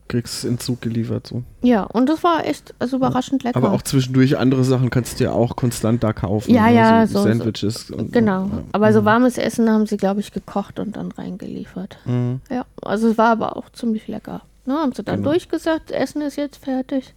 [0.09, 1.43] kriegst du in Zug geliefert, so.
[1.61, 3.55] ja, und das war echt also überraschend lecker.
[3.57, 6.53] Aber auch zwischendurch andere Sachen kannst du ja auch konstant da kaufen.
[6.53, 6.75] Ja, ne?
[6.75, 7.89] ja, so, so- Sandwiches.
[7.89, 8.43] und- Genau.
[8.47, 8.63] Ja.
[8.73, 11.97] Aber so warmes Essen haben sie, glaube ich, gekocht und dann reingeliefert.
[12.05, 12.41] Mhm.
[12.51, 14.41] Ja, also es war aber auch ziemlich lecker.
[14.65, 15.29] Ne, haben sie dann Genau.
[15.31, 17.13] durchgesagt, Essen ist jetzt fertig.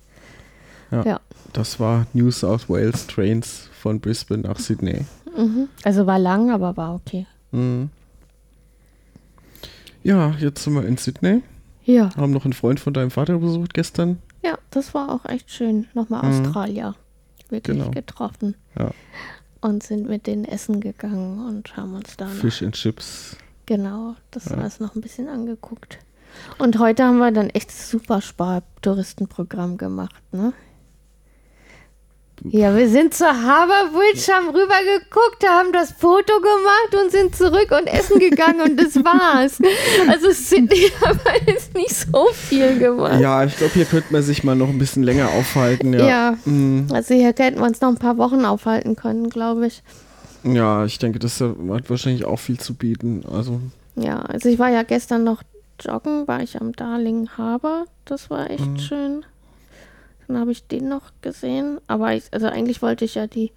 [0.91, 1.03] Ja.
[1.05, 1.21] Ja.
[1.53, 5.05] Das war New South Wales Trains von Brisbane nach Sydney.
[5.37, 5.69] Mhm.
[5.85, 7.27] Also war lang, aber war okay.
[7.53, 7.91] Mhm.
[10.03, 11.43] Ja, jetzt sind wir in Sydney.
[11.85, 12.11] Ja.
[12.17, 14.19] Haben noch einen Freund von deinem Vater besucht gestern.
[14.45, 15.87] Ja, das war auch echt schön.
[15.95, 16.47] Nochmal Mhm.
[16.47, 16.95] Australier.
[17.49, 17.91] Wirklich Genau.
[17.91, 18.55] getroffen.
[18.79, 18.91] Ja.
[19.61, 23.37] Und sind mit denen essen gegangen und haben uns da noch, Fish and Chips.
[23.67, 24.57] genau das Ja.
[24.57, 25.99] alles noch ein bisschen angeguckt.
[26.59, 30.53] Und heute haben wir dann echt super Spar-Touristenprogramm gemacht, ne?
[32.45, 37.35] Ja, wir sind zur Harbour Bridge, haben rüber geguckt, haben das Foto gemacht und sind
[37.35, 39.59] zurück und essen gegangen und das war's.
[40.09, 43.21] Also Sydney haben wir jetzt nicht so viel gemacht.
[43.21, 45.93] Ja, ich glaube, hier könnte man sich mal noch ein bisschen länger aufhalten.
[45.95, 46.39] Ja, Ja.
[46.45, 46.87] Mhm.
[46.93, 49.83] Also hier hätten wir uns noch ein paar Wochen aufhalten können, glaube ich.
[50.45, 51.55] ja ich denke, das hat
[51.89, 53.25] wahrscheinlich auch viel zu bieten.
[53.33, 53.61] Also,
[53.97, 55.43] Ja, also ich war ja gestern noch
[55.81, 57.87] joggen, war ich am Darling Harbour.
[58.05, 58.79] Das war echt Mhm.
[58.79, 59.25] schön.
[60.27, 61.81] Dann habe ich den noch gesehen.
[61.87, 63.53] Aber ich, also eigentlich wollte ich ja die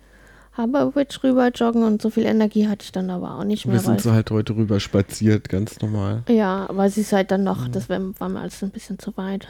[0.56, 3.76] Haberwitch rüber joggen und so viel Energie hatte ich dann aber auch nicht mehr.
[3.76, 6.24] Wir sind so halt heute rüber spaziert, ganz normal.
[6.28, 7.72] Ja, aber sie ist halt dann noch, mhm.
[7.72, 9.48] das war, war mir alles ein bisschen zu weit.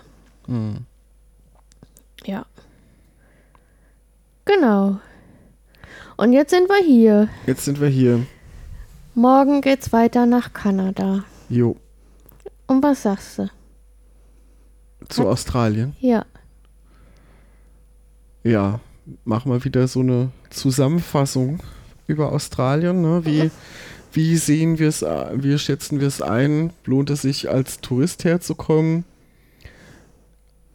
[0.48, 0.86] Mhm.
[2.26, 2.46] Ja.
[4.46, 5.00] Genau.
[6.18, 7.30] Und jetzt sind wir hier.
[7.48, 8.26] Jetzt sind wir hier.
[9.16, 11.24] Morgen geht's weiter nach Kanada.
[11.50, 11.78] Jo.
[12.68, 13.50] Und was sagst du?
[15.08, 15.96] Zu Hat, Australien?
[16.00, 16.26] Ja.
[18.44, 18.80] Ja,
[19.26, 21.60] machen wir wieder so eine Zusammenfassung
[22.08, 23.02] über Australien.
[23.02, 23.26] Ne?
[23.26, 23.52] Wie,
[24.14, 26.72] wie sehen wir es, wie schätzen wir es ein?
[26.86, 29.04] Lohnt es sich als Tourist herzukommen?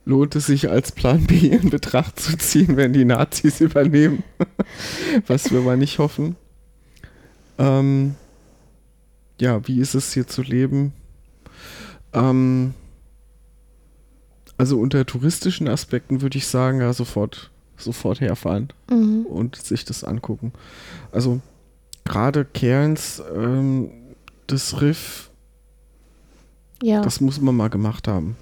[0.04, 4.22] Lohnt es sich als Plan B in Betracht zu ziehen, wenn die Nazis übernehmen?
[5.26, 6.36] Was wir mal nicht hoffen.
[7.56, 8.14] Ähm,
[9.40, 10.92] ja, wie ist es hier zu leben?
[12.12, 12.74] Ähm,
[14.56, 17.50] also unter touristischen Aspekten würde ich sagen, ja, sofort
[17.84, 19.26] sofort herfahren mhm.
[19.26, 20.52] und sich das angucken.
[21.12, 21.40] Also
[22.04, 23.90] gerade Cairns, ähm,
[24.46, 25.30] das Riff,
[26.82, 27.02] ja.
[27.02, 28.36] das muss man mal gemacht haben.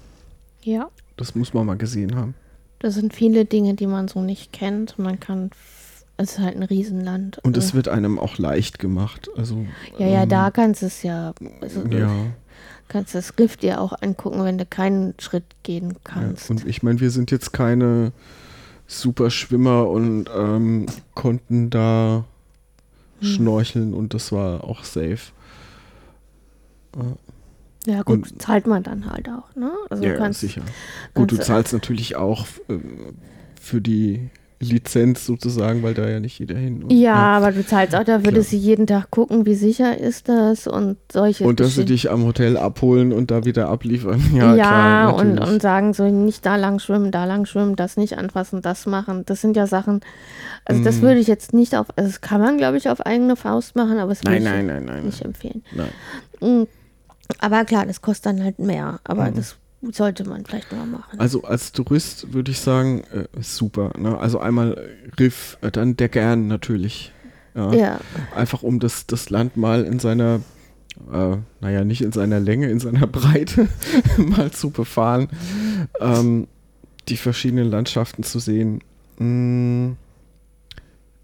[0.61, 0.89] Ja.
[1.17, 2.35] Das muss man mal gesehen haben.
[2.79, 4.99] Das sind viele Dinge, die man so nicht kennt.
[4.99, 5.51] Man kann,
[6.17, 7.39] es ist halt ein Riesenland.
[7.43, 9.29] Und es wird einem auch leicht gemacht.
[9.37, 9.65] Also,
[9.97, 11.33] ja, ja, ähm, da kannst du es ja.
[11.61, 12.11] Also, ja.
[12.89, 16.49] Kannst das Riff dir auch angucken, wenn du keinen Schritt gehen kannst.
[16.49, 18.11] Ja, und ich meine, wir sind jetzt keine
[18.99, 22.25] super Schwimmer und ähm, konnten da
[23.19, 23.27] hm.
[23.27, 25.31] schnorcheln und das war auch safe.
[27.85, 29.71] Ja, gut, und, zahlt man dann halt auch, ne?
[29.89, 30.61] Also ja, kannst, sicher.
[31.13, 32.77] Gut, du zahlst natürlich auch äh,
[33.59, 34.29] für die
[34.63, 36.83] Lizenz sozusagen, weil da ja nicht jeder hin.
[36.83, 39.97] Und, ja, ja, aber du zahlst auch dafür, dass sie jeden Tag gucken, wie sicher
[39.97, 41.43] ist das und solche.
[41.43, 44.21] Und dass sie dich am Hotel abholen und da wieder abliefern.
[44.33, 47.97] Ja, ja klar, und, und sagen so, nicht da lang schwimmen, da lang schwimmen, das
[47.97, 49.23] nicht anfassen, das machen.
[49.25, 50.01] Das sind ja Sachen,
[50.65, 50.83] also mm.
[50.83, 51.01] das mhm.
[51.01, 53.99] würde ich jetzt nicht auf, also das kann man glaube ich auf eigene Faust machen,
[53.99, 55.63] aber das würde ich nein, nein, nein, nicht empfehlen.
[55.71, 56.63] Nein.
[56.63, 56.67] Mm.
[57.39, 59.35] Aber klar, das kostet dann halt mehr, aber mhm.
[59.35, 59.57] das
[59.91, 61.19] sollte man vielleicht mal machen.
[61.19, 63.91] Also als Tourist würde ich sagen, äh, super.
[63.97, 64.17] Ne?
[64.17, 64.89] Also einmal
[65.19, 67.11] Riff, äh, dann der Gern natürlich.
[67.55, 67.73] Ja.
[67.73, 67.99] ja.
[68.35, 70.39] Einfach um das, das Land mal in seiner,
[71.11, 73.67] äh, naja, nicht in seiner Länge, in seiner Breite
[74.17, 75.27] mal zu befahren.
[75.99, 76.47] Ähm,
[77.09, 78.81] die verschiedenen Landschaften zu sehen.
[79.17, 79.93] Mm,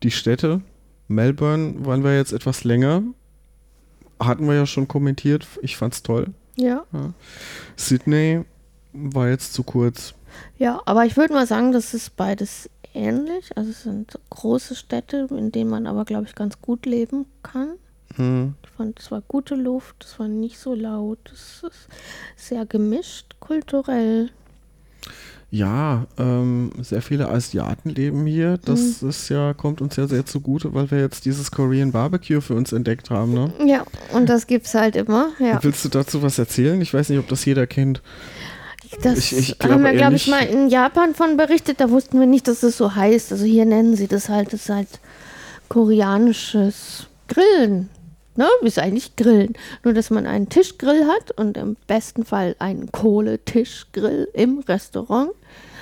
[0.03, 0.61] die Städte,
[1.07, 3.03] Melbourne waren wir jetzt etwas länger.
[4.19, 5.47] Hatten wir ja schon kommentiert.
[5.61, 6.27] Ich fand's toll.
[6.59, 6.85] Ja.
[6.91, 7.13] ja.
[7.75, 8.43] Sydney
[8.93, 10.13] war jetzt zu kurz.
[10.57, 13.55] Ja, aber ich würde mal sagen, das ist beides ähnlich.
[13.55, 17.75] Also es sind große Städte, in denen man aber, glaube ich, ganz gut leben kann.
[18.15, 18.55] Hm.
[18.63, 21.87] Ich fand, es war gute Luft, es war nicht so laut, es ist
[22.35, 24.31] sehr gemischt kulturell.
[25.51, 28.59] Ja, ähm, sehr viele Asiaten leben hier.
[28.63, 29.09] Das mhm.
[29.09, 32.71] ist ja, kommt uns ja sehr zugute, weil wir jetzt dieses Korean Barbecue für uns
[32.71, 33.51] entdeckt haben, ne?
[33.65, 35.57] Ja, und das gibt es halt immer, ja.
[35.63, 36.79] Willst du dazu was erzählen?
[36.81, 38.03] Ich weiß nicht, ob das jeder kennt.
[39.01, 41.79] Das ich, ich haben wir, glaube ich, mal in Japan von berichtet.
[41.79, 43.31] Da wussten wir nicht, dass es so heißt.
[43.31, 44.87] Also hier nennen sie das halt, das ist halt
[45.67, 47.89] koreanisches Grillen.
[48.39, 48.47] Ne?
[48.61, 49.51] Ist eigentlich Grillen.
[49.83, 55.31] Nur, dass man einen Tischgrill hat und im besten Fall einen Kohletischgrill im Restaurant.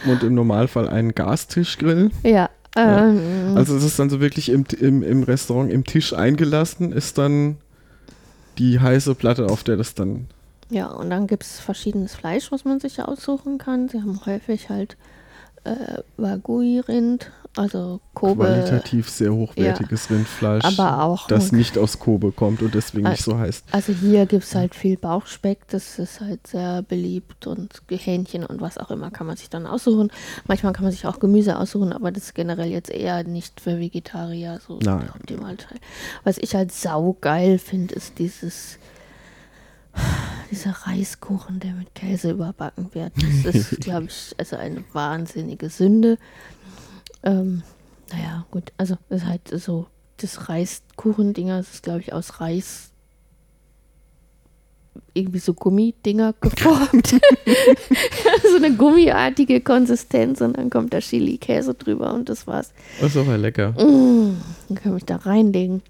[0.08, 2.10] Und im Normalfall einen Gastischgrill.
[2.24, 2.50] Ja.
[2.76, 3.10] ja.
[3.10, 7.20] Ähm, also es ist dann so wirklich im, im, im Restaurant im Tisch eingelassen, ist
[7.20, 7.58] dann
[8.58, 10.26] die heiße Platte, auf der das dann
[10.70, 13.88] ja, und dann gibt es verschiedenes Fleisch, was man sich aussuchen kann.
[13.88, 14.98] Sie haben häufig halt
[15.64, 18.46] äh, Wagyu-Rind, also Kobe.
[18.46, 23.24] Qualitativ sehr hochwertiges ja, Rindfleisch, aber auch, das nicht aus Kobe kommt und deswegen nicht
[23.24, 23.66] so heißt.
[23.72, 28.62] Also hier gibt es halt viel Bauchspeck, das ist halt sehr beliebt und Hähnchen und
[28.62, 30.12] was auch immer kann man sich dann aussuchen.
[30.48, 33.80] Manchmal kann man sich auch Gemüse aussuchen, aber das ist generell jetzt eher nicht für
[33.80, 35.10] Vegetarier so Nein.
[35.14, 35.58] optimal.
[36.24, 38.80] Was ich halt saugeil finde, ist dieses
[40.52, 43.14] dieser Reiskuchen, der mit Käse überbacken wird,
[43.44, 46.18] das ist, glaube ich, also eine wahnsinnige Sünde.
[47.24, 47.64] Ähm,
[48.12, 49.88] naja, gut, also das ist halt so,
[50.18, 52.92] das Reiskuchendinger, das ist, glaube ich, aus Reis
[55.14, 57.08] irgendwie so Gummidinger geformt.
[58.50, 62.72] so eine gummiartige Konsistenz und dann kommt da Chili-Käse drüber und das war's.
[63.00, 63.72] Das ist aber lecker.
[63.72, 64.36] Mmh,
[64.70, 65.82] dann kann ich da reinlegen.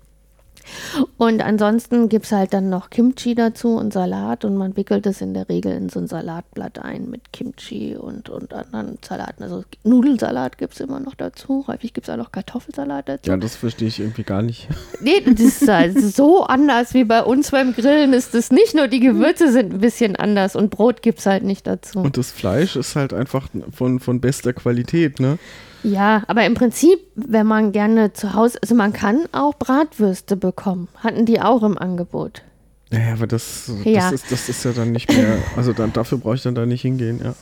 [1.18, 5.22] Und ansonsten gibt es halt dann noch Kimchi dazu und Salat und man wickelt es
[5.22, 9.44] in der Regel in so ein Salatblatt ein mit Kimchi und, und anderen Salaten.
[9.44, 11.66] Also Nudelsalat gibt es immer noch dazu.
[11.68, 13.30] Häufig gibt es auch noch Kartoffelsalat dazu.
[13.30, 14.68] Ja, das verstehe ich irgendwie gar nicht.
[15.00, 18.88] Nee, das ist halt so anders wie bei uns beim Grillen ist es nicht nur,
[18.88, 22.00] die Gewürze sind ein bisschen anders und Brot gibt es halt nicht dazu.
[22.00, 25.38] Und das Fleisch ist halt einfach von, von bester Qualität, ne?
[25.84, 30.88] Ja, aber im Prinzip, wenn man gerne zu Hause, also man kann auch Bratwürste bekommen.
[30.98, 32.42] Hatten die auch im Angebot.
[32.90, 34.10] Naja, aber das, das, Ja.
[34.10, 36.82] ist, das ist ja dann nicht mehr, also dann dafür brauche ich dann da nicht
[36.82, 37.34] hingehen, ja.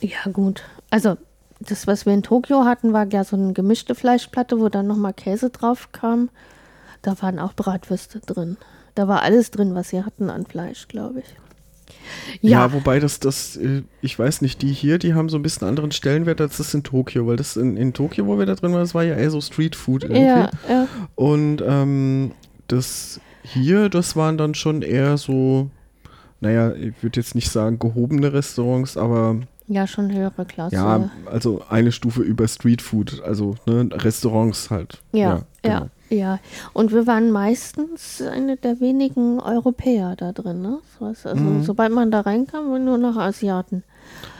[0.00, 0.62] Ja, gut.
[0.90, 1.16] Also,
[1.60, 5.12] das, was wir in Tokio hatten, war ja so eine gemischte Fleischplatte, wo dann nochmal
[5.12, 6.28] Käse drauf kam.
[7.02, 8.56] Da waren auch Bratwürste drin.
[8.94, 11.26] Da war alles drin, was sie hatten an Fleisch, glaube ich.
[12.40, 15.42] Ja, Ja, wobei das, das, äh, ich weiß nicht, die hier, die haben so ein
[15.42, 18.54] bisschen anderen Stellenwert als das in Tokio, weil das in, in Tokio, wo wir da
[18.54, 20.22] drin waren, das war ja eher so Street Food irgendwie.
[20.22, 20.88] ja, ja.
[21.14, 22.32] Und ähm,
[22.68, 25.70] das hier, das waren dann schon eher so,
[26.40, 29.36] naja, ich würde jetzt nicht sagen gehobene Restaurants, aber
[29.68, 30.74] ja, schon höhere Klasse.
[30.74, 35.00] ja, also eine Stufe über Street Food, also ne, Restaurants halt.
[35.12, 35.74] Ja, ja, genau.
[35.74, 35.90] ja.
[36.72, 40.62] Und wir waren meistens eine der wenigen Europäer da drin.
[40.62, 40.78] Ne?
[41.00, 41.62] Also, Mhm.
[41.64, 43.82] sobald man da reinkam, waren nur noch Asiaten.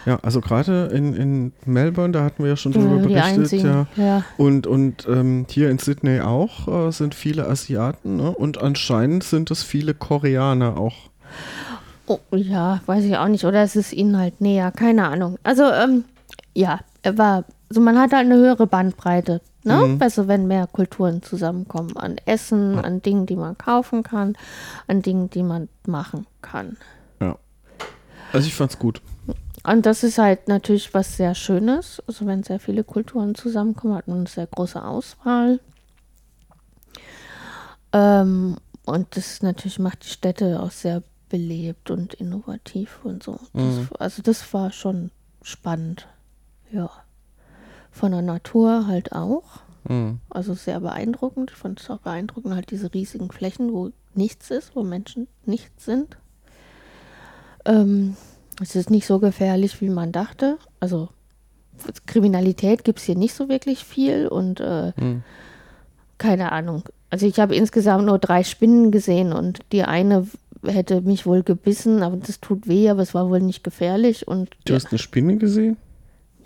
[0.04, 3.66] Ja, also gerade in, in Melbourne, da hatten wir ja schon drüber die berichtet, einzigen.
[3.66, 3.86] ja.
[3.96, 4.24] ja.
[4.36, 8.30] Und, und ähm, hier in Sydney auch äh, sind viele Asiaten ne?
[8.32, 10.94] und anscheinend sind es viele Koreaner auch.
[12.06, 13.44] Oh, ja, weiß ich auch nicht.
[13.44, 15.38] Oder es ist ihnen halt näher, keine Ahnung.
[15.44, 16.04] Also, ähm,
[16.52, 19.40] ja, war, also man hat halt eine höhere Bandbreite.
[19.64, 19.76] Ne?
[19.76, 19.98] Mhm.
[19.98, 21.96] Besser, wenn mehr Kulturen zusammenkommen.
[21.96, 24.36] An Essen, an Dingen, die man kaufen kann,
[24.86, 26.76] an Dingen, die man machen kann.
[27.20, 27.36] Ja.
[28.32, 29.00] Also ich fand's gut.
[29.64, 32.02] Und das ist halt natürlich was sehr Schönes.
[32.06, 35.60] Also wenn sehr viele Kulturen zusammenkommen, hat man eine sehr große Auswahl.
[37.92, 43.38] Ähm, und das natürlich macht die Städte auch sehr belebt und innovativ und so.
[43.52, 45.10] Das, Also das war schon
[45.42, 46.08] spannend.
[46.72, 46.90] Ja.
[47.92, 49.60] Von der Natur halt auch.
[49.88, 50.18] Mhm.
[50.30, 51.50] Also sehr beeindruckend.
[51.52, 55.84] Ich fand es auch beeindruckend, halt diese riesigen Flächen, wo nichts ist, wo Menschen nichts
[55.84, 56.16] sind.
[57.64, 58.16] Ähm,
[58.60, 60.58] es ist nicht so gefährlich, wie man dachte.
[60.80, 61.08] Also
[62.06, 65.22] Kriminalität gibt es hier nicht so wirklich viel und äh, Mhm.
[66.18, 66.84] keine Ahnung.
[67.10, 70.26] Also ich habe insgesamt nur drei Spinnen gesehen und die eine
[70.64, 74.28] hätte mich wohl gebissen, aber das tut weh, aber es war wohl nicht gefährlich.
[74.28, 75.76] Und Du hast eine Spinne gesehen?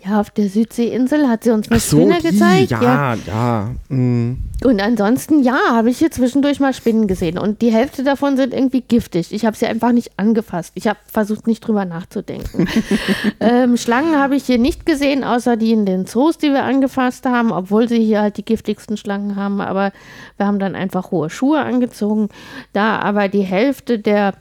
[0.05, 2.71] Ja, auf der Südseeinsel hat sie uns eine so, Spinne die, gezeigt.
[2.71, 3.71] ja, ja.
[3.89, 4.37] mhm.
[4.63, 7.37] Und ansonsten, ja, habe ich hier zwischendurch mal Spinnen gesehen.
[7.37, 9.31] Und die Hälfte davon sind irgendwie giftig.
[9.31, 10.71] Ich habe sie einfach nicht angefasst.
[10.75, 12.67] Ich habe versucht, nicht drüber nachzudenken.
[13.39, 17.25] ähm, Schlangen habe ich hier nicht gesehen, außer die in den Zoos, die wir angefasst
[17.25, 19.61] haben, obwohl sie hier halt die giftigsten Schlangen haben.
[19.61, 19.91] Aber
[20.37, 22.29] wir haben dann einfach hohe Schuhe angezogen.
[22.73, 24.33] Da aber die Hälfte der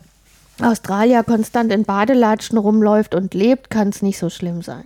[0.63, 4.85] Australier konstant in Badelatschen rumläuft und lebt, kann es nicht so schlimm sein.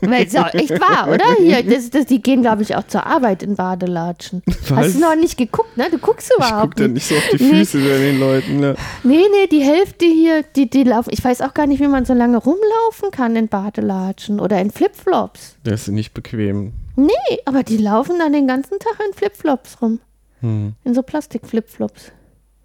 [0.00, 1.24] Weil es auch echt wahr, oder?
[1.38, 4.42] Hier, das, das, die gehen, glaube ich, auch zur Arbeit in Badelatschen.
[4.46, 4.70] Was?
[4.70, 5.88] Hast du noch nicht geguckt, ne?
[5.90, 6.94] Du guckst Ich überhaupt guck da nicht.
[6.94, 7.50] nicht so auf die Nee.
[7.50, 8.60] Füße bei den Leuten.
[8.60, 8.74] Ne?
[9.02, 11.10] Nee, nee, die Hälfte hier, die, die laufen.
[11.12, 14.70] Ich weiß auch gar nicht, wie man so lange rumlaufen kann in Badelatschen oder in
[14.70, 15.56] Flipflops.
[15.64, 16.72] Das ist nicht bequem.
[16.96, 17.12] Nee,
[17.44, 20.00] aber die laufen dann den ganzen Tag in Flipflops rum.
[20.40, 20.74] Hm.
[20.84, 22.12] In so Plastik-Flipflops.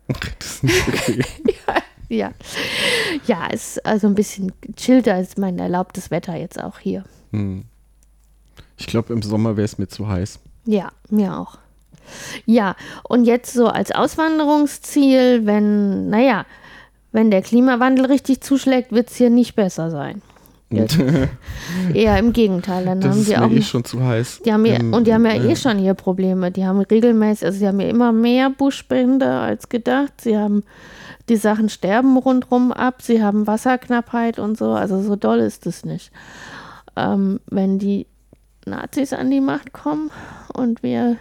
[0.40, 1.22] Das ist nicht bequem.
[1.68, 1.76] Ja.
[2.10, 7.04] Ja, ist also ein bisschen chillter als mein erlaubtes Wetter jetzt auch hier.
[7.32, 7.64] hm.
[8.78, 10.40] Ich glaube, im Sommer wäre es mir zu heiß.
[10.66, 11.58] Ja, mir auch.
[12.46, 16.46] Ja, und jetzt so als Auswanderungsziel, wenn, naja,
[17.14, 20.22] wenn der Klimawandel richtig zuschlägt, wird es hier nicht besser sein.
[21.94, 22.84] Eher im Gegenteil.
[22.86, 23.50] Dann Das haben ist die auch.
[23.52, 24.42] eh schon zu heiß.
[24.46, 26.52] Die haben ja, und die haben ja äh, eh schon hier Probleme.
[26.52, 30.14] Die haben regelmäßig, also sie haben ja immer mehr Buschbrände als gedacht.
[30.22, 30.64] Sie haben
[31.30, 33.02] die Sachen sterben rundherum ab.
[33.02, 34.72] Sie haben Wasserknappheit und so.
[34.72, 36.12] Also so doll ist es nicht.
[36.96, 38.08] Ähm, wenn die
[38.66, 40.12] Nazis an die Macht kommen
[40.54, 41.18] und wir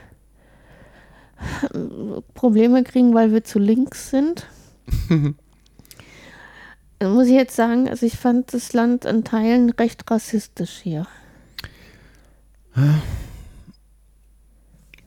[1.63, 4.47] äh, Probleme kriegen, weil wir zu links sind.
[6.99, 11.07] Dann muss ich jetzt sagen, also ich fand das Land in Teilen recht rassistisch hier.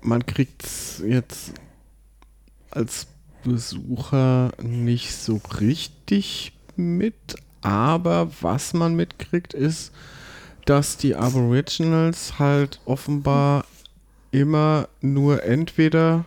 [0.01, 0.63] Man kriegt
[1.05, 1.53] jetzt
[2.69, 3.07] als
[3.47, 7.15] Besucher nicht so richtig mit,
[7.61, 9.93] aber was man mitkriegt ist,
[10.65, 13.65] dass die Aboriginals halt offenbar
[14.31, 16.25] immer nur entweder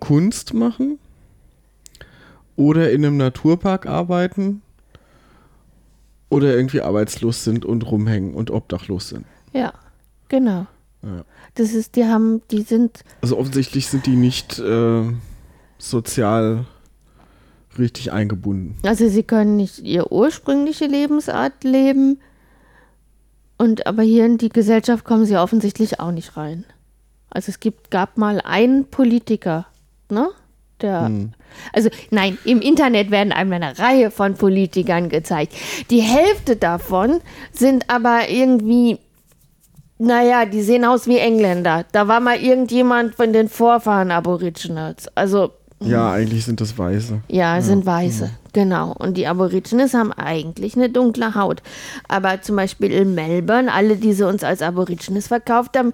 [0.00, 0.98] Kunst machen
[2.56, 4.62] oder in einem Naturpark arbeiten
[6.28, 9.24] oder irgendwie arbeitslos sind und rumhängen und obdachlos sind.
[9.54, 9.72] Ja,
[10.28, 10.66] genau.
[11.02, 11.24] Ja.
[11.54, 15.04] Das ist, die haben, die sind, Also offensichtlich sind die nicht äh,
[15.78, 16.64] sozial
[17.78, 18.76] richtig eingebunden.
[18.84, 22.18] also sie können nicht ihre ursprüngliche Lebensart leben.
[23.56, 26.64] Und aber hier in die Gesellschaft kommen sie offensichtlich auch nicht rein.
[27.30, 29.66] Also es gibt, gab mal einen Politiker,
[30.10, 30.28] ne?
[30.80, 31.32] Der, Hm.
[31.72, 35.54] also nein, im Internet werden einem eine Reihe von Politikern gezeigt.
[35.90, 37.20] Die Hälfte davon
[37.52, 38.98] sind aber irgendwie
[40.00, 41.84] Naja, die sehen aus wie Engländer.
[41.90, 45.08] Da war mal irgendjemand von den Vorfahren Aborigines.
[45.16, 45.50] Also,
[45.80, 47.20] Ja, eigentlich sind das Weiße.
[47.28, 48.30] ja, sind Weiße.
[48.52, 48.92] Genau.
[48.98, 51.62] Und die Aborigines haben eigentlich eine dunkle Haut.
[52.08, 55.92] Aber zum Beispiel in Melbourne, alle, die sie uns als Aborigines verkauft haben,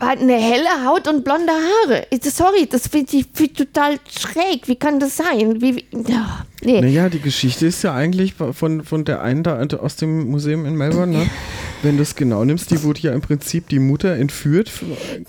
[0.00, 2.06] hatten eine helle Haut und blonde Haare.
[2.10, 4.66] Ich- Sorry, das finde ich find total schräg.
[4.68, 5.62] Wie kann das sein?
[5.62, 6.80] Wie, wie, ja, nee.
[6.82, 10.74] Naja, die Geschichte ist ja eigentlich von, von der einen da aus dem Museum in
[10.76, 11.30] Melbourne, ne?
[11.84, 14.72] Wenn du es genau nimmst, die wurde ja im Prinzip die Mutter entführt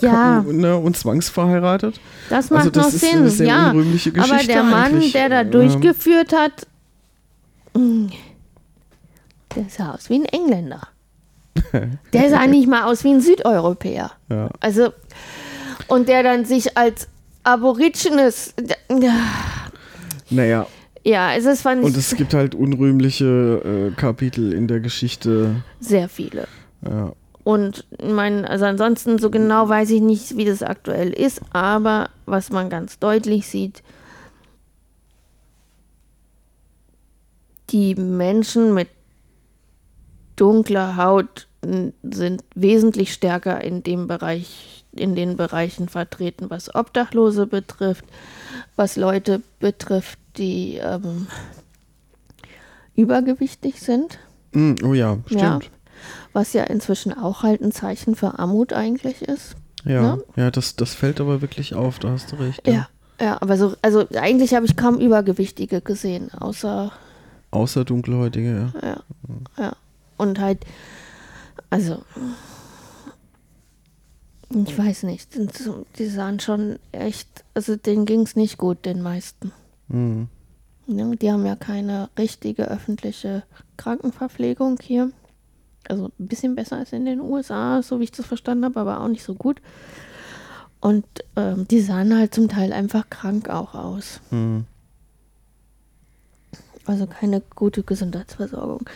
[0.02, 0.42] Ja.
[0.42, 2.00] ne, und zwangsverheiratet.
[2.30, 3.70] Das macht Also das noch ist Sinn, eine sehr ja.
[3.72, 5.12] unrühmliche Aber Geschichte der Mann, eigentlich.
[5.12, 6.66] der da durchgeführt hat,
[7.76, 8.10] mh,
[9.56, 10.88] der sah aus wie ein Engländer.
[12.14, 14.12] Der sah nicht mal aus wie ein Südeuropäer.
[14.30, 14.50] Ja.
[14.60, 14.92] Also,
[15.88, 17.08] und der dann sich als
[17.44, 18.54] Aborigines,
[20.30, 20.68] Naja,
[21.06, 25.64] ja, es ist fand und es gibt halt unrühmliche äh, Kapitel in der Geschichte.
[25.80, 26.48] sehr viele.
[26.82, 27.14] Ja.
[27.44, 32.10] Und ich meine, also ansonsten so genau weiß ich nicht, wie das aktuell ist, aber
[32.26, 33.84] was man ganz deutlich sieht,
[37.70, 38.88] die Menschen mit
[40.36, 48.06] dunkler Haut sind wesentlich stärker in dem Bereich, in den Bereichen vertreten, was Obdachlose betrifft,
[48.76, 51.28] was Leute betrifft, die ähm,
[52.96, 54.20] übergewichtig sind.
[54.54, 55.42] Mm, oh ja, stimmt.
[55.42, 55.60] Ja,
[56.34, 59.56] was ja inzwischen auch halt ein Zeichen für Armut eigentlich ist.
[59.86, 60.24] Ja, Ne?
[60.36, 62.68] ja, das, das fällt aber wirklich auf, da hast du recht.
[62.68, 62.88] Ja,
[63.22, 66.92] ja, aber so, also eigentlich habe ich kaum Übergewichtige gesehen, außer,
[67.52, 68.88] Außer Dunkelhäutige, ja.
[68.90, 69.76] ja, ja.
[70.18, 70.66] Und halt,
[71.70, 72.04] also,
[74.50, 75.30] ich weiß nicht,
[75.98, 79.52] die sahen schon echt, also denen ging es nicht gut, den meisten.
[79.88, 80.28] Mhm.
[80.88, 81.16] Ne?
[81.18, 83.44] Die haben ja keine richtige öffentliche
[83.78, 85.12] Krankenverpflegung hier.
[85.88, 89.02] Also ein bisschen besser als in den USA, so wie ich das verstanden habe, aber
[89.02, 89.62] auch nicht so gut.
[90.82, 91.06] Und
[91.36, 94.20] ähm, die sahen halt zum Teil einfach krank auch aus.
[94.32, 94.66] Mhm.
[96.88, 98.88] Also keine gute Gesundheitsversorgung.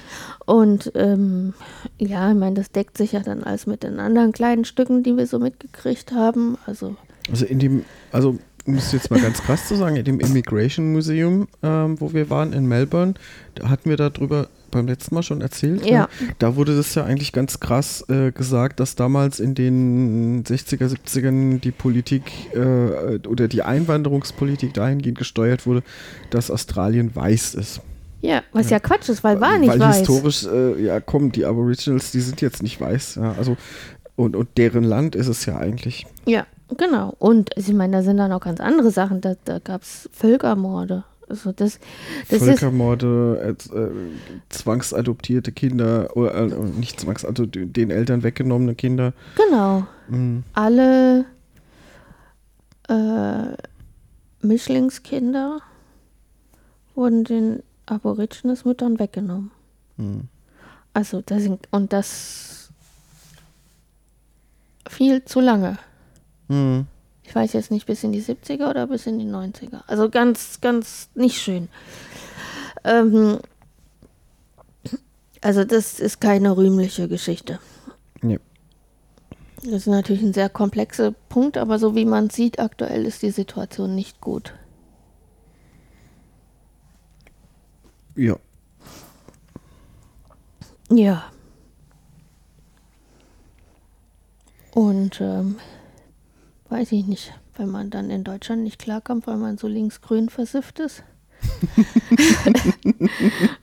[0.45, 1.56] Und ähm,
[1.98, 5.18] ja, ich meine, das deckt sich ja dann alles mit den anderen kleinen Stücken, die
[5.18, 6.57] wir so mitgekriegt haben.
[6.68, 6.95] Also
[7.32, 10.91] Also in dem, also um es jetzt mal ganz krass zu sagen, in dem Immigration
[10.91, 13.14] Museum, ähm, wo wir waren in Melbourne,
[13.56, 15.86] da hatten wir darüber beim letzten Mal schon erzählt.
[15.86, 16.02] Ja.
[16.02, 16.07] Ne?
[16.40, 21.60] Da wurde das ja eigentlich ganz krass äh, gesagt, dass damals in den 60er, 70ern
[21.60, 25.84] die Politik äh, oder die Einwanderungspolitik dahingehend gesteuert wurde,
[26.30, 27.81] dass Australien weiß ist.
[28.22, 29.99] ja, was ja, Quatsch ist, weil war nicht Weil weiß.
[29.99, 33.15] historisch, äh, ja komm, die Aboriginals, die sind jetzt nicht weiß.
[33.15, 33.57] Ja, also
[34.15, 36.06] und, und deren Land ist es ja eigentlich.
[36.26, 36.45] Ja,
[36.78, 37.16] genau.
[37.20, 39.22] Und ich meine, da sind dann auch ganz andere Sachen.
[39.22, 41.04] Da, da gab es Völkermorde.
[41.30, 41.80] Also das,
[42.28, 43.91] das ist Völkermorde, äh, äh,
[44.50, 49.14] zwangsadoptierte Kinder, oder äh, nicht zwangsadoptierte, den Eltern weggenommene Kinder.
[49.36, 49.86] genau.
[50.08, 50.44] Mhm.
[50.54, 51.26] Alle
[52.88, 53.56] äh,
[54.41, 55.60] Mischlingskinder
[56.96, 59.52] wurden den Aborigines-Müttern weggenommen.
[59.98, 60.30] Mhm.
[60.94, 62.72] Also das sind, und das
[64.90, 65.78] viel zu lange.
[66.50, 66.86] Mhm.
[67.24, 69.84] Ich weiß jetzt nicht, bis in die 70er oder bis in die 90er.
[69.88, 71.70] Also ganz, ganz nicht schön.
[72.84, 73.40] Ähm,
[75.42, 77.60] also das ist keine rühmliche Geschichte.
[78.22, 78.40] Nee.
[79.58, 83.32] Das ist natürlich ein sehr komplexer Punkt, aber so wie man sieht, aktuell ist die
[83.32, 84.54] Situation nicht gut.
[88.16, 88.38] Ja.
[90.90, 91.32] Ja.
[94.74, 95.58] Und ähm,
[96.70, 100.80] weiß ich nicht, wenn man dann in Deutschland nicht klarkommt, weil man so linksgrün versifft
[100.80, 101.04] ist.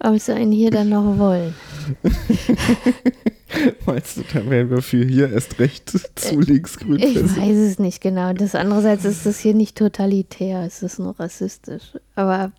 [0.01, 1.55] Ob sie einen hier dann noch wollen.
[3.87, 7.41] Meinst du, da wären wir für hier erst recht zu linksgrün Ich versifft?
[7.41, 8.33] weiß es nicht genau.
[8.33, 11.99] Das andererseits ist das hier nicht totalitär, es ist nur rassistisch.
[12.15, 12.53] Aber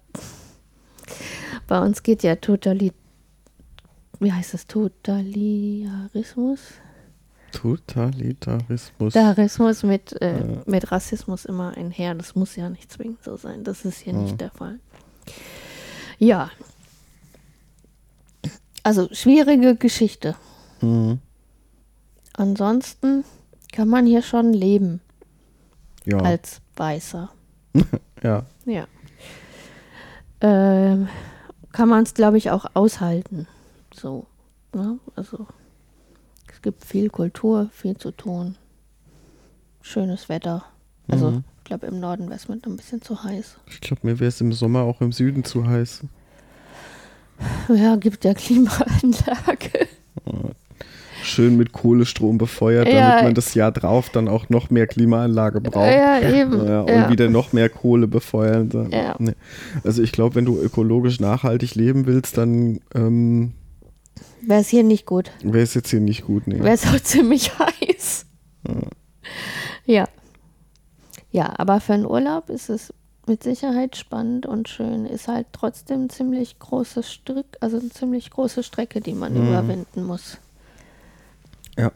[1.68, 2.94] bei uns geht ja Totali
[4.20, 4.66] wie heißt das?
[4.66, 6.60] Totalitarismus?
[7.62, 9.14] Totalitarismus.
[9.14, 10.62] Tarismus mit, äh, Ja.
[10.66, 12.14] mit Rassismus immer einher.
[12.16, 13.64] Das muss ja nicht zwingend so sein.
[13.64, 14.20] Das ist hier Ja.
[14.20, 14.80] nicht der Fall.
[16.20, 16.52] Ja.
[18.84, 20.36] Also schwierige Geschichte.
[20.82, 21.20] Mhm.
[22.34, 23.24] Ansonsten
[23.72, 25.02] kann man hier schon leben
[26.06, 26.20] Ja.
[26.20, 27.30] als Weißer.
[28.24, 28.46] ja.
[28.66, 28.88] Ja.
[30.42, 31.10] Ähm,
[31.72, 33.48] kann man es, glaube ich, auch aushalten.
[33.94, 34.28] So.
[34.74, 35.00] Ne?
[35.16, 35.48] Also,
[36.58, 38.56] es gibt viel Kultur, viel zu tun.
[39.84, 40.66] Schönes Wetter.
[41.08, 41.44] Also, Mhm.
[41.60, 43.58] ich glaube, im Norden wäre es mit ein bisschen zu heiß.
[43.70, 46.02] Ich glaube, mir wäre es im Sommer auch im Süden zu heiß.
[47.76, 49.88] Ja, gibt ja Klimaanlage.
[51.24, 53.10] schön mit Kohlestrom befeuert, Ja.
[53.12, 55.92] damit man das Jahr drauf dann auch noch mehr Klimaanlage braucht.
[55.92, 56.66] Ja, eben.
[56.66, 57.10] Ja, und Ja.
[57.12, 58.90] wieder noch mehr Kohle befeuern.
[59.20, 59.34] Nee.
[59.84, 63.52] Also ich glaube, wenn du ökologisch nachhaltig leben willst, dann ähm,
[64.42, 65.32] Wäre es hier nicht gut.
[65.42, 66.48] wäre es jetzt hier nicht gut.
[66.48, 66.60] Nee.
[66.60, 68.26] Wäre es auch ziemlich heiß.
[69.86, 70.08] Ja.
[71.32, 72.94] Ja, aber für einen Urlaub ist es
[73.28, 75.06] mit Sicherheit spannend und schön.
[75.06, 80.04] Ist halt trotzdem ein ziemlich großes Stück, also eine ziemlich große Strecke, die man überwinden
[80.06, 80.38] muss.
[81.78, 81.92] Ja,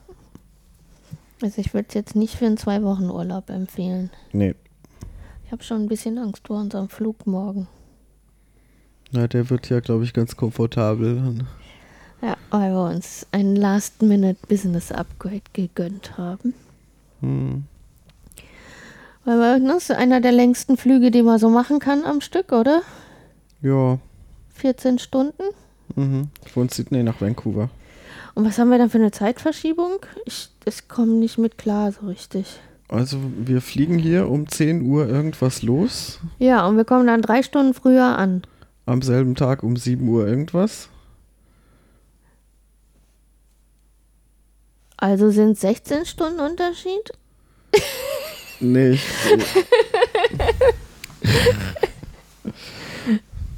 [1.41, 4.09] Also ich würde es jetzt nicht für einen zwei Wochen Urlaub empfehlen.
[4.31, 4.55] nee.
[5.45, 7.67] Ich habe schon ein bisschen Angst vor unserem Flug morgen.
[9.11, 11.43] Na, der wird ja, glaube ich, ganz komfortabel.
[12.21, 16.53] Ja, weil wir uns ein Last-Minute-Business-Upgrade gegönnt haben.
[17.21, 17.63] Hm.
[19.25, 22.21] Weil wir, ne, das ist einer der längsten Flüge, die man so machen kann am
[22.21, 22.81] Stück, oder?
[23.61, 23.99] Ja,
[24.55, 25.43] 14 Stunden.
[25.95, 26.29] mhm.
[26.53, 27.69] von Sydney nach Vancouver.
[28.33, 29.99] Und was haben wir dann für eine Zeitverschiebung?
[30.25, 32.59] Ich, ich komme nicht mit klar so richtig.
[32.87, 36.19] Also wir fliegen hier um 10 Uhr irgendwas los.
[36.39, 38.41] Ja, und wir kommen dann drei Stunden früher an.
[38.85, 40.89] Am selben Tag um 7 Uhr irgendwas.
[45.01, 47.11] Also sind 16 Stunden Unterschied?
[48.59, 49.03] Nee, ich,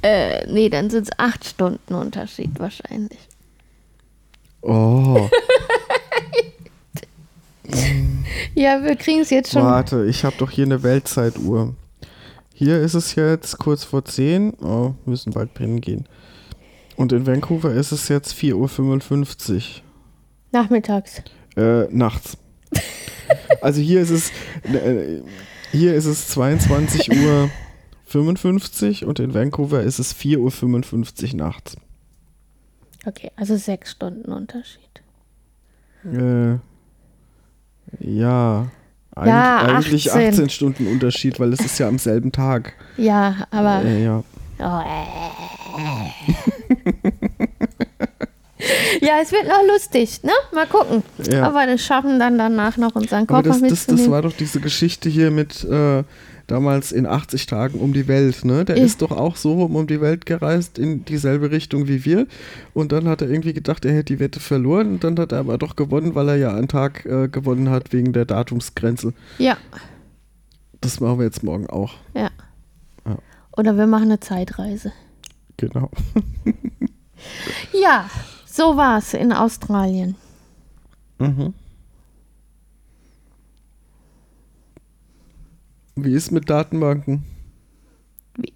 [0.02, 3.18] Äh, nee, dann sind es acht Stunden Unterschied wahrscheinlich.
[4.60, 5.30] oh,
[8.54, 9.62] Ja, wir kriegen es jetzt schon.
[9.62, 11.74] warte, ich habe doch hier eine Weltzeituhr.
[12.54, 14.54] Hier ist es jetzt kurz vor 10.
[14.62, 16.06] Oh, müssen bald pennen gehen.
[16.96, 19.62] Und in Vancouver ist es jetzt 4.55 Uhr.
[20.54, 21.22] Nachmittags.
[21.56, 22.38] Äh, nachts.
[23.60, 24.30] Also hier ist es
[24.72, 25.20] äh,
[25.72, 27.50] hier ist es 22 Uhr
[28.06, 31.76] 55 und in Vancouver ist es 4.55 Uhr nachts.
[33.06, 35.02] Okay, also sechs Stunden Unterschied.
[36.04, 36.58] Äh,
[38.00, 38.70] ja.
[39.16, 40.28] Eig Ja, eigentlich 18.
[40.28, 42.74] 18 Stunden Unterschied, weil es ist ja am selben Tag.
[42.96, 43.84] Ja, aber.
[43.84, 44.22] Äh, ja.
[44.58, 45.04] Oh, äh.
[49.00, 50.32] ja, es wird noch lustig, ne?
[50.52, 51.02] Mal gucken.
[51.30, 51.44] Ja.
[51.46, 55.08] Aber wir schaffen dann danach noch unseren Koffer das, das, das war doch diese Geschichte
[55.08, 56.04] hier mit äh,
[56.46, 58.64] damals in 80 Tagen um die Welt, ne?
[58.64, 58.84] Der Ja.
[58.84, 62.26] ist doch auch so rum um die Welt gereist in dieselbe Richtung wie wir.
[62.74, 64.88] Und dann hat er irgendwie gedacht, er hätte die Wette verloren.
[64.94, 67.92] Und dann hat er aber doch gewonnen, weil er ja einen Tag äh, gewonnen hat
[67.92, 69.14] wegen der Datumsgrenze.
[69.38, 69.56] ja,
[70.80, 71.94] Das machen wir jetzt morgen auch.
[72.14, 72.30] ja.
[73.06, 73.16] Ja.
[73.56, 74.92] Oder wir machen eine Zeitreise.
[75.58, 75.90] Genau.
[77.72, 78.10] Ja,
[78.54, 80.14] so war's in Australien.
[81.18, 81.54] Mhm.
[85.96, 87.24] Wie ist mit Datenbanken?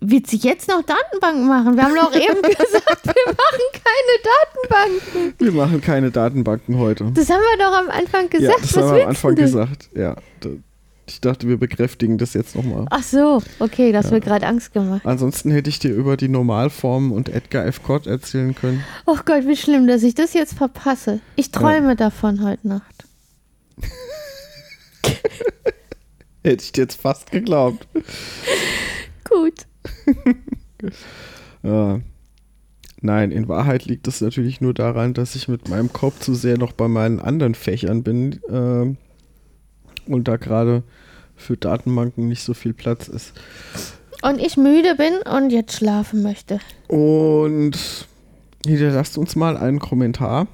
[0.00, 1.76] Willst du jetzt noch Datenbanken machen?
[1.76, 5.34] Wir haben doch eben gesagt, wir machen keine Datenbanken.
[5.38, 7.12] Wir machen keine Datenbanken heute.
[7.14, 8.62] Das haben wir doch am Anfang ja, gesagt.
[8.62, 9.90] das Was haben wir am Anfang du gesagt.
[9.94, 10.16] Ja,
[11.10, 12.86] ich dachte, wir bekräftigen das jetzt nochmal.
[12.90, 15.02] Ach so, okay, das wird gerade Angst gemacht.
[15.04, 17.82] Ansonsten hätte ich dir über die Normalformen und Edgar F.
[17.82, 18.84] Cott erzählen können.
[19.06, 21.20] Oh Gott, wie schlimm, dass ich das jetzt verpasse.
[21.36, 23.04] Ich träume davon heute Nacht.
[26.42, 27.86] Hätte ich dir jetzt fast geglaubt.
[29.28, 29.66] Gut.
[31.62, 32.00] Ja.
[33.00, 36.56] Nein, in Wahrheit liegt es natürlich nur daran, dass ich mit meinem Kopf zu sehr
[36.56, 38.96] noch bei meinen anderen Fächern bin ähm,
[40.12, 40.82] und da gerade
[41.36, 43.32] für Datenbanken nicht so viel Platz ist.
[44.22, 46.58] Und ich müde bin und jetzt schlafen möchte.
[46.88, 47.78] Und
[48.66, 50.48] hinterlasst uns mal einen Kommentar,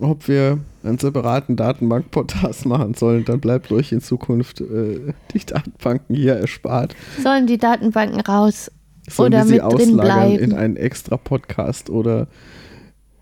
[0.00, 3.24] ob wir einen separaten Datenbank-Podcast machen sollen.
[3.26, 6.96] Dann bleibt euch in Zukunft äh, die Datenbanken hier erspart.
[7.22, 8.70] Sollen die Datenbanken raus?
[9.08, 10.38] Sollen Oder wir sie mit drin auslagern bleiben.
[10.44, 12.28] in einen extra Podcast oder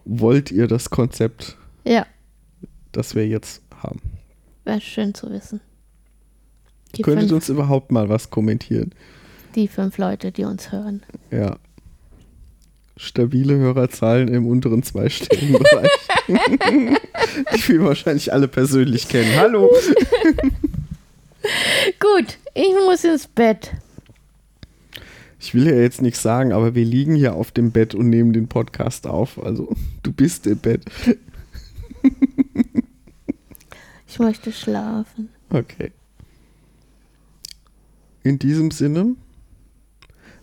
[0.04, 2.06] wollt ihr das Konzept, Ja,
[2.92, 4.00] das wir jetzt haben?
[4.64, 5.60] wäre schön zu wissen.
[6.96, 8.92] Die Könntet fünf, uns überhaupt mal was kommentieren?
[9.54, 11.02] die fünf Leute, die uns hören.
[11.30, 11.56] Ja.
[12.96, 15.90] Stabile Hörerzahlen im unteren zweistelligen Bereich.
[17.56, 19.34] die wir wahrscheinlich alle persönlich kennen.
[19.36, 19.70] Hallo!
[21.98, 23.72] Gut, ich muss ins Bett.
[25.38, 28.34] Ich will ja jetzt nichts sagen, aber wir liegen hier auf dem Bett und nehmen
[28.34, 29.42] den Podcast auf.
[29.42, 30.84] Also, du bist im Bett.
[34.06, 35.30] Ich möchte schlafen.
[35.48, 35.92] Okay.
[38.22, 39.16] In diesem Sinne,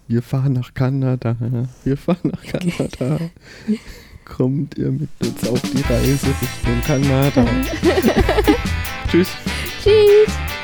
[0.07, 1.35] wir fahren nach Kanada.
[1.83, 3.19] Wir fahren nach Kanada.
[4.25, 7.45] Kommt ihr mit uns auf die Reise Richtung Kanada?
[9.09, 9.29] Tschüss.
[9.83, 10.56] Tschüss.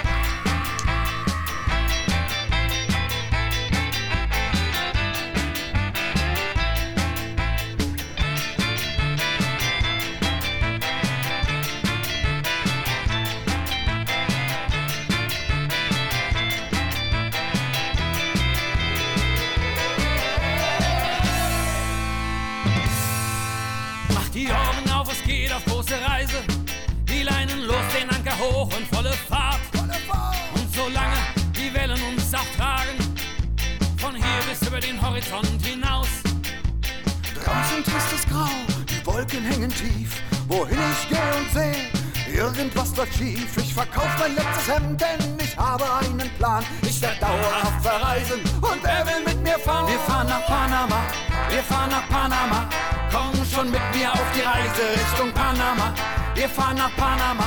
[35.14, 36.07] Horizont hinaus.
[37.35, 38.49] Draußen tristes Grau,
[38.90, 40.23] die Wolken hängen tief.
[40.48, 43.56] Wohin ich gehe und sehe, irgendwas läuft schief.
[43.57, 46.65] Ich verkauf mein letztes Hemd, denn ich habe einen Plan.
[46.81, 49.88] Ich werde dauerhaft verreisen und wer will mit mir fahren?
[49.88, 50.99] Wir fahren nach Panama,
[51.48, 52.68] wir fahren nach Panama.
[53.11, 55.94] Komm schon mit mir auf die Reise Richtung Panama.
[56.34, 57.45] Wir fahren nach Panama,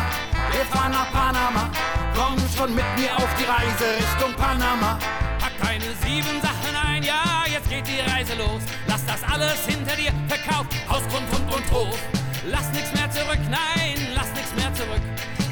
[0.53, 1.69] wir fahren nach Panama.
[2.15, 5.01] Komm schon mit mir auf die Reise Richtung Panama.
[5.41, 8.62] Pack deine sieben Sachen ein, ja, jetzt geht die Reise los.
[8.87, 11.99] Lass das alles hinter dir, Verkauf, Hausgrund, Hund und Hof.
[12.45, 15.03] Lass nichts mehr zurück, nein, lass nichts mehr zurück.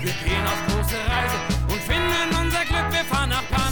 [0.00, 3.63] Wir gehen auf große Reise und finden unser Glück, wir fahren nach Paris.